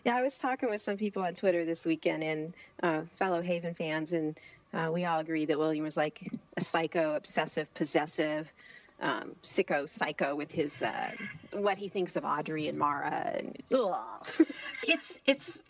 Yeah, 0.04 0.16
I 0.16 0.22
was 0.22 0.36
talking 0.36 0.68
with 0.68 0.82
some 0.82 0.96
people 0.96 1.22
on 1.22 1.34
Twitter 1.34 1.64
this 1.64 1.84
weekend 1.84 2.24
and 2.24 2.54
uh, 2.82 3.02
fellow 3.18 3.40
Haven 3.40 3.74
fans, 3.74 4.12
and 4.12 4.38
uh, 4.74 4.90
we 4.92 5.04
all 5.04 5.20
agree 5.20 5.44
that 5.44 5.58
William 5.58 5.84
was 5.84 5.96
like 5.96 6.28
a 6.56 6.60
psycho, 6.60 7.14
obsessive, 7.14 7.72
possessive, 7.74 8.52
um, 9.00 9.32
sicko, 9.42 9.88
psycho 9.88 10.34
with 10.34 10.50
his 10.50 10.82
uh, 10.82 11.10
what 11.52 11.78
he 11.78 11.88
thinks 11.88 12.16
of 12.16 12.24
Audrey 12.24 12.68
and 12.68 12.78
Mara. 12.78 13.32
And, 13.34 13.62
it's 14.82 15.20
it's 15.26 15.62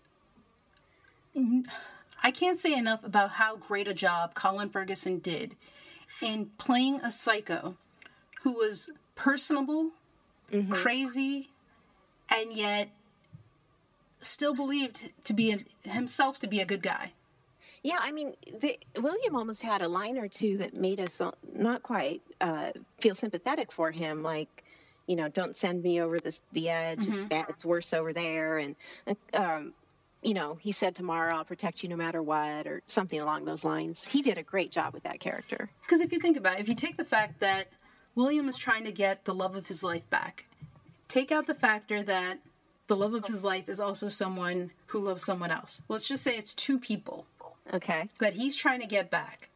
I 2.23 2.31
can't 2.31 2.59
say 2.59 2.75
enough 2.75 3.05
about 3.05 3.31
how 3.33 3.57
great 3.57 3.89
a 3.89 3.95
job 3.95 4.35
Colin 4.35 4.71
Ferguson 4.71 5.19
did 5.19 5.55
in 6.21 6.51
playing 6.59 7.01
a 7.03 7.11
psycho 7.11 7.77
who 8.43 8.53
was 8.53 8.91
personable, 9.15 9.91
mm-hmm. 10.53 10.73
crazy, 10.73 11.51
and 12.29 12.53
yet 12.53 12.89
still 14.23 14.55
believed 14.55 15.11
to 15.25 15.33
be 15.33 15.53
a, 15.53 15.89
himself 15.89 16.39
to 16.41 16.47
be 16.47 16.61
a 16.61 16.65
good 16.65 16.83
guy. 16.83 17.13
Yeah, 17.87 17.99
I 18.01 18.11
mean, 18.11 18.35
the, 18.61 18.77
William 19.01 19.37
almost 19.37 19.63
had 19.63 19.81
a 19.81 19.87
line 19.87 20.19
or 20.19 20.27
two 20.27 20.57
that 20.57 20.75
made 20.75 20.99
us 20.99 21.23
not 21.55 21.85
quite 21.85 22.21
uh, 22.41 22.73
feel 23.01 23.15
sympathetic 23.15 23.71
for 23.71 23.93
him, 23.93 24.25
like, 24.25 24.65
you 25.07 25.15
know, 25.15 25.29
don't 25.29 25.57
send 25.57 25.85
me 25.85 26.01
over 26.01 26.19
the 26.19 26.37
the 26.51 26.69
edge. 26.69 26.99
Mm-hmm. 26.99 27.13
It's 27.13 27.25
bad, 27.27 27.47
it's 27.49 27.65
worse 27.65 27.95
over 27.95 28.13
there, 28.13 28.59
and 28.59 28.75
um, 29.35 29.73
you 30.21 30.35
know, 30.35 30.59
he 30.61 30.73
said 30.73 30.97
tomorrow 30.97 31.37
I'll 31.37 31.45
protect 31.45 31.85
you 31.85 31.89
no 31.89 31.95
matter 31.95 32.21
what, 32.21 32.67
or 32.67 32.83
something 32.89 33.23
along 33.23 33.45
those 33.45 33.63
lines. 33.63 34.05
He 34.05 34.21
did 34.21 34.37
a 34.37 34.43
great 34.43 34.73
job 34.73 34.93
with 34.93 35.05
that 35.05 35.21
character. 35.21 35.71
Because 35.83 36.01
if 36.01 36.13
you 36.13 36.19
think 36.19 36.37
about 36.37 36.59
it, 36.59 36.63
if 36.63 36.69
you 36.69 36.75
take 36.75 36.97
the 36.97 37.05
fact 37.05 37.39
that 37.39 37.69
William 38.17 38.49
is 38.49 38.59
trying 38.59 38.83
to 38.83 38.91
get 38.91 39.27
the 39.27 39.33
love 39.33 39.55
of 39.55 39.69
his 39.69 39.85
life 39.85 40.11
back, 40.11 40.47
take 41.07 41.31
out 41.31 41.47
the 41.47 41.55
factor 41.55 42.03
that 42.03 42.41
the 42.89 42.97
love 42.97 43.15
of 43.15 43.27
his 43.27 43.45
life 43.45 43.69
is 43.69 43.79
also 43.79 44.09
someone 44.09 44.73
who 44.87 44.99
loves 44.99 45.25
someone 45.25 45.53
else. 45.53 45.83
Let's 45.89 46.09
just 46.09 46.25
say 46.25 46.37
it's 46.37 46.53
two 46.53 46.81
people. 46.81 47.27
Okay. 47.73 48.09
That 48.21 48.35
he's 48.35 48.57
trying 48.57 48.81
to 48.81 48.87
get 48.87 49.11
back. 49.11 49.51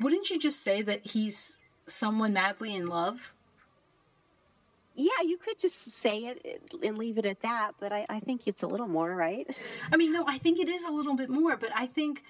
Wouldn't 0.00 0.30
you 0.30 0.38
just 0.38 0.62
say 0.62 0.82
that 0.82 1.06
he's 1.06 1.58
someone 1.86 2.32
madly 2.32 2.74
in 2.74 2.86
love? 2.86 3.32
Yeah, 4.94 5.22
you 5.24 5.36
could 5.36 5.58
just 5.58 5.90
say 5.90 6.24
it 6.24 6.62
and 6.82 6.96
leave 6.96 7.18
it 7.18 7.26
at 7.26 7.42
that, 7.42 7.72
but 7.78 7.92
I, 7.92 8.06
I 8.08 8.20
think 8.20 8.46
it's 8.46 8.62
a 8.62 8.66
little 8.66 8.88
more, 8.88 9.14
right? 9.14 9.46
I 9.92 9.96
mean, 9.96 10.12
no, 10.12 10.24
I 10.26 10.38
think 10.38 10.58
it 10.58 10.70
is 10.70 10.84
a 10.84 10.90
little 10.90 11.14
bit 11.14 11.28
more, 11.28 11.56
but 11.56 11.70
I 11.74 11.86
think 11.86 12.22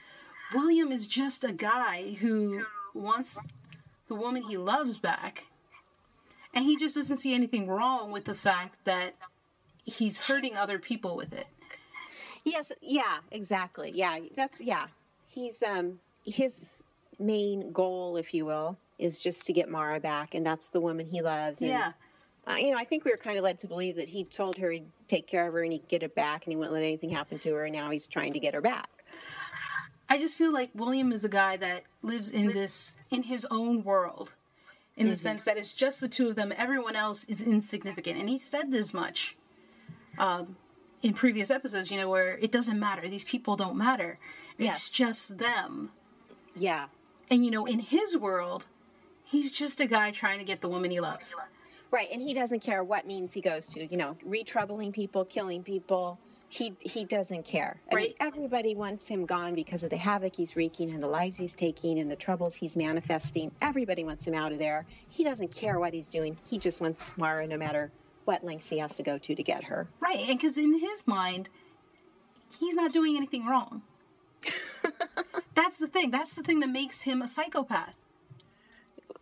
William 0.53 0.91
is 0.91 1.07
just 1.07 1.45
a 1.45 1.53
guy 1.53 2.17
who 2.21 2.65
wants 2.93 3.39
the 4.09 4.17
woman 4.17 4.43
he 4.43 4.57
loves 4.57 4.99
back. 4.99 5.45
And 6.55 6.65
he 6.65 6.77
just 6.77 6.97
doesn't 6.97 7.19
see 7.19 7.35
anything 7.35 7.69
wrong 7.69 8.11
with 8.11 8.25
the 8.25 8.35
fact 8.35 8.85
that 8.85 9.15
he's 9.85 10.19
hurting 10.19 10.57
other 10.57 10.79
people 10.79 11.15
with 11.15 11.33
it. 11.33 11.47
Yes, 12.47 12.71
yeah, 12.81 13.19
exactly. 13.33 13.91
Yeah, 13.93 14.21
that's 14.37 14.61
yeah. 14.61 14.87
He's 15.27 15.63
um 15.65 15.99
his 16.25 16.85
main 17.19 17.73
goal, 17.73 18.17
if 18.17 18.33
you 18.33 18.47
will, 18.47 18.77
is 18.99 19.19
just 19.19 19.47
to 19.47 19.53
get 19.53 19.69
Mara 19.69 19.99
back, 19.99 20.35
and 20.35 20.47
that's 20.47 20.69
the 20.69 20.81
woman 20.81 21.07
he 21.07 21.21
loves. 21.21 21.61
And, 21.61 21.71
yeah. 21.71 21.93
Uh, 22.49 22.55
you 22.55 22.71
know, 22.71 22.79
I 22.79 22.85
think 22.85 23.05
we 23.05 23.11
were 23.11 23.17
kind 23.17 23.37
of 23.37 23.43
led 23.43 23.59
to 23.59 23.67
believe 23.67 23.97
that 23.97 24.09
he 24.09 24.23
told 24.23 24.57
her 24.59 24.71
he'd 24.71 24.87
take 25.09 25.27
care 25.27 25.49
of 25.49 25.55
her 25.55 25.65
and 25.65 25.73
he'd 25.73 25.89
get 25.89 26.05
it 26.05 26.15
back, 26.15 26.45
and 26.45 26.53
he 26.53 26.57
wouldn't 26.57 26.75
let 26.75 26.85
anything 26.85 27.11
happen 27.11 27.41
to 27.41 27.55
her. 27.55 27.65
And 27.65 27.75
now 27.75 27.91
he's 27.91 28.07
trying 28.07 28.33
to 28.35 28.39
get 28.39 28.55
her 28.55 28.61
back. 28.61 28.89
I 30.09 30.17
just 30.19 30.37
feel 30.37 30.53
like 30.53 30.71
William 30.73 31.11
is 31.11 31.25
a 31.25 31.29
guy 31.29 31.57
that 31.57 31.83
lives 32.03 32.31
in 32.31 32.47
this 32.47 32.95
in 33.11 33.25
his 33.25 33.45
own 33.51 33.83
world, 33.83 34.37
in 34.97 35.03
mm-hmm. 35.03 35.11
the 35.11 35.17
sense 35.17 35.43
that 35.45 35.59
it's 35.59 35.73
just 35.73 36.01
the 36.01 36.07
two 36.07 36.29
of 36.29 36.37
them. 36.37 36.53
Everyone 36.57 36.95
else 36.95 37.25
is 37.25 37.43
insignificant, 37.43 38.21
and 38.21 38.29
he 38.29 38.39
said 38.39 38.71
this 38.71 38.95
much. 38.95 39.37
Um, 40.17 40.55
in 41.03 41.15
previous 41.15 41.51
episodes, 41.51 41.91
you 41.91 41.97
know, 41.97 42.09
where 42.09 42.37
it 42.39 42.51
doesn't 42.51 42.79
matter. 42.79 43.09
These 43.09 43.25
people 43.25 43.57
don't 43.57 43.77
matter. 43.77 44.19
It's 44.59 44.89
just 44.89 45.39
them. 45.39 45.91
Yeah. 46.55 46.87
And, 47.31 47.45
you 47.45 47.51
know, 47.51 47.67
in 47.67 47.79
his 47.79 48.17
world, 48.17 48.67
he's 49.25 49.53
just 49.53 49.81
a 49.81 49.87
guy 49.87 50.11
trying 50.11 50.39
to 50.39 50.45
get 50.45 50.61
the 50.61 50.69
woman 50.69 50.91
he 50.91 51.01
loves. 51.01 51.35
Right. 51.91 52.09
And 52.13 52.23
he 52.23 52.35
doesn't 52.35 52.61
care 52.61 52.83
what 52.83 53.07
means 53.07 53.33
he 53.33 53.41
goes 53.41 53.67
to, 53.69 53.87
you 53.87 53.97
know, 53.97 54.17
retroubling 54.25 54.93
people, 54.93 55.25
killing 55.25 55.63
people. 55.63 56.19
He, 56.49 56.75
he 56.81 57.05
doesn't 57.05 57.45
care. 57.45 57.81
I 57.91 57.95
right. 57.95 58.09
Mean, 58.09 58.15
everybody 58.21 58.75
wants 58.75 59.09
him 59.09 59.27
gone 59.27 59.55
because 59.55 59.83
of 59.83 59.91
the 59.91 59.97
havoc 59.97 60.35
he's 60.35 60.57
wreaking 60.57 60.91
and 60.91 61.03
the 61.03 61.09
lives 61.09 61.37
he's 61.37 61.55
taking 61.55 61.99
and 61.99 62.11
the 62.11 62.17
troubles 62.17 62.55
he's 62.55 62.77
manifesting. 62.77 63.51
Everybody 63.61 64.05
wants 64.05 64.25
him 64.25 64.35
out 64.35 64.53
of 64.53 64.59
there. 64.59 64.87
He 65.09 65.25
doesn't 65.25 65.55
care 65.55 65.79
what 65.81 65.93
he's 65.93 66.09
doing. 66.09 66.37
He 66.45 66.59
just 66.59 66.81
wants 66.81 67.13
Mara 67.17 67.47
no 67.47 67.57
matter 67.57 67.91
what 68.27 68.45
lengths 68.45 68.69
he 68.69 68.79
has 68.79 68.95
to 68.97 69.03
go 69.03 69.19
to 69.19 69.35
to 69.35 69.43
get 69.43 69.65
her. 69.65 69.89
Right, 70.01 70.21
and 70.29 70.39
because 70.39 70.59
in 70.59 70.79
his 70.79 71.07
mind, 71.07 71.49
he's 72.59 72.75
not 72.75 72.93
doing 72.93 73.17
anything 73.17 73.47
wrong. 73.47 73.83
That's 75.55 75.79
the 75.79 75.87
thing. 75.87 76.11
That's 76.11 76.35
the 76.35 76.43
thing 76.43 76.61
that 76.61 76.69
makes 76.69 77.03
him 77.03 77.23
a 77.23 77.29
psychopath. 77.29 77.95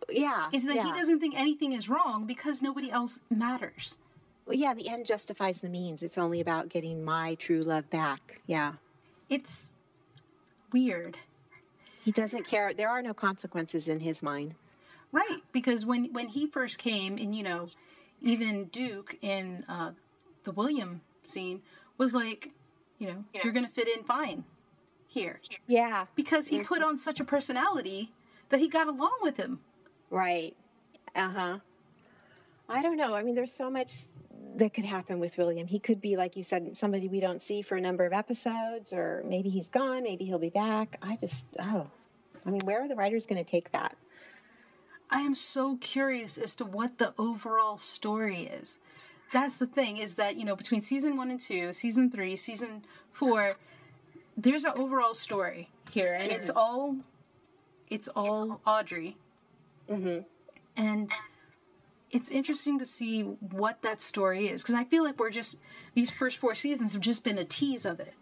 Yeah. 0.09 0.49
Is 0.53 0.65
that 0.67 0.75
yeah. 0.75 0.85
he 0.85 0.91
doesn't 0.91 1.19
think 1.19 1.35
anything 1.35 1.73
is 1.73 1.89
wrong 1.89 2.25
because 2.25 2.61
nobody 2.61 2.91
else 2.91 3.19
matters. 3.29 3.97
Well, 4.45 4.55
yeah, 4.55 4.73
the 4.73 4.89
end 4.89 5.05
justifies 5.05 5.61
the 5.61 5.69
means. 5.69 6.03
It's 6.03 6.17
only 6.17 6.41
about 6.41 6.69
getting 6.69 7.03
my 7.03 7.35
true 7.35 7.61
love 7.61 7.89
back. 7.89 8.41
Yeah. 8.45 8.73
It's 9.29 9.71
weird. 10.71 11.17
He 12.03 12.11
doesn't 12.11 12.45
care. 12.45 12.73
There 12.73 12.89
are 12.89 13.01
no 13.01 13.13
consequences 13.13 13.87
in 13.87 13.99
his 14.01 14.21
mind. 14.21 14.53
Right, 15.11 15.39
because 15.51 15.85
when 15.85 16.11
when 16.11 16.27
he 16.27 16.45
first 16.45 16.77
came 16.77 17.17
and 17.17 17.33
you 17.33 17.41
know, 17.41 17.69
even 18.25 18.65
Duke 18.65 19.17
in 19.21 19.63
uh, 19.69 19.91
the 20.43 20.51
William 20.51 21.01
scene 21.23 21.61
was 21.97 22.13
like, 22.13 22.49
you 22.97 23.07
know, 23.07 23.23
yeah. 23.33 23.41
you're 23.43 23.53
going 23.53 23.65
to 23.65 23.71
fit 23.71 23.87
in 23.87 24.03
fine 24.03 24.43
here. 25.07 25.39
Yeah. 25.67 26.05
Because 26.15 26.47
he 26.47 26.63
put 26.63 26.81
on 26.81 26.97
such 26.97 27.19
a 27.19 27.23
personality 27.23 28.11
that 28.49 28.59
he 28.59 28.67
got 28.67 28.87
along 28.87 29.17
with 29.21 29.37
him. 29.37 29.59
Right. 30.09 30.55
Uh 31.15 31.29
huh. 31.29 31.59
I 32.67 32.81
don't 32.81 32.97
know. 32.97 33.13
I 33.13 33.21
mean, 33.21 33.35
there's 33.35 33.53
so 33.53 33.69
much 33.69 33.93
that 34.55 34.73
could 34.73 34.85
happen 34.85 35.19
with 35.19 35.37
William. 35.37 35.67
He 35.67 35.79
could 35.79 36.01
be, 36.01 36.17
like 36.17 36.35
you 36.35 36.43
said, 36.43 36.75
somebody 36.77 37.07
we 37.07 37.19
don't 37.19 37.41
see 37.41 37.61
for 37.61 37.75
a 37.75 37.81
number 37.81 38.05
of 38.05 38.13
episodes, 38.13 38.91
or 38.91 39.23
maybe 39.27 39.49
he's 39.49 39.69
gone, 39.69 40.03
maybe 40.03 40.25
he'll 40.25 40.39
be 40.39 40.49
back. 40.49 40.97
I 41.01 41.15
just, 41.17 41.45
oh. 41.59 41.87
I 42.45 42.49
mean, 42.49 42.61
where 42.63 42.83
are 42.83 42.87
the 42.87 42.95
writers 42.95 43.25
going 43.25 43.43
to 43.43 43.49
take 43.49 43.71
that? 43.71 43.95
I 45.09 45.21
am 45.21 45.35
so 45.35 45.77
curious 45.77 46.37
as 46.37 46.55
to 46.57 46.65
what 46.65 46.97
the 46.97 47.13
overall 47.17 47.77
story 47.77 48.41
is. 48.41 48.79
That's 49.31 49.59
the 49.59 49.67
thing 49.67 49.97
is 49.97 50.15
that, 50.15 50.37
you 50.37 50.45
know, 50.45 50.55
between 50.55 50.81
season 50.81 51.17
one 51.17 51.29
and 51.29 51.39
two, 51.39 51.73
season 51.73 52.09
three, 52.09 52.35
season 52.37 52.83
four, 53.11 53.55
there's 54.37 54.65
an 54.65 54.73
overall 54.77 55.13
story 55.13 55.69
here, 55.91 56.13
and 56.13 56.31
it's 56.31 56.49
all 56.49 56.97
it's 57.89 58.07
all 58.09 58.61
Audrey. 58.65 59.17
Mm-hmm. 59.89 60.21
And 60.77 61.11
it's 62.11 62.29
interesting 62.29 62.79
to 62.79 62.85
see 62.85 63.21
what 63.21 63.81
that 63.81 64.01
story 64.01 64.47
is 64.47 64.61
because 64.61 64.75
I 64.75 64.83
feel 64.83 65.03
like 65.03 65.19
we're 65.19 65.29
just 65.29 65.57
these 65.93 66.11
first 66.11 66.37
four 66.37 66.55
seasons 66.55 66.93
have 66.93 67.01
just 67.01 67.23
been 67.23 67.37
a 67.37 67.45
tease 67.45 67.85
of 67.85 67.99
it. 67.99 68.13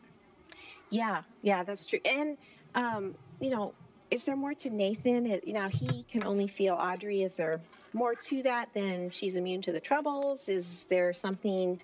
Yeah, 0.89 1.23
yeah, 1.41 1.63
that's 1.63 1.85
true. 1.85 1.99
And 2.05 2.37
um, 2.75 3.15
you 3.39 3.49
know, 3.49 3.73
is 4.13 4.23
there 4.25 4.35
more 4.35 4.53
to 4.53 4.69
Nathan? 4.69 5.25
You 5.43 5.53
know, 5.53 5.67
he 5.67 6.03
can 6.03 6.23
only 6.23 6.47
feel 6.47 6.75
Audrey. 6.75 7.23
Is 7.23 7.35
there 7.35 7.59
more 7.93 8.13
to 8.13 8.43
that 8.43 8.71
than 8.75 9.09
she's 9.09 9.35
immune 9.35 9.63
to 9.63 9.71
the 9.71 9.79
troubles? 9.79 10.47
Is 10.47 10.85
there 10.87 11.13
something, 11.13 11.81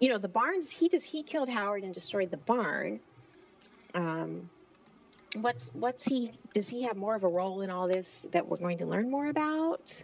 you 0.00 0.08
know, 0.08 0.16
the 0.16 0.28
barns? 0.28 0.70
He 0.70 0.88
just 0.88 1.04
he 1.04 1.22
killed 1.22 1.50
Howard 1.50 1.84
and 1.84 1.92
destroyed 1.92 2.30
the 2.30 2.38
barn. 2.38 2.98
Um, 3.94 4.48
what's 5.36 5.68
what's 5.74 6.02
he? 6.02 6.32
Does 6.54 6.66
he 6.66 6.82
have 6.84 6.96
more 6.96 7.14
of 7.14 7.24
a 7.24 7.28
role 7.28 7.60
in 7.60 7.68
all 7.68 7.86
this 7.86 8.24
that 8.32 8.48
we're 8.48 8.56
going 8.56 8.78
to 8.78 8.86
learn 8.86 9.10
more 9.10 9.26
about? 9.26 10.02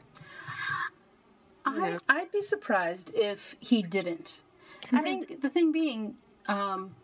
I, 1.64 1.98
I'd 2.06 2.30
be 2.32 2.42
surprised 2.42 3.12
if 3.14 3.56
he 3.60 3.82
didn't. 3.82 4.42
I 4.92 5.02
thing, 5.02 5.38
the 5.40 5.48
thing 5.48 5.72
being, 5.72 6.16
um, 6.46 6.94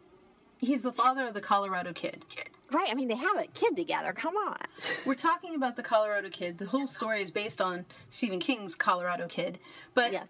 he's 0.59 0.82
the 0.82 0.92
father 0.92 1.26
of 1.26 1.34
the 1.34 1.40
Colorado 1.40 1.92
kid. 1.94 2.24
Right. 2.72 2.88
I 2.90 2.94
mean, 2.94 3.08
they 3.08 3.16
have 3.16 3.36
a 3.38 3.46
kid 3.48 3.76
together. 3.76 4.12
Come 4.12 4.36
on. 4.36 4.56
We're 5.04 5.14
talking 5.14 5.54
about 5.54 5.76
the 5.76 5.82
Colorado 5.82 6.30
kid. 6.30 6.58
The 6.58 6.66
whole 6.66 6.86
story 6.86 7.22
is 7.22 7.30
based 7.30 7.60
on 7.60 7.84
Stephen 8.08 8.38
King's 8.38 8.74
Colorado 8.74 9.28
kid. 9.28 9.58
But 9.94 10.12
Yeah. 10.12 10.24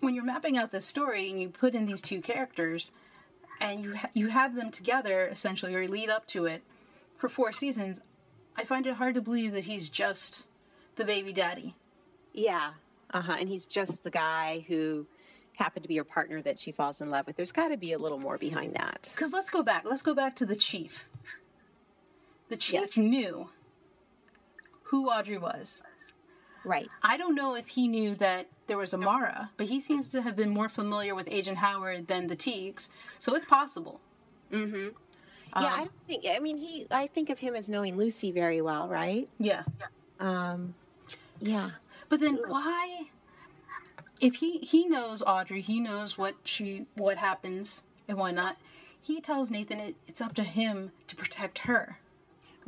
when 0.00 0.14
you're 0.14 0.24
mapping 0.24 0.56
out 0.58 0.70
this 0.70 0.84
story 0.86 1.30
and 1.30 1.40
you 1.40 1.48
put 1.48 1.74
in 1.74 1.86
these 1.86 2.02
two 2.02 2.20
characters 2.20 2.92
and 3.60 3.82
you 3.82 3.96
ha- 3.96 4.10
you 4.14 4.28
have 4.28 4.54
them 4.54 4.70
together 4.70 5.26
essentially 5.28 5.74
or 5.74 5.88
lead 5.88 6.10
up 6.10 6.26
to 6.28 6.46
it 6.46 6.62
for 7.16 7.28
four 7.28 7.50
seasons, 7.52 8.00
I 8.56 8.64
find 8.64 8.86
it 8.86 8.94
hard 8.94 9.14
to 9.14 9.20
believe 9.22 9.52
that 9.52 9.64
he's 9.64 9.88
just 9.88 10.46
the 10.96 11.04
baby 11.04 11.32
daddy. 11.32 11.74
Yeah. 12.32 12.72
Uh 13.12 13.22
huh. 13.22 13.36
And 13.40 13.48
he's 13.48 13.64
just 13.66 14.04
the 14.04 14.10
guy 14.10 14.64
who 14.68 15.06
happened 15.56 15.82
to 15.82 15.88
be 15.88 15.96
her 15.96 16.04
partner 16.04 16.40
that 16.42 16.58
she 16.60 16.70
falls 16.70 17.00
in 17.00 17.10
love 17.10 17.26
with. 17.26 17.34
There's 17.36 17.50
got 17.50 17.68
to 17.68 17.76
be 17.76 17.92
a 17.92 17.98
little 17.98 18.18
more 18.18 18.38
behind 18.38 18.74
that. 18.74 19.08
Because 19.12 19.32
let's 19.32 19.50
go 19.50 19.62
back. 19.62 19.84
Let's 19.84 20.02
go 20.02 20.14
back 20.14 20.36
to 20.36 20.46
the 20.46 20.54
chief. 20.54 21.08
The 22.48 22.56
chief 22.56 22.96
knew 22.96 23.50
who 24.84 25.10
Audrey 25.10 25.38
was. 25.38 25.82
Right. 26.64 26.88
I 27.02 27.16
don't 27.16 27.34
know 27.34 27.54
if 27.54 27.68
he 27.68 27.88
knew 27.88 28.14
that 28.16 28.46
there 28.66 28.78
was 28.78 28.92
a 28.92 28.98
Mara, 28.98 29.50
but 29.56 29.66
he 29.66 29.80
seems 29.80 30.08
to 30.08 30.22
have 30.22 30.36
been 30.36 30.50
more 30.50 30.68
familiar 30.68 31.14
with 31.14 31.28
Agent 31.30 31.58
Howard 31.58 32.08
than 32.08 32.26
the 32.26 32.36
Teagues, 32.36 32.90
so 33.18 33.34
it's 33.34 33.46
possible. 33.46 34.00
Mm-hmm. 34.52 34.76
yeah, 34.76 34.90
I 35.52 35.78
don't 35.78 35.90
think. 36.06 36.24
I 36.30 36.38
mean, 36.38 36.56
he. 36.56 36.86
I 36.90 37.06
think 37.06 37.30
of 37.30 37.38
him 37.38 37.54
as 37.54 37.68
knowing 37.68 37.96
Lucy 37.96 38.32
very 38.32 38.60
well, 38.60 38.88
right? 38.88 39.28
Yeah. 39.38 39.62
Um, 40.20 40.74
yeah. 41.40 41.70
But 42.08 42.20
then 42.20 42.38
why 42.46 43.08
if 44.20 44.36
he 44.36 44.58
he 44.58 44.86
knows 44.86 45.22
Audrey, 45.22 45.60
he 45.60 45.80
knows 45.80 46.18
what 46.18 46.34
she 46.44 46.86
what 46.96 47.18
happens 47.18 47.84
and 48.08 48.18
why 48.18 48.30
not. 48.30 48.56
he 49.00 49.20
tells 49.20 49.50
Nathan 49.50 49.80
it, 49.80 49.96
it's 50.06 50.20
up 50.20 50.34
to 50.34 50.44
him 50.44 50.92
to 51.06 51.16
protect 51.16 51.60
her 51.60 51.98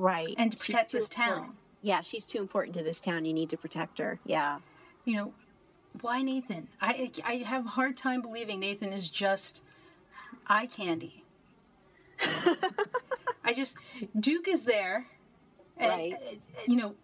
Right. 0.01 0.35
and 0.39 0.51
to 0.53 0.57
protect 0.59 0.93
this 0.93 1.09
important. 1.09 1.45
town. 1.47 1.57
Yeah, 1.83 2.01
she's 2.01 2.25
too 2.25 2.39
important 2.39 2.75
to 2.77 2.83
this 2.83 3.01
town. 3.01 3.25
You 3.25 3.33
need 3.33 3.51
to 3.51 3.57
protect 3.57 3.99
her. 3.99 4.19
Yeah. 4.25 4.59
You 5.05 5.17
know, 5.17 5.33
why 6.01 6.23
Nathan? 6.23 6.69
I 6.81 7.11
I 7.25 7.35
have 7.37 7.67
a 7.67 7.69
hard 7.71 7.97
time 7.97 8.23
believing 8.23 8.61
Nathan 8.61 8.93
is 8.93 9.11
just 9.11 9.63
eye 10.47 10.67
candy. 10.67 11.25
I 13.45 13.53
just 13.55 13.77
Duke 14.19 14.49
is 14.49 14.65
there. 14.65 15.07
And, 15.79 15.91
Right. 15.91 16.13
uh, 16.15 16.61
You 16.67 16.77
know, 16.77 16.95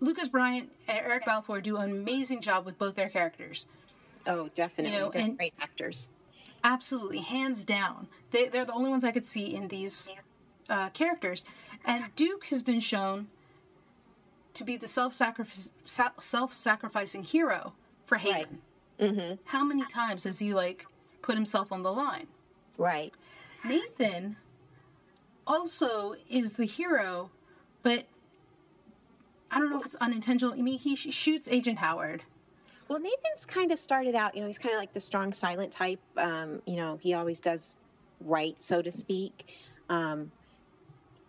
Lucas 0.00 0.28
Bryant 0.28 0.70
and 0.86 0.98
Eric 0.98 1.24
Balfour 1.26 1.60
do 1.60 1.76
an 1.78 1.90
amazing 1.90 2.40
job 2.40 2.64
with 2.64 2.78
both 2.78 2.94
their 2.94 3.08
characters. 3.08 3.66
Oh, 4.26 4.48
definitely. 4.54 4.92
You 4.94 5.00
know, 5.00 5.10
They're 5.10 5.22
and- 5.22 5.36
great 5.36 5.54
actors. 5.60 6.06
Absolutely, 6.62 7.18
hands 7.20 7.64
down. 7.64 8.06
They, 8.32 8.46
they're 8.48 8.66
the 8.66 8.72
only 8.74 8.90
ones 8.90 9.02
I 9.02 9.10
could 9.12 9.24
see 9.24 9.54
in 9.54 9.68
these 9.68 10.10
uh, 10.68 10.90
characters. 10.90 11.44
And 11.84 12.04
Duke 12.16 12.46
has 12.46 12.62
been 12.62 12.80
shown 12.80 13.28
to 14.54 14.64
be 14.64 14.76
the 14.76 14.86
self-sacrifice, 14.86 15.70
sa- 15.84 16.10
self-sacrificing 16.18 17.22
hero 17.22 17.72
for 18.04 18.18
Haven. 18.18 18.58
Mm-hmm. 18.98 19.34
How 19.44 19.64
many 19.64 19.84
times 19.86 20.24
has 20.24 20.38
he 20.38 20.52
like 20.52 20.86
put 21.22 21.36
himself 21.36 21.72
on 21.72 21.82
the 21.82 21.92
line? 21.92 22.26
Right. 22.76 23.12
Nathan 23.64 24.36
also 25.46 26.16
is 26.28 26.54
the 26.54 26.64
hero, 26.64 27.30
but 27.82 28.04
I 29.50 29.58
don't 29.58 29.70
know 29.70 29.78
if 29.78 29.86
it's 29.86 29.96
unintentional. 29.96 30.54
I 30.54 30.62
mean, 30.62 30.78
he 30.78 30.94
sh- 30.96 31.12
shoots 31.12 31.48
Agent 31.48 31.78
Howard. 31.78 32.24
Well, 32.88 32.98
Nathan's 32.98 33.46
kind 33.46 33.70
of 33.70 33.78
started 33.78 34.14
out, 34.14 34.34
you 34.34 34.40
know, 34.40 34.46
he's 34.46 34.58
kind 34.58 34.74
of 34.74 34.80
like 34.80 34.92
the 34.92 35.00
strong 35.00 35.32
silent 35.32 35.72
type. 35.72 36.00
Um, 36.16 36.60
you 36.66 36.76
know, 36.76 36.98
he 37.00 37.14
always 37.14 37.40
does 37.40 37.76
right, 38.20 38.56
so 38.58 38.82
to 38.82 38.90
speak. 38.90 39.54
Um, 39.88 40.30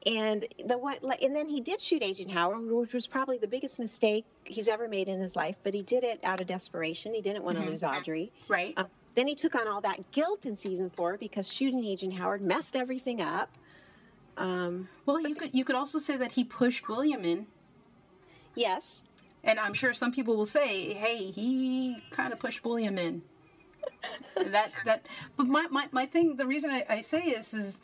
and 0.06 0.46
the 0.66 0.78
one, 0.78 0.98
like, 1.02 1.22
and 1.22 1.36
then 1.36 1.48
he 1.48 1.62
did 1.62 1.80
shoot 1.80 2.02
Agent 2.02 2.32
Howard, 2.32 2.70
which 2.72 2.94
was 2.94 3.06
probably 3.06 3.38
the 3.38 3.48
biggest 3.48 3.78
mistake 3.78 4.26
he's 4.46 4.68
ever 4.68 4.88
made 4.88 5.08
in 5.08 5.20
his 5.20 5.36
life. 5.36 5.56
But 5.64 5.74
he 5.74 5.84
did 5.84 6.04
it 6.04 6.20
out 6.24 6.42
of 6.42 6.48
desperation. 6.48 7.14
He 7.14 7.22
didn't 7.22 7.44
want 7.44 7.60
to 7.60 7.66
lose 7.66 7.84
Audrey. 7.84 8.32
Right. 8.48 8.74
Um, 8.78 8.88
then 9.16 9.28
he 9.28 9.36
took 9.36 9.56
on 9.56 9.68
all 9.68 9.82
that 9.82 10.12
guilt 10.12 10.46
in 10.46 10.56
season 10.56 10.90
four 10.90 11.18
because 11.18 11.48
shooting 11.48 11.86
Agent 11.86 12.14
Howard 12.14 12.42
messed 12.42 12.76
everything 12.76 13.22
up. 13.22 13.50
Um, 14.38 14.88
Well, 15.06 15.20
you 15.20 15.36
could 15.36 15.54
you 15.54 15.66
could 15.66 15.76
also 15.76 16.00
say 16.00 16.18
that 16.18 16.32
he 16.32 16.44
pushed 16.44 16.88
William 16.88 17.24
in 17.26 17.46
yes, 18.56 19.02
And 19.44 19.60
I'm 19.60 19.74
sure 19.74 19.94
some 19.94 20.12
people 20.12 20.36
will 20.36 20.46
say, 20.46 20.94
"Hey, 20.94 21.32
he 21.32 22.02
kind 22.12 22.32
of 22.32 22.40
pushed 22.40 22.64
William 22.64 22.98
in." 22.98 23.22
that 24.36 24.72
that, 24.86 25.06
but 25.36 25.48
my, 25.48 25.68
my, 25.70 25.88
my 25.92 26.06
thing, 26.06 26.36
the 26.38 26.46
reason 26.48 26.72
I, 26.72 26.86
I 26.90 27.02
say 27.02 27.22
is 27.22 27.54
is, 27.54 27.82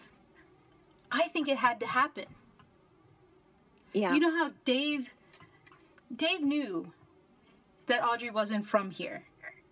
I 1.12 1.28
think 1.30 1.48
it 1.48 1.58
had 1.58 1.80
to 1.80 1.88
happen. 1.88 2.26
yeah, 3.94 4.14
You 4.14 4.20
know 4.20 4.32
how 4.32 4.52
Dave, 4.66 5.14
Dave 6.14 6.42
knew 6.42 6.92
that 7.88 8.04
Audrey 8.04 8.30
wasn't 8.30 8.66
from 8.66 8.92
here. 8.92 9.24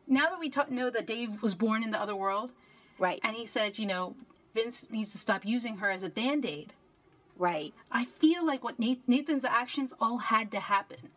Now 0.08 0.30
that 0.30 0.40
we 0.40 0.50
ta- 0.50 0.68
know 0.70 0.90
that 0.90 1.08
Dave 1.08 1.42
was 1.42 1.56
born 1.56 1.84
in 1.84 1.92
the 1.92 2.00
other 2.00 2.16
world, 2.16 2.52
right, 3.00 3.20
and 3.24 3.36
he 3.36 3.46
said, 3.46 3.78
you 3.78 3.86
know, 3.86 4.16
Vince 4.54 4.90
needs 4.92 5.12
to 5.12 5.18
stop 5.18 5.46
using 5.46 5.78
her 5.78 5.90
as 5.92 6.04
a 6.04 6.10
band 6.10 6.46
aid. 6.46 6.74
right. 7.38 7.74
I 7.92 8.06
feel 8.06 8.46
like 8.46 8.64
what 8.64 8.80
Nathan's 8.80 9.44
actions 9.44 9.94
all 10.00 10.18
had 10.20 10.52
to 10.52 10.60
happen. 10.62 11.10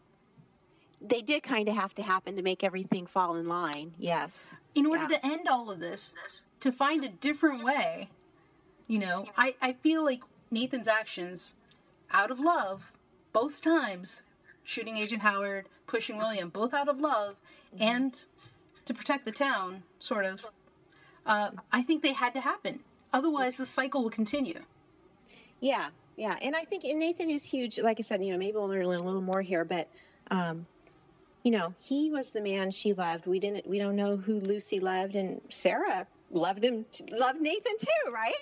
They 1.00 1.20
did 1.22 1.44
kind 1.44 1.68
of 1.68 1.76
have 1.76 1.94
to 1.94 2.02
happen 2.02 2.34
to 2.34 2.42
make 2.42 2.64
everything 2.64 3.06
fall 3.06 3.36
in 3.36 3.46
line. 3.46 3.94
Yes. 3.98 4.32
in 4.74 4.86
order 4.86 5.04
Yeah. 5.10 5.18
to 5.18 5.26
end 5.26 5.48
all 5.48 5.70
of 5.70 5.78
this, 5.80 6.14
to 6.60 6.70
find 6.72 7.04
a 7.04 7.08
different 7.08 7.62
way, 7.64 8.08
you 8.88 8.98
know, 8.98 9.26
I, 9.36 9.54
I 9.62 9.74
feel 9.74 10.04
like 10.04 10.22
Nathan's 10.50 10.88
actions, 10.88 11.54
out 12.10 12.30
of 12.30 12.40
love, 12.40 12.92
both 13.32 13.60
times, 13.60 14.22
shooting 14.64 14.96
Agent 14.96 15.22
Howard, 15.22 15.66
pushing 15.86 16.18
William, 16.18 16.48
both 16.48 16.74
out 16.74 16.88
of 16.88 16.98
love, 16.98 17.40
and 17.78 18.24
to 18.86 18.94
protect 18.94 19.26
the 19.26 19.32
town, 19.32 19.82
sort 20.00 20.24
of, 20.24 20.46
uh, 21.26 21.50
I 21.70 21.82
think 21.82 22.02
they 22.02 22.14
had 22.14 22.32
to 22.34 22.40
happen. 22.40 22.80
Otherwise, 23.12 23.58
the 23.58 23.66
cycle 23.66 24.02
will 24.02 24.10
continue. 24.10 24.60
Yeah, 25.60 25.88
yeah, 26.16 26.36
and 26.40 26.56
I 26.56 26.64
think 26.64 26.84
and 26.84 26.98
Nathan 26.98 27.30
is 27.30 27.44
huge. 27.44 27.78
Like 27.78 27.98
I 28.00 28.02
said, 28.02 28.24
you 28.24 28.32
know, 28.32 28.38
maybe 28.38 28.56
we'll 28.56 28.68
learn 28.68 28.84
a 28.84 28.88
little 28.88 29.20
more 29.20 29.42
here, 29.42 29.64
but 29.64 29.88
um, 30.30 30.66
you 31.42 31.50
know, 31.50 31.74
he 31.78 32.10
was 32.10 32.32
the 32.32 32.40
man 32.40 32.70
she 32.70 32.92
loved. 32.92 33.26
We 33.26 33.38
didn't, 33.38 33.66
we 33.66 33.78
don't 33.78 33.96
know 33.96 34.16
who 34.16 34.40
Lucy 34.40 34.80
loved, 34.80 35.16
and 35.16 35.40
Sarah 35.48 36.06
loved 36.30 36.64
him, 36.64 36.84
loved 37.10 37.40
Nathan 37.40 37.74
too, 37.78 38.12
right? 38.12 38.34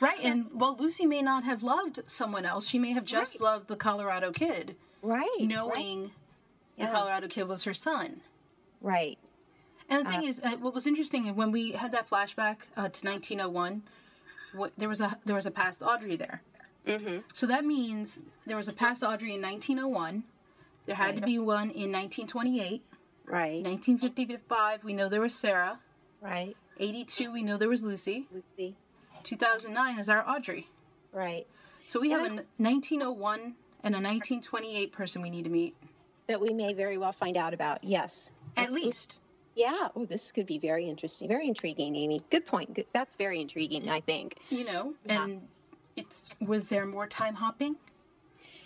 Right, 0.00 0.18
and 0.22 0.48
well, 0.52 0.76
Lucy 0.78 1.06
may 1.06 1.22
not 1.22 1.44
have 1.44 1.62
loved 1.62 2.00
someone 2.06 2.44
else. 2.44 2.68
She 2.68 2.78
may 2.78 2.92
have 2.92 3.04
just 3.04 3.40
Right. 3.40 3.44
loved 3.44 3.68
the 3.68 3.76
Colorado 3.76 4.32
kid, 4.32 4.76
Right. 5.02 5.28
knowing 5.40 6.12
the 6.76 6.84
Yeah. 6.84 6.92
Colorado 6.92 7.28
kid 7.28 7.44
was 7.48 7.64
her 7.64 7.74
son. 7.74 8.20
Right. 8.80 9.18
And 9.88 10.06
the 10.06 10.10
thing 10.10 10.24
is, 10.24 10.40
uh, 10.42 10.56
what 10.58 10.74
was 10.74 10.86
interesting 10.86 11.34
when 11.36 11.52
we 11.52 11.72
had 11.72 11.92
that 11.92 12.08
flashback 12.08 12.56
uh, 12.76 12.88
to 12.88 13.04
1901, 13.06 13.82
what, 14.52 14.72
there 14.78 14.88
was 14.88 15.00
a 15.00 15.18
there 15.24 15.34
was 15.34 15.46
a 15.46 15.50
past 15.50 15.82
Audrey 15.82 16.16
there. 16.16 16.42
Mm-hmm. 16.86 17.18
So 17.32 17.46
that 17.46 17.64
means 17.64 18.20
there 18.46 18.56
was 18.56 18.68
a 18.68 18.72
past 18.72 19.02
Audrey 19.02 19.34
in 19.34 19.40
1901. 19.42 20.24
There 20.86 20.96
had 20.96 21.16
to 21.16 21.22
be 21.22 21.38
one 21.38 21.70
in 21.70 21.90
1928. 21.92 22.82
Right. 23.26 23.62
1955, 23.62 24.84
we 24.84 24.92
know 24.92 25.08
there 25.08 25.20
was 25.20 25.34
Sarah. 25.34 25.78
Right. 26.20 26.56
82, 26.78 27.32
we 27.32 27.42
know 27.42 27.56
there 27.56 27.68
was 27.68 27.82
Lucy. 27.84 28.26
Lucy. 28.32 28.76
2009 29.22 29.98
is 29.98 30.08
our 30.08 30.28
Audrey. 30.28 30.68
Right. 31.12 31.46
So 31.86 32.00
we 32.00 32.10
have 32.10 32.22
a 32.22 32.30
1901 32.58 33.40
and 33.82 33.94
a 33.94 33.98
1928 33.98 34.92
person 34.92 35.22
we 35.22 35.30
need 35.30 35.44
to 35.44 35.50
meet, 35.50 35.74
That 36.26 36.40
we 36.40 36.48
may 36.50 36.72
very 36.72 36.98
well 36.98 37.12
find 37.12 37.36
out 37.36 37.54
about. 37.54 37.82
Yes. 37.84 38.30
at 38.56 38.72
least. 38.72 39.18
Yeah. 39.54 39.88
Oh, 39.94 40.04
this 40.04 40.32
could 40.32 40.46
be 40.46 40.58
very 40.58 40.88
interesting, 40.88 41.28
very 41.28 41.46
intriguing, 41.46 41.94
Amy. 41.94 42.22
Good 42.30 42.44
point. 42.46 42.74
Good. 42.74 42.86
That's 42.92 43.14
very 43.14 43.40
intriguing. 43.40 43.88
I 43.88 44.00
think. 44.00 44.36
You 44.50 44.64
know, 44.64 44.94
Yeah. 45.06 45.24
and 45.24 45.42
it's 45.96 46.30
was 46.40 46.68
there 46.68 46.86
more 46.86 47.06
time 47.06 47.34
hopping? 47.34 47.76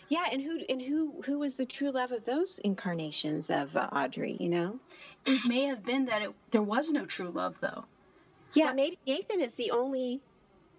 Yeah, 0.09 0.24
and 0.32 0.40
who 0.40 0.61
and 0.70 0.80
who 0.80 1.20
who 1.26 1.38
was 1.40 1.56
the 1.56 1.66
true 1.66 1.90
love 1.90 2.12
of 2.12 2.24
those 2.24 2.59
incarnations 2.61 3.50
of 3.50 3.76
uh, 3.76 3.88
Audrey? 3.92 4.38
You 4.40 4.48
know. 4.48 4.78
It 5.26 5.46
may 5.46 5.64
have 5.64 5.84
been 5.84 6.06
that 6.06 6.22
it, 6.22 6.32
there 6.52 6.62
was 6.62 6.90
no 6.90 7.04
true 7.04 7.28
love, 7.28 7.61
though. 7.61 7.84
Yeah, 8.59 8.72
maybe 8.72 8.98
Nathan 9.06 9.40
is 9.40 9.54
the 9.54 9.70
only 9.70 10.20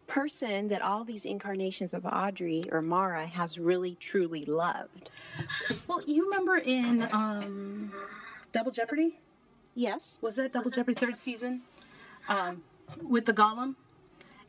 person 0.07 0.67
that 0.69 0.82
all 0.82 1.03
these 1.03 1.23
incarnations 1.23 1.93
of 1.93 2.05
Audrey 2.05 2.63
or 2.71 2.82
Mara 2.82 3.25
has 3.25 3.57
really 3.57 3.95
truly 3.99 4.43
loved. 4.45 5.11
Well, 5.88 6.01
you 6.05 6.25
remember 6.25 6.57
in 6.57 7.07
um, 7.13 7.93
Double 8.51 8.71
Jeopardy? 8.71 9.19
Yes. 9.75 10.17
Was 10.21 10.36
that 10.36 10.51
Double 10.51 10.71
Jeopardy 10.71 10.95
third 10.95 11.17
season? 11.17 11.61
Um, 12.27 12.63
with 13.01 13.25
the 13.25 13.34
Golem? 13.34 13.75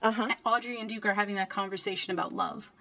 Uh 0.03 0.11
huh. 0.11 0.29
Audrey 0.45 0.81
and 0.81 0.89
Duke 0.89 1.07
are 1.07 1.15
having 1.15 1.35
that 1.37 1.51
conversation 1.51 2.13
about 2.13 2.33
love. 2.33 2.73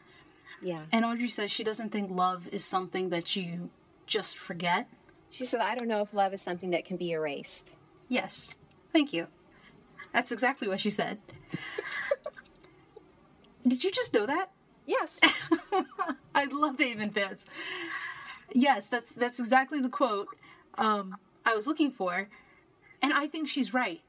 Yeah. 0.62 0.84
And 0.92 1.06
Audrey 1.06 1.28
says 1.28 1.52
she 1.52 1.64
doesn't 1.64 1.92
think 1.92 2.10
love 2.10 2.48
is 2.52 2.64
something 2.66 3.10
that 3.10 3.36
you 3.36 3.70
just 4.08 4.38
forget. 4.38 4.88
She 5.30 5.46
said, 5.46 5.62
I 5.62 5.76
don't 5.76 5.88
know 5.88 6.02
if 6.02 6.14
love 6.14 6.34
is 6.34 6.42
something 6.42 6.72
that 6.72 6.86
can 6.86 6.98
be 6.98 7.12
erased. 7.12 7.72
Yes. 8.08 8.56
Thank 8.92 9.14
you. 9.14 9.28
That's 10.14 10.32
exactly 10.32 10.68
what 10.68 10.80
she 10.80 10.90
said. 10.90 11.20
Did 13.68 13.84
you 13.84 13.92
just 13.92 14.14
know 14.14 14.26
that? 14.26 14.52
Yes. 14.86 15.20
I 16.36 16.46
love 16.46 16.80
Haven 16.80 17.12
fans. 17.12 17.46
Yes, 18.52 18.88
that's 18.88 19.12
that's 19.14 19.40
exactly 19.40 19.80
the 19.80 19.90
quote 19.90 20.30
um, 20.80 21.18
I 21.46 21.54
was 21.54 21.68
looking 21.68 21.92
for, 21.92 22.28
and 23.02 23.14
I 23.14 23.28
think 23.28 23.48
she's 23.48 23.74
right. 23.74 24.02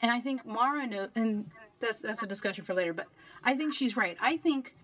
And 0.00 0.12
I 0.12 0.20
think 0.20 0.46
Mara 0.46 0.86
know, 0.86 1.08
and 1.14 1.50
that's 1.80 2.00
that's 2.00 2.22
a 2.22 2.26
discussion 2.26 2.64
for 2.64 2.74
later. 2.74 2.92
But 2.92 3.08
I 3.42 3.56
think 3.56 3.74
she's 3.74 3.96
right. 3.96 4.16
I 4.20 4.36
think 4.36 4.74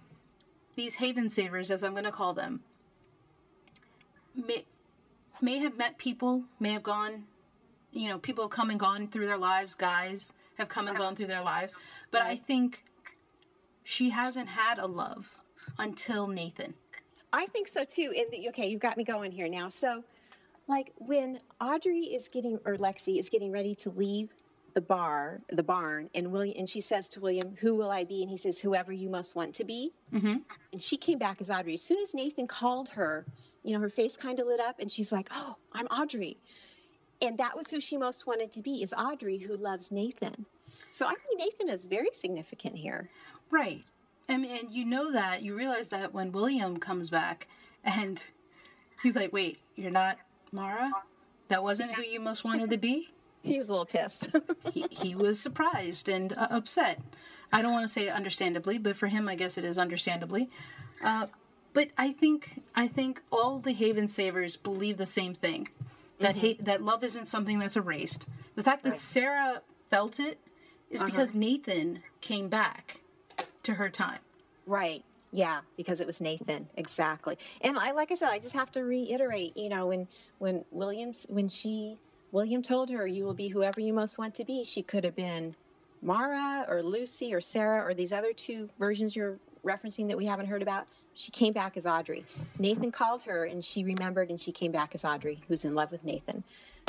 these 0.74 0.96
Haven 0.96 1.28
savers, 1.28 1.70
as 1.70 1.84
I'm 1.84 1.92
going 1.92 2.05
to 2.05 2.12
call 2.12 2.32
them, 2.32 2.61
may 4.34 4.64
may 5.40 5.59
have 5.59 5.76
met 5.76 5.98
people, 5.98 6.44
may 6.59 6.72
have 6.72 6.82
gone, 6.82 7.24
you 7.93 8.09
know, 8.09 8.18
people 8.18 8.45
have 8.45 8.51
come 8.51 8.70
and 8.70 8.78
gone 8.78 9.09
through 9.09 9.26
their 9.26 9.38
lives. 9.38 9.74
Guys 9.74 10.32
have 10.59 10.68
come 10.68 10.88
and 10.88 10.97
gone 10.97 11.16
through 11.16 11.26
their 11.26 11.43
lives, 11.43 11.74
but 12.11 12.22
I 12.22 12.36
think 12.36 12.84
she 13.84 14.11
hasn't 14.11 14.49
had 14.49 14.78
a 14.78 14.86
love 14.86 15.38
until 15.78 16.26
Nathan. 16.26 16.74
I 17.32 17.47
think 17.47 17.68
so 17.68 17.84
too. 17.84 18.12
In 18.14 18.26
the, 18.30 18.49
okay, 18.51 18.68
you've 18.68 18.80
got 18.80 18.97
me 18.97 19.05
going 19.05 19.30
here 19.30 19.49
now. 19.49 19.68
So, 19.68 20.05
like 20.68 20.93
when 20.97 21.41
Audrey 21.61 22.01
is 22.01 22.28
getting 22.28 22.59
or 22.64 22.76
Lexi 22.76 23.18
is 23.18 23.28
getting 23.28 23.53
ready 23.53 23.74
to 23.76 23.91
leave 23.91 24.30
the 24.74 24.80
bar, 24.80 25.41
the 25.51 25.62
barn, 25.62 26.09
and 26.14 26.30
William 26.30 26.57
and 26.59 26.68
she 26.68 26.80
says 26.80 27.09
to 27.11 27.20
William, 27.20 27.57
"Who 27.61 27.74
will 27.74 27.91
I 27.91 28.05
be?" 28.05 28.22
And 28.22 28.30
he 28.30 28.36
says, 28.36 28.61
"Whoever 28.61 28.93
you 28.93 29.09
most 29.09 29.34
want 29.34 29.55
to 29.57 29.64
be." 29.64 29.93
Mm-hmm. 30.12 30.36
And 30.72 30.82
she 30.82 30.97
came 30.97 31.18
back 31.18 31.41
as 31.41 31.51
Audrey. 31.51 31.74
As 31.74 31.82
soon 31.82 31.99
as 32.03 32.14
Nathan 32.14 32.47
called 32.47 32.88
her, 32.91 33.26
you 33.64 33.74
know, 33.74 33.80
her 33.80 33.88
face 33.88 34.16
kind 34.16 34.38
of 34.38 34.47
lit 34.47 34.61
up, 34.61 34.78
and 34.78 34.91
she's 34.91 35.11
like, 35.12 35.28
"Oh, 35.32 35.57
I'm 35.72 35.86
Audrey." 35.86 36.38
And 37.23 37.39
that 37.39 37.57
was 37.57 37.68
who 37.71 37.81
she 37.81 37.97
most 37.97 38.27
wanted 38.27 38.53
to 38.53 38.62
be 38.62 38.83
is 38.83 38.95
Audrey, 38.97 39.39
who 39.39 39.57
loves 39.57 39.91
Nathan. 39.91 40.47
So 40.91 41.07
I 41.07 41.14
think 41.14 41.39
Nathan 41.39 41.68
is 41.68 41.85
very 41.85 42.11
significant 42.12 42.77
here. 42.77 43.09
Right. 43.51 43.85
Mean, 44.29 44.45
and 44.45 44.71
you 44.71 44.85
know 44.85 45.11
that 45.12 45.43
you 45.43 45.57
realize 45.57 45.89
that 45.89 46.14
when 46.14 46.31
William 46.31 46.77
comes 46.79 47.11
back, 47.11 47.49
and 47.85 48.23
he's 49.03 49.16
like, 49.16 49.33
"Wait, 49.33 49.59
you're 49.75 49.91
not 49.91 50.18
Mara? 50.53 50.91
That 51.49 51.64
wasn't 51.64 51.95
who 51.95 52.03
you 52.03 52.21
most 52.21 52.45
wanted 52.45 52.71
to 52.71 52.79
be." 52.79 53.09
He 53.43 53.59
was 53.59 53.71
a 53.71 53.73
little 53.73 53.87
pissed. 53.87 54.29
he, 54.71 54.85
he 54.91 55.14
was 55.14 55.41
surprised 55.41 56.11
and 56.11 56.35
uh, 56.35 56.49
upset. 56.51 57.01
I 57.51 57.62
don't 57.62 57.73
want 57.73 57.85
to 57.85 57.89
say 57.89 58.11
understandably, 58.11 58.77
but 58.77 58.97
for 58.97 59.07
him, 59.07 59.31
I 59.31 59.35
guess 59.35 59.57
it 59.57 59.64
is 59.64 59.79
understandably. 59.79 60.51
Uh, 61.03 61.29
but 61.73 61.89
I 61.97 62.12
think 62.12 62.62
I 62.75 62.87
think 62.87 63.23
all 63.33 63.59
the 63.59 63.73
Haven 63.73 64.09
Savers 64.09 64.57
believe 64.57 64.99
the 64.99 65.07
same 65.07 65.35
thing 65.35 65.68
that 66.21 66.37
Mm-hmm. 66.37 66.47
ha- 66.47 66.57
that 66.61 66.83
love 66.83 67.03
isn't 67.03 67.27
something 67.27 67.59
that's 67.59 67.77
erased. 67.77 68.29
The 68.55 68.62
fact 68.62 68.85
that 68.85 68.99
Sarah 68.99 69.62
felt 69.89 70.21
it 70.21 70.39
is 70.91 71.01
Uh-huh. 71.01 71.11
because 71.11 71.35
Nathan 71.35 72.03
came 72.21 72.49
back 72.49 73.01
to 73.64 73.75
her 73.75 73.89
time. 73.89 74.21
Right. 74.66 75.03
Yeah, 75.33 75.61
because 75.77 76.01
it 76.01 76.07
was 76.07 76.21
Nathan 76.21 76.68
exactly. 76.77 77.39
And 77.61 77.79
I 77.79 77.93
like 77.93 78.11
I 78.12 78.16
said, 78.16 78.31
I 78.31 78.39
just 78.39 78.55
have 78.55 78.71
to 78.73 78.83
reiterate, 78.83 79.57
you 79.57 79.68
know, 79.68 79.87
when 79.87 80.07
when 80.39 80.64
Williams 80.71 81.25
when 81.29 81.49
she 81.49 81.97
William 82.33 82.62
told 82.62 82.91
her 82.91 83.07
you 83.07 83.25
will 83.25 83.35
be 83.35 83.49
whoever 83.49 83.81
you 83.81 83.93
most 83.93 84.18
want 84.18 84.35
to 84.37 84.45
be, 84.45 84.64
she 84.64 84.83
could 84.83 85.05
have 85.05 85.16
been 85.16 85.55
Mara 86.03 86.64
or 86.68 86.83
Lucy 86.83 87.33
or 87.35 87.41
Sarah 87.41 87.85
or 87.85 87.95
these 87.95 88.12
other 88.12 88.33
two 88.33 88.68
versions 88.79 89.14
you're 89.14 89.39
referencing 89.64 90.09
that 90.09 90.16
we 90.16 90.27
haven't 90.27 90.47
heard 90.47 90.62
about. 90.62 90.87
She 91.14 91.30
came 91.30 91.52
back 91.52 91.76
as 91.76 91.86
Audrey. 91.86 92.24
Nathan 92.58 92.90
called 92.92 93.22
her 93.22 93.44
and 93.44 93.64
she 93.64 93.84
remembered 93.84 94.30
and 94.30 94.40
she 94.40 94.52
came 94.52 94.72
back 94.72 94.94
as 94.94 95.04
Audrey, 95.04 95.40
who's 95.48 95.64
in 95.64 95.74
love 95.74 95.92
with 95.92 96.04
Nathan. 96.04 96.42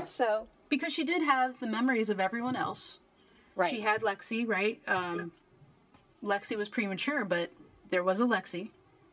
So, 0.03 0.47
Because 0.69 0.93
she 0.93 1.03
did 1.03 1.21
have 1.21 1.59
the 1.59 1.67
memories 1.67 2.09
of 2.09 2.19
everyone 2.19 2.55
else. 2.55 2.99
right. 3.55 3.69
She 3.69 3.81
had 3.81 4.01
Lexi, 4.01 4.47
right? 4.47 4.79
Um, 4.87 5.31
Lexi 6.23 6.55
was 6.55 6.69
premature, 6.69 7.25
but 7.25 7.51
there 7.89 8.03
was 8.03 8.19
a 8.19 8.25
Lexi. 8.25 8.69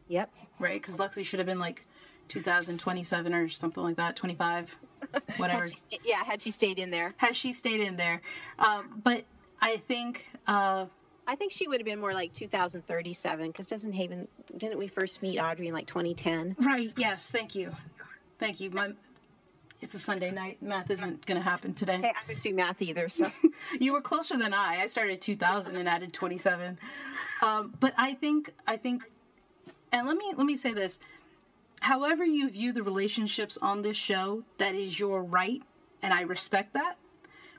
yep. 0.08 0.30
right? 0.58 0.80
Because 0.80 0.98
Lexi 0.98 1.24
should 1.24 1.40
have 1.40 1.46
been 1.46 1.58
like 1.58 1.84
2027 2.28 3.34
or 3.34 3.48
something 3.48 3.82
like 3.82 3.96
that, 3.96 4.14
25, 4.14 4.76
whatever. 5.38 5.64
Had 5.64 5.76
sta- 5.78 5.98
yeah, 6.04 6.22
had 6.24 6.40
she 6.40 6.50
stayed 6.50 6.78
in 6.78 6.90
there. 6.90 7.14
Has 7.16 7.36
she 7.36 7.52
stayed 7.52 7.80
in 7.80 7.96
there? 7.96 8.20
Um, 8.58 9.00
but 9.02 9.24
I 9.60 9.78
think, 9.78 10.30
uh, 10.46 10.86
I 11.28 11.34
think 11.34 11.52
she 11.52 11.68
would 11.68 11.78
have 11.78 11.84
been 11.84 12.00
more 12.00 12.14
like 12.14 12.32
2037 12.32 13.48
because 13.48 13.66
doesn't 13.66 13.92
Haven 13.92 14.26
didn't 14.56 14.78
we 14.78 14.88
first 14.88 15.20
meet 15.20 15.38
Audrey 15.38 15.68
in 15.68 15.74
like 15.74 15.86
2010? 15.86 16.56
right? 16.60 16.90
Yes, 16.96 17.30
thank 17.30 17.54
you, 17.54 17.70
thank 18.38 18.60
you. 18.60 18.70
My, 18.70 18.92
it's 19.82 19.92
a 19.92 19.98
Sunday 19.98 20.30
night. 20.30 20.62
Math 20.62 20.90
isn't 20.90 21.26
going 21.26 21.36
to 21.36 21.44
happen 21.44 21.74
today. 21.74 21.98
Hey, 21.98 22.12
I 22.16 22.26
don't 22.26 22.40
do 22.40 22.54
math 22.54 22.80
either, 22.80 23.10
so 23.10 23.26
You 23.80 23.92
were 23.92 24.00
closer 24.00 24.38
than 24.38 24.54
I. 24.54 24.80
I 24.80 24.86
started 24.86 25.20
2000 25.20 25.76
and 25.76 25.86
added 25.86 26.14
27. 26.14 26.78
Um, 27.42 27.74
but 27.78 27.92
I 27.98 28.14
think 28.14 28.54
I 28.66 28.78
think, 28.78 29.04
and 29.92 30.06
let 30.06 30.16
me 30.16 30.32
let 30.34 30.46
me 30.46 30.56
say 30.56 30.72
this. 30.72 30.98
However 31.80 32.24
you 32.24 32.48
view 32.50 32.72
the 32.72 32.82
relationships 32.82 33.58
on 33.60 33.82
this 33.82 33.98
show, 33.98 34.44
that 34.56 34.74
is 34.74 34.98
your 34.98 35.22
right, 35.22 35.62
and 36.02 36.14
I 36.14 36.22
respect 36.22 36.72
that. 36.72 36.96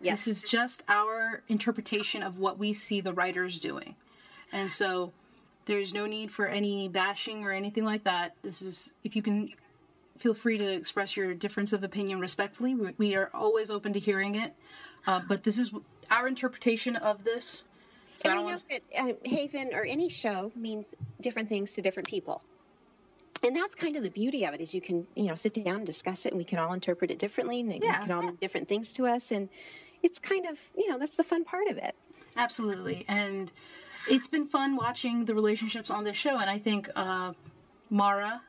Yes, 0.02 0.26
This 0.26 0.44
is 0.44 0.50
just 0.50 0.84
our 0.88 1.44
interpretation 1.48 2.24
of 2.24 2.38
what 2.40 2.58
we 2.58 2.74
see 2.74 3.02
the 3.02 3.14
writers 3.14 3.60
doing. 3.60 3.96
And 4.52 4.70
so 4.70 5.12
there's 5.66 5.94
no 5.94 6.06
need 6.06 6.32
for 6.32 6.48
any 6.48 6.88
bashing 6.88 7.44
or 7.44 7.52
anything 7.52 7.86
like 7.86 8.04
that. 8.04 8.36
This 8.42 8.62
is, 8.62 8.94
if 9.04 9.16
you 9.16 9.22
can 9.22 9.52
feel 10.18 10.34
free 10.34 10.58
to 10.58 10.66
express 10.66 11.16
your 11.16 11.34
difference 11.34 11.72
of 11.74 11.84
opinion 11.84 12.20
respectfully, 12.20 12.76
we, 12.76 12.94
we 12.98 13.16
are 13.16 13.30
always 13.34 13.70
open 13.72 13.94
to 13.94 14.00
hearing 14.00 14.36
it. 14.36 14.54
Uh, 15.08 15.22
but 15.28 15.44
this 15.44 15.58
is 15.58 15.72
our 16.12 16.28
interpretation 16.28 16.96
of 16.96 17.24
this. 17.24 17.66
So 18.18 18.30
I 18.30 18.34
and 18.34 18.40
don't 18.40 18.46
we 18.46 18.52
know 18.52 18.62
that 18.70 19.16
uh, 19.24 19.30
Haven 19.30 19.70
or 19.74 19.86
any 19.86 20.10
show 20.10 20.52
means 20.56 20.94
different 21.22 21.48
things 21.48 21.74
to 21.74 21.82
different 21.82 22.08
people. 22.10 22.42
And 23.44 23.56
that's 23.56 23.74
kind 23.76 23.96
of 23.96 24.04
the 24.04 24.10
beauty 24.10 24.44
of 24.44 24.54
it 24.54 24.60
is 24.60 24.74
you 24.74 24.82
can, 24.82 25.08
you 25.16 25.26
know, 25.26 25.36
sit 25.36 25.54
down 25.54 25.78
and 25.78 25.86
discuss 25.86 26.26
it 26.26 26.34
and 26.34 26.38
we 26.38 26.44
can 26.44 26.60
all 26.60 26.74
interpret 26.74 27.10
it 27.12 27.20
differently 27.20 27.62
and 27.62 27.72
Yeah. 27.72 28.02
it 28.02 28.02
can 28.02 28.12
all 28.12 28.22
mean 28.22 28.36
different 28.36 28.68
things 28.68 28.92
to 28.94 29.08
us. 29.08 29.32
And 29.32 29.48
it's 30.04 30.20
kind 30.20 30.46
of, 30.46 30.58
you 30.76 30.90
know, 30.90 30.98
that's 30.98 31.16
the 31.16 31.24
fun 31.24 31.44
part 31.44 31.68
of 31.68 31.78
it. 31.78 31.96
Absolutely. 32.36 33.06
And 33.08 33.52
it's 34.10 34.28
been 34.28 34.48
fun 34.48 34.76
watching 34.76 35.26
the 35.26 35.36
relationships 35.36 35.90
on 35.90 36.04
this 36.04 36.18
show. 36.18 36.38
And 36.38 36.50
I 36.50 36.60
think 36.60 36.90
uh, 36.96 37.34
Mara, 37.90 38.42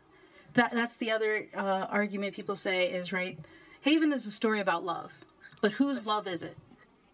that 0.54 0.72
that's 0.72 0.96
the 0.96 1.10
other 1.10 1.46
uh, 1.56 1.86
argument 1.90 2.34
people 2.34 2.56
say 2.56 2.90
is 2.90 3.12
right. 3.12 3.38
Haven 3.82 4.12
is 4.12 4.26
a 4.26 4.30
story 4.30 4.60
about 4.60 4.84
love, 4.84 5.18
but 5.60 5.72
whose 5.72 6.06
love 6.06 6.26
is 6.26 6.42
it? 6.42 6.56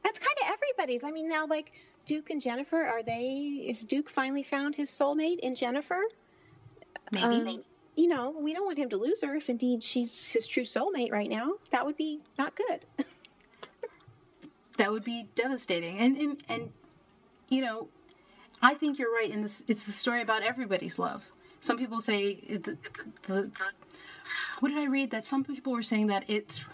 That's 0.03 0.19
kind 0.19 0.37
of 0.43 0.55
everybody's. 0.55 1.05
I 1.05 1.11
mean, 1.11 1.29
now 1.29 1.47
like 1.47 1.73
Duke 2.07 2.31
and 2.31 2.41
Jennifer, 2.41 2.83
are 2.83 3.03
they, 3.03 3.65
is 3.67 3.85
Duke 3.85 4.09
finally 4.09 4.43
found 4.43 4.75
his 4.75 4.91
soulmate 4.91 5.41
in 5.41 5.55
Jennifer? 5.55 6.03
Maybe. 7.13 7.27
Um, 7.27 7.65
you 7.97 8.09
know, 8.09 8.35
we 8.39 8.53
don't 8.53 8.67
want 8.67 8.79
him 8.79 8.91
to 8.91 8.97
lose 8.97 9.23
her 9.23 9.35
if 9.37 9.49
indeed 9.49 9.83
she's 9.83 10.31
his 10.33 10.47
true 10.47 10.65
soulmate 10.65 11.11
right 11.11 11.31
now. 11.31 11.53
That 11.71 11.85
would 11.87 11.97
be 11.97 12.21
not 12.39 12.55
good. 12.55 12.81
that 14.77 14.93
would 14.93 15.05
be 15.05 15.29
devastating. 15.35 15.99
And, 15.99 16.17
and 16.17 16.43
and 16.49 16.73
you 17.49 17.61
know, 17.61 17.89
I 18.63 18.75
think 18.75 18.99
you're 18.99 19.13
right. 19.13 19.31
In 19.31 19.43
this, 19.43 19.63
it's 19.69 19.87
the 19.87 19.93
story 19.93 20.23
about 20.23 20.43
everybody's 20.43 20.99
love. 20.99 21.31
Some 21.61 21.79
people 21.79 22.01
say 22.01 22.35
the, 22.35 22.77
the 23.23 23.51
what 24.61 24.69
did 24.69 24.79
I 24.79 24.87
read 24.87 25.11
that 25.11 25.25
some 25.25 25.45
people 25.45 25.73
were 25.73 25.83
saying 25.83 26.09
that 26.09 26.25
it's 26.29 26.65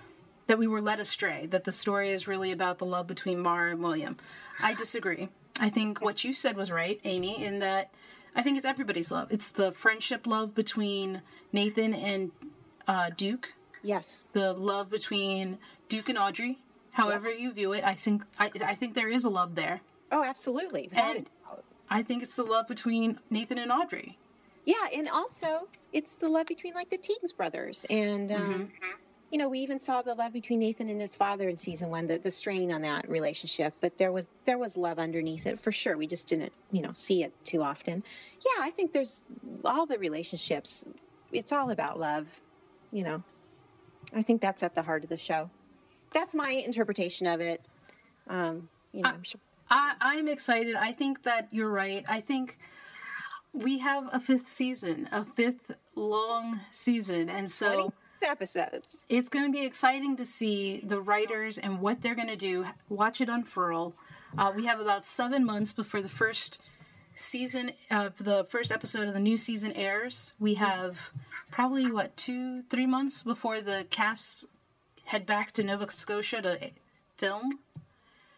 that 0.47 0.59
we 0.59 0.67
were 0.67 0.81
led 0.81 1.01
astray. 1.01 1.47
That 1.47 1.65
the 1.65 1.73
story 1.73 2.11
is 2.11 2.29
really 2.29 2.53
about 2.53 2.79
the 2.79 2.87
love 2.87 3.07
between 3.07 3.41
Mara 3.41 3.71
and 3.71 3.83
William. 3.83 4.17
I 4.61 4.75
disagree. 4.75 5.29
I 5.61 5.69
think 5.69 6.01
what 6.01 6.25
you 6.25 6.33
said 6.33 6.57
was 6.57 6.71
right, 6.71 7.01
Amy, 7.05 7.43
in 7.43 7.59
that 7.61 7.91
I 8.35 8.43
think 8.43 8.57
it's 8.57 8.67
everybody's 8.67 9.11
love. 9.11 9.31
It's 9.31 9.49
the 9.49 9.73
friendship 9.73 10.27
love 10.27 10.55
between 10.55 11.23
Nathan 11.53 11.95
and 11.95 12.33
uh, 12.89 13.11
Duke 13.17 13.55
yes. 13.83 14.23
the 14.33 14.53
love 14.53 14.91
between 14.91 15.59
Duke 15.89 16.09
and 16.09 16.19
Audrey. 16.19 16.59
However 16.93 17.31
you 17.33 17.53
view 17.53 17.73
it, 17.73 17.85
I 17.85 17.95
think 17.95 18.23
I, 18.39 18.51
I 18.65 18.75
think 18.75 18.95
there 18.95 19.09
is 19.09 19.25
a 19.25 19.31
love 19.31 19.55
there. 19.55 19.81
Oh, 20.11 20.23
absolutely. 20.25 20.91
And. 20.95 21.29
I 21.91 22.03
think 22.03 22.23
it's 22.23 22.37
the 22.37 22.43
love 22.43 22.69
between 22.69 23.19
Nathan 23.29 23.59
and 23.59 23.71
Audrey. 23.71 24.17
Yeah, 24.65 24.87
and 24.97 25.11
also 25.11 25.69
it's 25.93 26.15
the 26.15 26.29
love 26.29 26.47
between 26.47 26.73
like 26.73 26.89
the 26.89 26.97
Teagues 26.97 27.33
brothers, 27.37 27.85
and 27.91 28.33
um, 28.33 28.41
Mm-hmm. 28.41 28.65
you 29.31 29.39
know 29.39 29.49
we 29.51 29.59
even 29.59 29.79
saw 29.79 30.01
the 30.01 30.15
love 30.15 30.33
between 30.33 30.61
Nathan 30.61 30.89
and 30.89 30.99
his 30.99 31.17
father 31.17 31.49
in 31.49 31.57
season 31.57 31.91
one, 31.91 32.07
the, 32.07 32.17
the 32.17 32.31
strain 32.31 32.73
on 32.73 32.81
that 32.83 33.07
relationship. 33.11 33.75
But 33.83 33.99
there 33.99 34.11
was 34.11 34.29
there 34.47 34.57
was 34.57 34.79
love 34.79 34.99
underneath 34.99 35.45
it 35.47 35.61
for 35.61 35.71
sure. 35.71 35.99
We 35.99 36.07
just 36.07 36.27
didn't 36.29 36.53
you 36.71 36.81
know 36.81 36.93
see 36.95 37.25
it 37.25 37.35
too 37.45 37.63
often. 37.63 38.03
Yeah, 38.41 38.65
I 38.65 38.71
think 38.71 38.93
there's 38.93 39.23
all 39.63 39.85
the 39.85 39.99
relationships. 39.99 40.87
It's 41.31 41.53
all 41.53 41.71
about 41.73 42.01
love, 42.01 42.27
you 42.91 43.05
know. 43.05 43.23
I 44.15 44.23
think 44.23 44.41
that's 44.41 44.63
at 44.63 44.75
the 44.75 44.83
heart 44.83 45.03
of 45.03 45.11
the 45.11 45.19
show. 45.19 45.51
That's 46.13 46.35
my 46.35 46.51
interpretation 46.51 47.27
of 47.27 47.41
it. 47.41 47.63
Um, 48.29 48.69
you 48.93 49.03
know, 49.03 49.11
I'm 49.11 49.23
sure. 49.23 49.41
I, 49.71 49.95
I'm 50.01 50.29
excited. 50.29 50.75
I 50.75 50.93
think 50.93 51.23
that 51.23 51.49
you're 51.51 51.71
right. 51.71 52.05
I 52.09 52.21
think 52.21 52.59
we 53.53 53.79
have 53.79 54.09
a 54.13 54.21
fifth 54.21 54.49
season, 54.49 55.09
a 55.13 55.25
fifth 55.25 55.73
long 55.95 56.61
season, 56.71 57.29
and 57.29 57.51
so 57.51 57.93
episodes. 58.23 59.05
It's 59.09 59.29
going 59.29 59.47
to 59.47 59.53
be 59.53 59.65
exciting 59.65 60.17
to 60.17 60.27
see 60.27 60.81
the 60.85 61.01
writers 61.01 61.59
and 61.59 61.81
what 61.81 62.03
they're 62.03 62.15
going 62.15 62.29
to 62.29 62.37
do. 62.37 62.67
Watch 62.89 63.21
it 63.21 63.29
unfurl. 63.29 63.95
Uh, 64.37 64.53
we 64.55 64.67
have 64.67 64.81
about 64.81 65.05
seven 65.05 65.45
months 65.45 65.73
before 65.73 66.01
the 66.01 66.09
first 66.09 66.61
season 67.15 67.73
of 67.91 68.25
the 68.25 68.45
first 68.49 68.73
episode 68.73 69.09
of 69.09 69.15
the 69.15 69.21
new 69.21 69.37
season 69.37 69.73
airs. 69.73 70.33
We 70.39 70.55
have 70.55 71.13
probably 71.51 71.91
what 71.91 72.17
two, 72.17 72.63
three 72.63 72.87
months 72.87 73.23
before 73.23 73.61
the 73.61 73.87
cast 73.91 74.47
head 75.05 75.27
back 75.27 75.53
to 75.53 75.63
Nova 75.63 75.91
Scotia 75.91 76.43
to 76.43 76.71
film. 77.17 77.59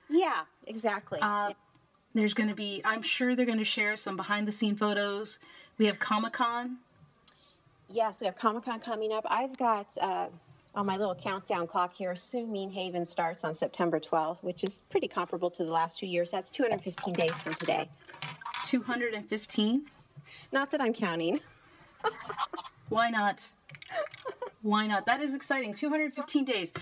Yeah, 0.09 0.43
exactly. 0.67 1.19
Uh, 1.21 1.53
there's 2.15 2.35
going 2.35 2.49
to 2.49 2.55
be, 2.55 2.81
I'm 2.85 3.03
sure 3.03 3.35
they're 3.35 3.47
going 3.47 3.59
to 3.59 3.65
share 3.65 3.97
some 3.97 4.17
behind 4.17 4.47
the 4.47 4.53
scene 4.53 4.77
photos. 4.77 5.39
We 5.79 5.87
have 5.87 5.99
Comic 5.99 6.35
Con 6.35 6.79
yes, 7.95 8.21
we 8.21 8.27
have 8.27 8.37
Comic 8.37 8.65
Con 8.65 8.81
coming 8.81 9.13
up. 9.13 9.25
I've 9.29 9.57
got 9.57 9.87
uh, 10.01 10.29
on 10.75 10.87
my 10.87 10.97
little 10.97 11.15
countdown 11.15 11.67
clock 11.67 11.95
here, 11.95 12.11
Assuming 12.11 12.71
Haven 12.71 13.05
starts 13.05 13.45
on 13.45 13.55
September 13.55 14.01
12th, 14.01 14.43
which 14.43 14.65
is 14.65 14.81
pretty 14.91 15.09
comparable 15.09 15.51
to 15.51 15.65
the 15.65 15.73
last 15.73 15.99
two 15.99 16.07
years. 16.07 16.31
That's 16.31 16.51
215 16.51 17.15
days 17.15 17.41
from 17.41 17.55
today. 17.55 17.89
215? 18.65 19.87
Not 20.53 20.71
that 20.71 20.81
I'm 20.81 20.93
counting. 20.93 21.41
Why 22.89 23.11
not? 23.11 23.51
Why 24.65 24.87
not? 24.87 25.05
That 25.05 25.21
is 25.21 25.35
exciting. 25.35 25.75
215 25.75 26.45
days. 26.47 26.73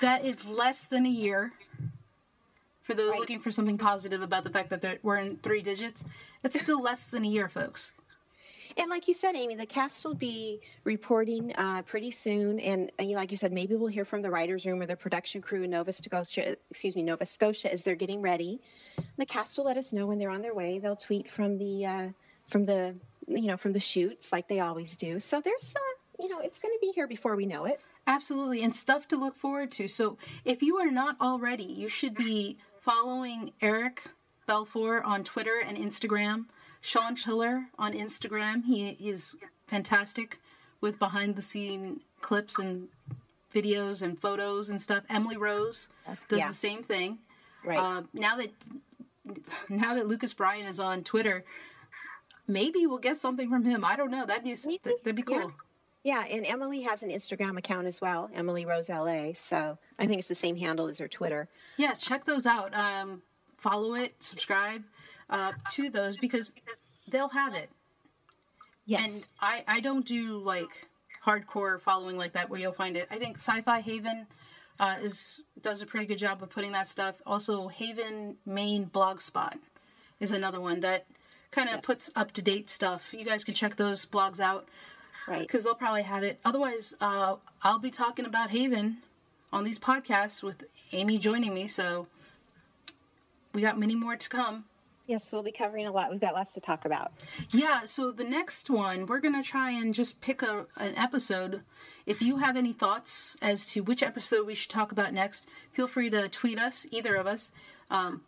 That 0.00 0.24
is 0.24 0.44
less 0.44 0.86
than 0.86 1.06
a 1.06 1.10
year. 1.10 1.52
For 2.82 2.94
those 2.94 3.12
right. 3.12 3.20
looking 3.20 3.38
for 3.38 3.52
something 3.52 3.78
positive 3.78 4.22
about 4.22 4.42
the 4.42 4.50
fact 4.50 4.70
that 4.70 4.98
we're 5.04 5.18
in 5.18 5.36
three 5.36 5.62
digits, 5.62 6.04
it's 6.42 6.58
still 6.58 6.82
less 6.82 7.06
than 7.06 7.24
a 7.24 7.28
year, 7.28 7.48
folks. 7.48 7.92
And 8.76 8.90
like 8.90 9.06
you 9.06 9.14
said, 9.14 9.36
Amy, 9.36 9.54
the 9.54 9.66
cast 9.66 10.04
will 10.04 10.14
be 10.14 10.60
reporting 10.82 11.54
uh, 11.56 11.82
pretty 11.82 12.10
soon. 12.10 12.58
And, 12.58 12.90
and, 12.98 13.10
like 13.12 13.30
you 13.30 13.36
said, 13.36 13.52
maybe 13.52 13.76
we'll 13.76 13.88
hear 13.88 14.04
from 14.04 14.20
the 14.20 14.30
writers' 14.30 14.66
room 14.66 14.82
or 14.82 14.86
the 14.86 14.96
production 14.96 15.40
crew 15.40 15.62
in 15.62 15.70
Nova 15.70 15.92
Scotia. 15.92 16.56
Excuse 16.70 16.96
me, 16.96 17.04
Nova 17.04 17.24
Scotia, 17.24 17.72
as 17.72 17.84
they're 17.84 17.94
getting 17.94 18.20
ready. 18.20 18.60
The 19.16 19.26
cast 19.26 19.58
will 19.58 19.66
let 19.66 19.76
us 19.76 19.92
know 19.92 20.06
when 20.06 20.18
they're 20.18 20.30
on 20.30 20.42
their 20.42 20.54
way. 20.54 20.80
They'll 20.80 20.96
tweet 20.96 21.30
from 21.30 21.56
the 21.56 21.86
uh, 21.86 22.08
from 22.48 22.64
the 22.64 22.96
you 23.28 23.46
know 23.46 23.56
from 23.56 23.72
the 23.72 23.80
shoots 23.80 24.32
like 24.32 24.48
they 24.48 24.58
always 24.58 24.96
do. 24.96 25.20
So 25.20 25.40
there's 25.40 25.74
uh, 25.76 25.97
you 26.18 26.28
know 26.28 26.40
it's 26.40 26.58
going 26.58 26.74
to 26.74 26.78
be 26.80 26.92
here 26.94 27.06
before 27.06 27.36
we 27.36 27.46
know 27.46 27.64
it. 27.64 27.82
Absolutely, 28.06 28.62
and 28.62 28.74
stuff 28.74 29.06
to 29.08 29.16
look 29.16 29.36
forward 29.36 29.70
to. 29.72 29.88
So 29.88 30.18
if 30.44 30.62
you 30.62 30.76
are 30.78 30.90
not 30.90 31.16
already, 31.20 31.64
you 31.64 31.88
should 31.88 32.14
be 32.14 32.58
following 32.80 33.52
Eric 33.60 34.04
Balfour 34.46 35.02
on 35.02 35.24
Twitter 35.24 35.60
and 35.64 35.76
Instagram. 35.76 36.46
Shawn 36.80 37.16
Piller 37.16 37.66
on 37.78 37.92
Instagram. 37.92 38.64
He 38.64 38.90
is 38.90 39.36
fantastic 39.66 40.40
with 40.80 40.98
behind 40.98 41.36
the 41.36 41.42
scene 41.42 42.00
clips 42.20 42.58
and 42.58 42.88
videos 43.52 44.02
and 44.02 44.18
photos 44.18 44.70
and 44.70 44.80
stuff. 44.80 45.04
Emily 45.08 45.36
Rose 45.36 45.88
does 46.28 46.38
yeah. 46.38 46.48
the 46.48 46.54
same 46.54 46.82
thing. 46.82 47.18
Right. 47.64 47.78
Uh, 47.78 48.02
now 48.12 48.36
that 48.36 48.52
now 49.68 49.94
that 49.94 50.06
Lucas 50.06 50.32
Bryant 50.32 50.68
is 50.68 50.80
on 50.80 51.02
Twitter, 51.02 51.44
maybe 52.46 52.86
we'll 52.86 52.98
get 52.98 53.16
something 53.16 53.50
from 53.50 53.64
him. 53.64 53.84
I 53.84 53.96
don't 53.96 54.10
know. 54.10 54.24
That'd 54.24 54.44
be 54.44 54.54
that'd 54.54 55.16
be 55.16 55.22
cool. 55.22 55.36
Yeah. 55.36 55.50
Yeah, 56.04 56.24
and 56.24 56.46
Emily 56.46 56.82
has 56.82 57.02
an 57.02 57.10
Instagram 57.10 57.58
account 57.58 57.86
as 57.86 58.00
well, 58.00 58.30
Emily 58.34 58.64
Rose 58.64 58.88
LA. 58.88 59.32
So 59.34 59.76
I 59.98 60.06
think 60.06 60.20
it's 60.20 60.28
the 60.28 60.34
same 60.34 60.56
handle 60.56 60.86
as 60.86 60.98
her 60.98 61.08
Twitter. 61.08 61.48
Yes, 61.76 62.00
check 62.00 62.24
those 62.24 62.46
out. 62.46 62.72
Um, 62.74 63.22
follow 63.56 63.94
it, 63.94 64.14
subscribe 64.20 64.84
uh, 65.28 65.52
to 65.72 65.90
those 65.90 66.16
because 66.16 66.52
they'll 67.08 67.28
have 67.28 67.54
it. 67.54 67.70
Yes. 68.86 69.12
And 69.12 69.28
I, 69.40 69.64
I 69.66 69.80
don't 69.80 70.06
do 70.06 70.38
like 70.38 70.88
hardcore 71.24 71.80
following 71.80 72.16
like 72.16 72.32
that 72.32 72.48
where 72.48 72.58
you'll 72.60 72.72
find 72.72 72.96
it. 72.96 73.06
I 73.10 73.18
think 73.18 73.38
Syfy 73.38 73.82
Haven 73.82 74.26
uh, 74.80 74.96
is 75.02 75.42
does 75.60 75.82
a 75.82 75.86
pretty 75.86 76.06
good 76.06 76.18
job 76.18 76.42
of 76.42 76.50
putting 76.50 76.72
that 76.72 76.86
stuff. 76.86 77.20
Also, 77.26 77.68
Haven 77.68 78.36
Maine 78.46 78.86
Blogspot 78.86 79.58
is 80.20 80.32
another 80.32 80.60
one 80.60 80.80
that 80.80 81.06
kind 81.50 81.68
of 81.68 81.76
yeah. 81.76 81.80
puts 81.82 82.10
up 82.16 82.32
to 82.32 82.42
date 82.42 82.70
stuff. 82.70 83.12
You 83.12 83.24
guys 83.24 83.44
can 83.44 83.54
check 83.54 83.76
those 83.76 84.06
blogs 84.06 84.40
out, 84.40 84.68
right? 85.28 85.40
Because 85.40 85.64
they'll 85.64 85.74
probably 85.74 86.02
have 86.02 86.22
it. 86.22 86.38
Otherwise, 86.44 86.94
uh, 87.00 87.36
I'll 87.62 87.78
be 87.78 87.90
talking 87.90 88.24
about 88.24 88.50
Haven 88.50 88.98
on 89.52 89.64
these 89.64 89.78
podcasts 89.78 90.42
with 90.42 90.64
Amy 90.92 91.18
joining 91.18 91.54
me. 91.54 91.66
So 91.68 92.06
we 93.52 93.62
got 93.62 93.78
many 93.78 93.94
more 93.94 94.16
to 94.16 94.28
come. 94.28 94.64
Yes, 95.06 95.32
we'll 95.32 95.42
be 95.42 95.52
covering 95.52 95.86
a 95.86 95.90
lot. 95.90 96.10
We've 96.10 96.20
got 96.20 96.34
lots 96.34 96.52
to 96.52 96.60
talk 96.60 96.84
about. 96.84 97.12
Yeah, 97.50 97.86
so 97.86 98.12
the 98.12 98.24
next 98.24 98.68
one, 98.68 99.06
we're 99.06 99.20
going 99.20 99.42
to 99.42 99.48
try 99.48 99.70
and 99.70 99.94
just 99.94 100.20
pick 100.20 100.42
a, 100.42 100.66
an 100.76 100.94
episode. 100.96 101.62
If 102.04 102.20
you 102.20 102.36
have 102.36 102.58
any 102.58 102.74
thoughts 102.74 103.38
as 103.40 103.64
to 103.72 103.80
which 103.80 104.02
episode 104.02 104.46
we 104.46 104.54
should 104.54 104.68
talk 104.68 104.92
about 104.92 105.14
next, 105.14 105.48
feel 105.72 105.88
free 105.88 106.10
to 106.10 106.28
tweet 106.28 106.58
us, 106.58 106.86
either 106.90 107.14
of 107.14 107.26
us. 107.26 107.52
Um, 107.90 108.20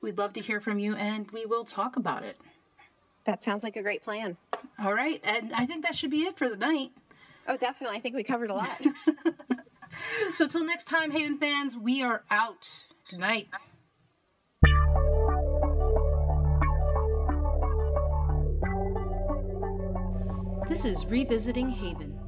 we'd 0.00 0.16
love 0.16 0.32
to 0.32 0.40
hear 0.40 0.60
from 0.60 0.78
you, 0.78 0.94
and 0.94 1.30
we 1.30 1.44
will 1.44 1.64
talk 1.64 1.96
about 1.96 2.24
it. 2.24 2.38
That 3.24 3.42
sounds 3.42 3.62
like 3.62 3.76
a 3.76 3.82
great 3.82 4.02
plan. 4.02 4.36
All 4.78 4.94
right, 4.94 5.20
and 5.22 5.52
I 5.52 5.66
think 5.66 5.84
that 5.84 5.94
should 5.94 6.10
be 6.10 6.22
it 6.22 6.36
for 6.36 6.48
the 6.48 6.56
night. 6.56 6.90
Oh, 7.46 7.56
definitely. 7.56 7.96
I 7.96 8.00
think 8.00 8.14
we 8.14 8.22
covered 8.22 8.50
a 8.50 8.54
lot. 8.54 8.68
so, 10.32 10.46
till 10.46 10.64
next 10.64 10.86
time, 10.86 11.10
Haven 11.10 11.38
fans, 11.38 11.76
we 11.76 12.02
are 12.02 12.24
out. 12.30 12.86
Good 13.10 13.20
night. 13.20 13.48
This 20.68 20.84
is 20.84 21.04
Revisiting 21.06 21.68
Haven. 21.68 22.21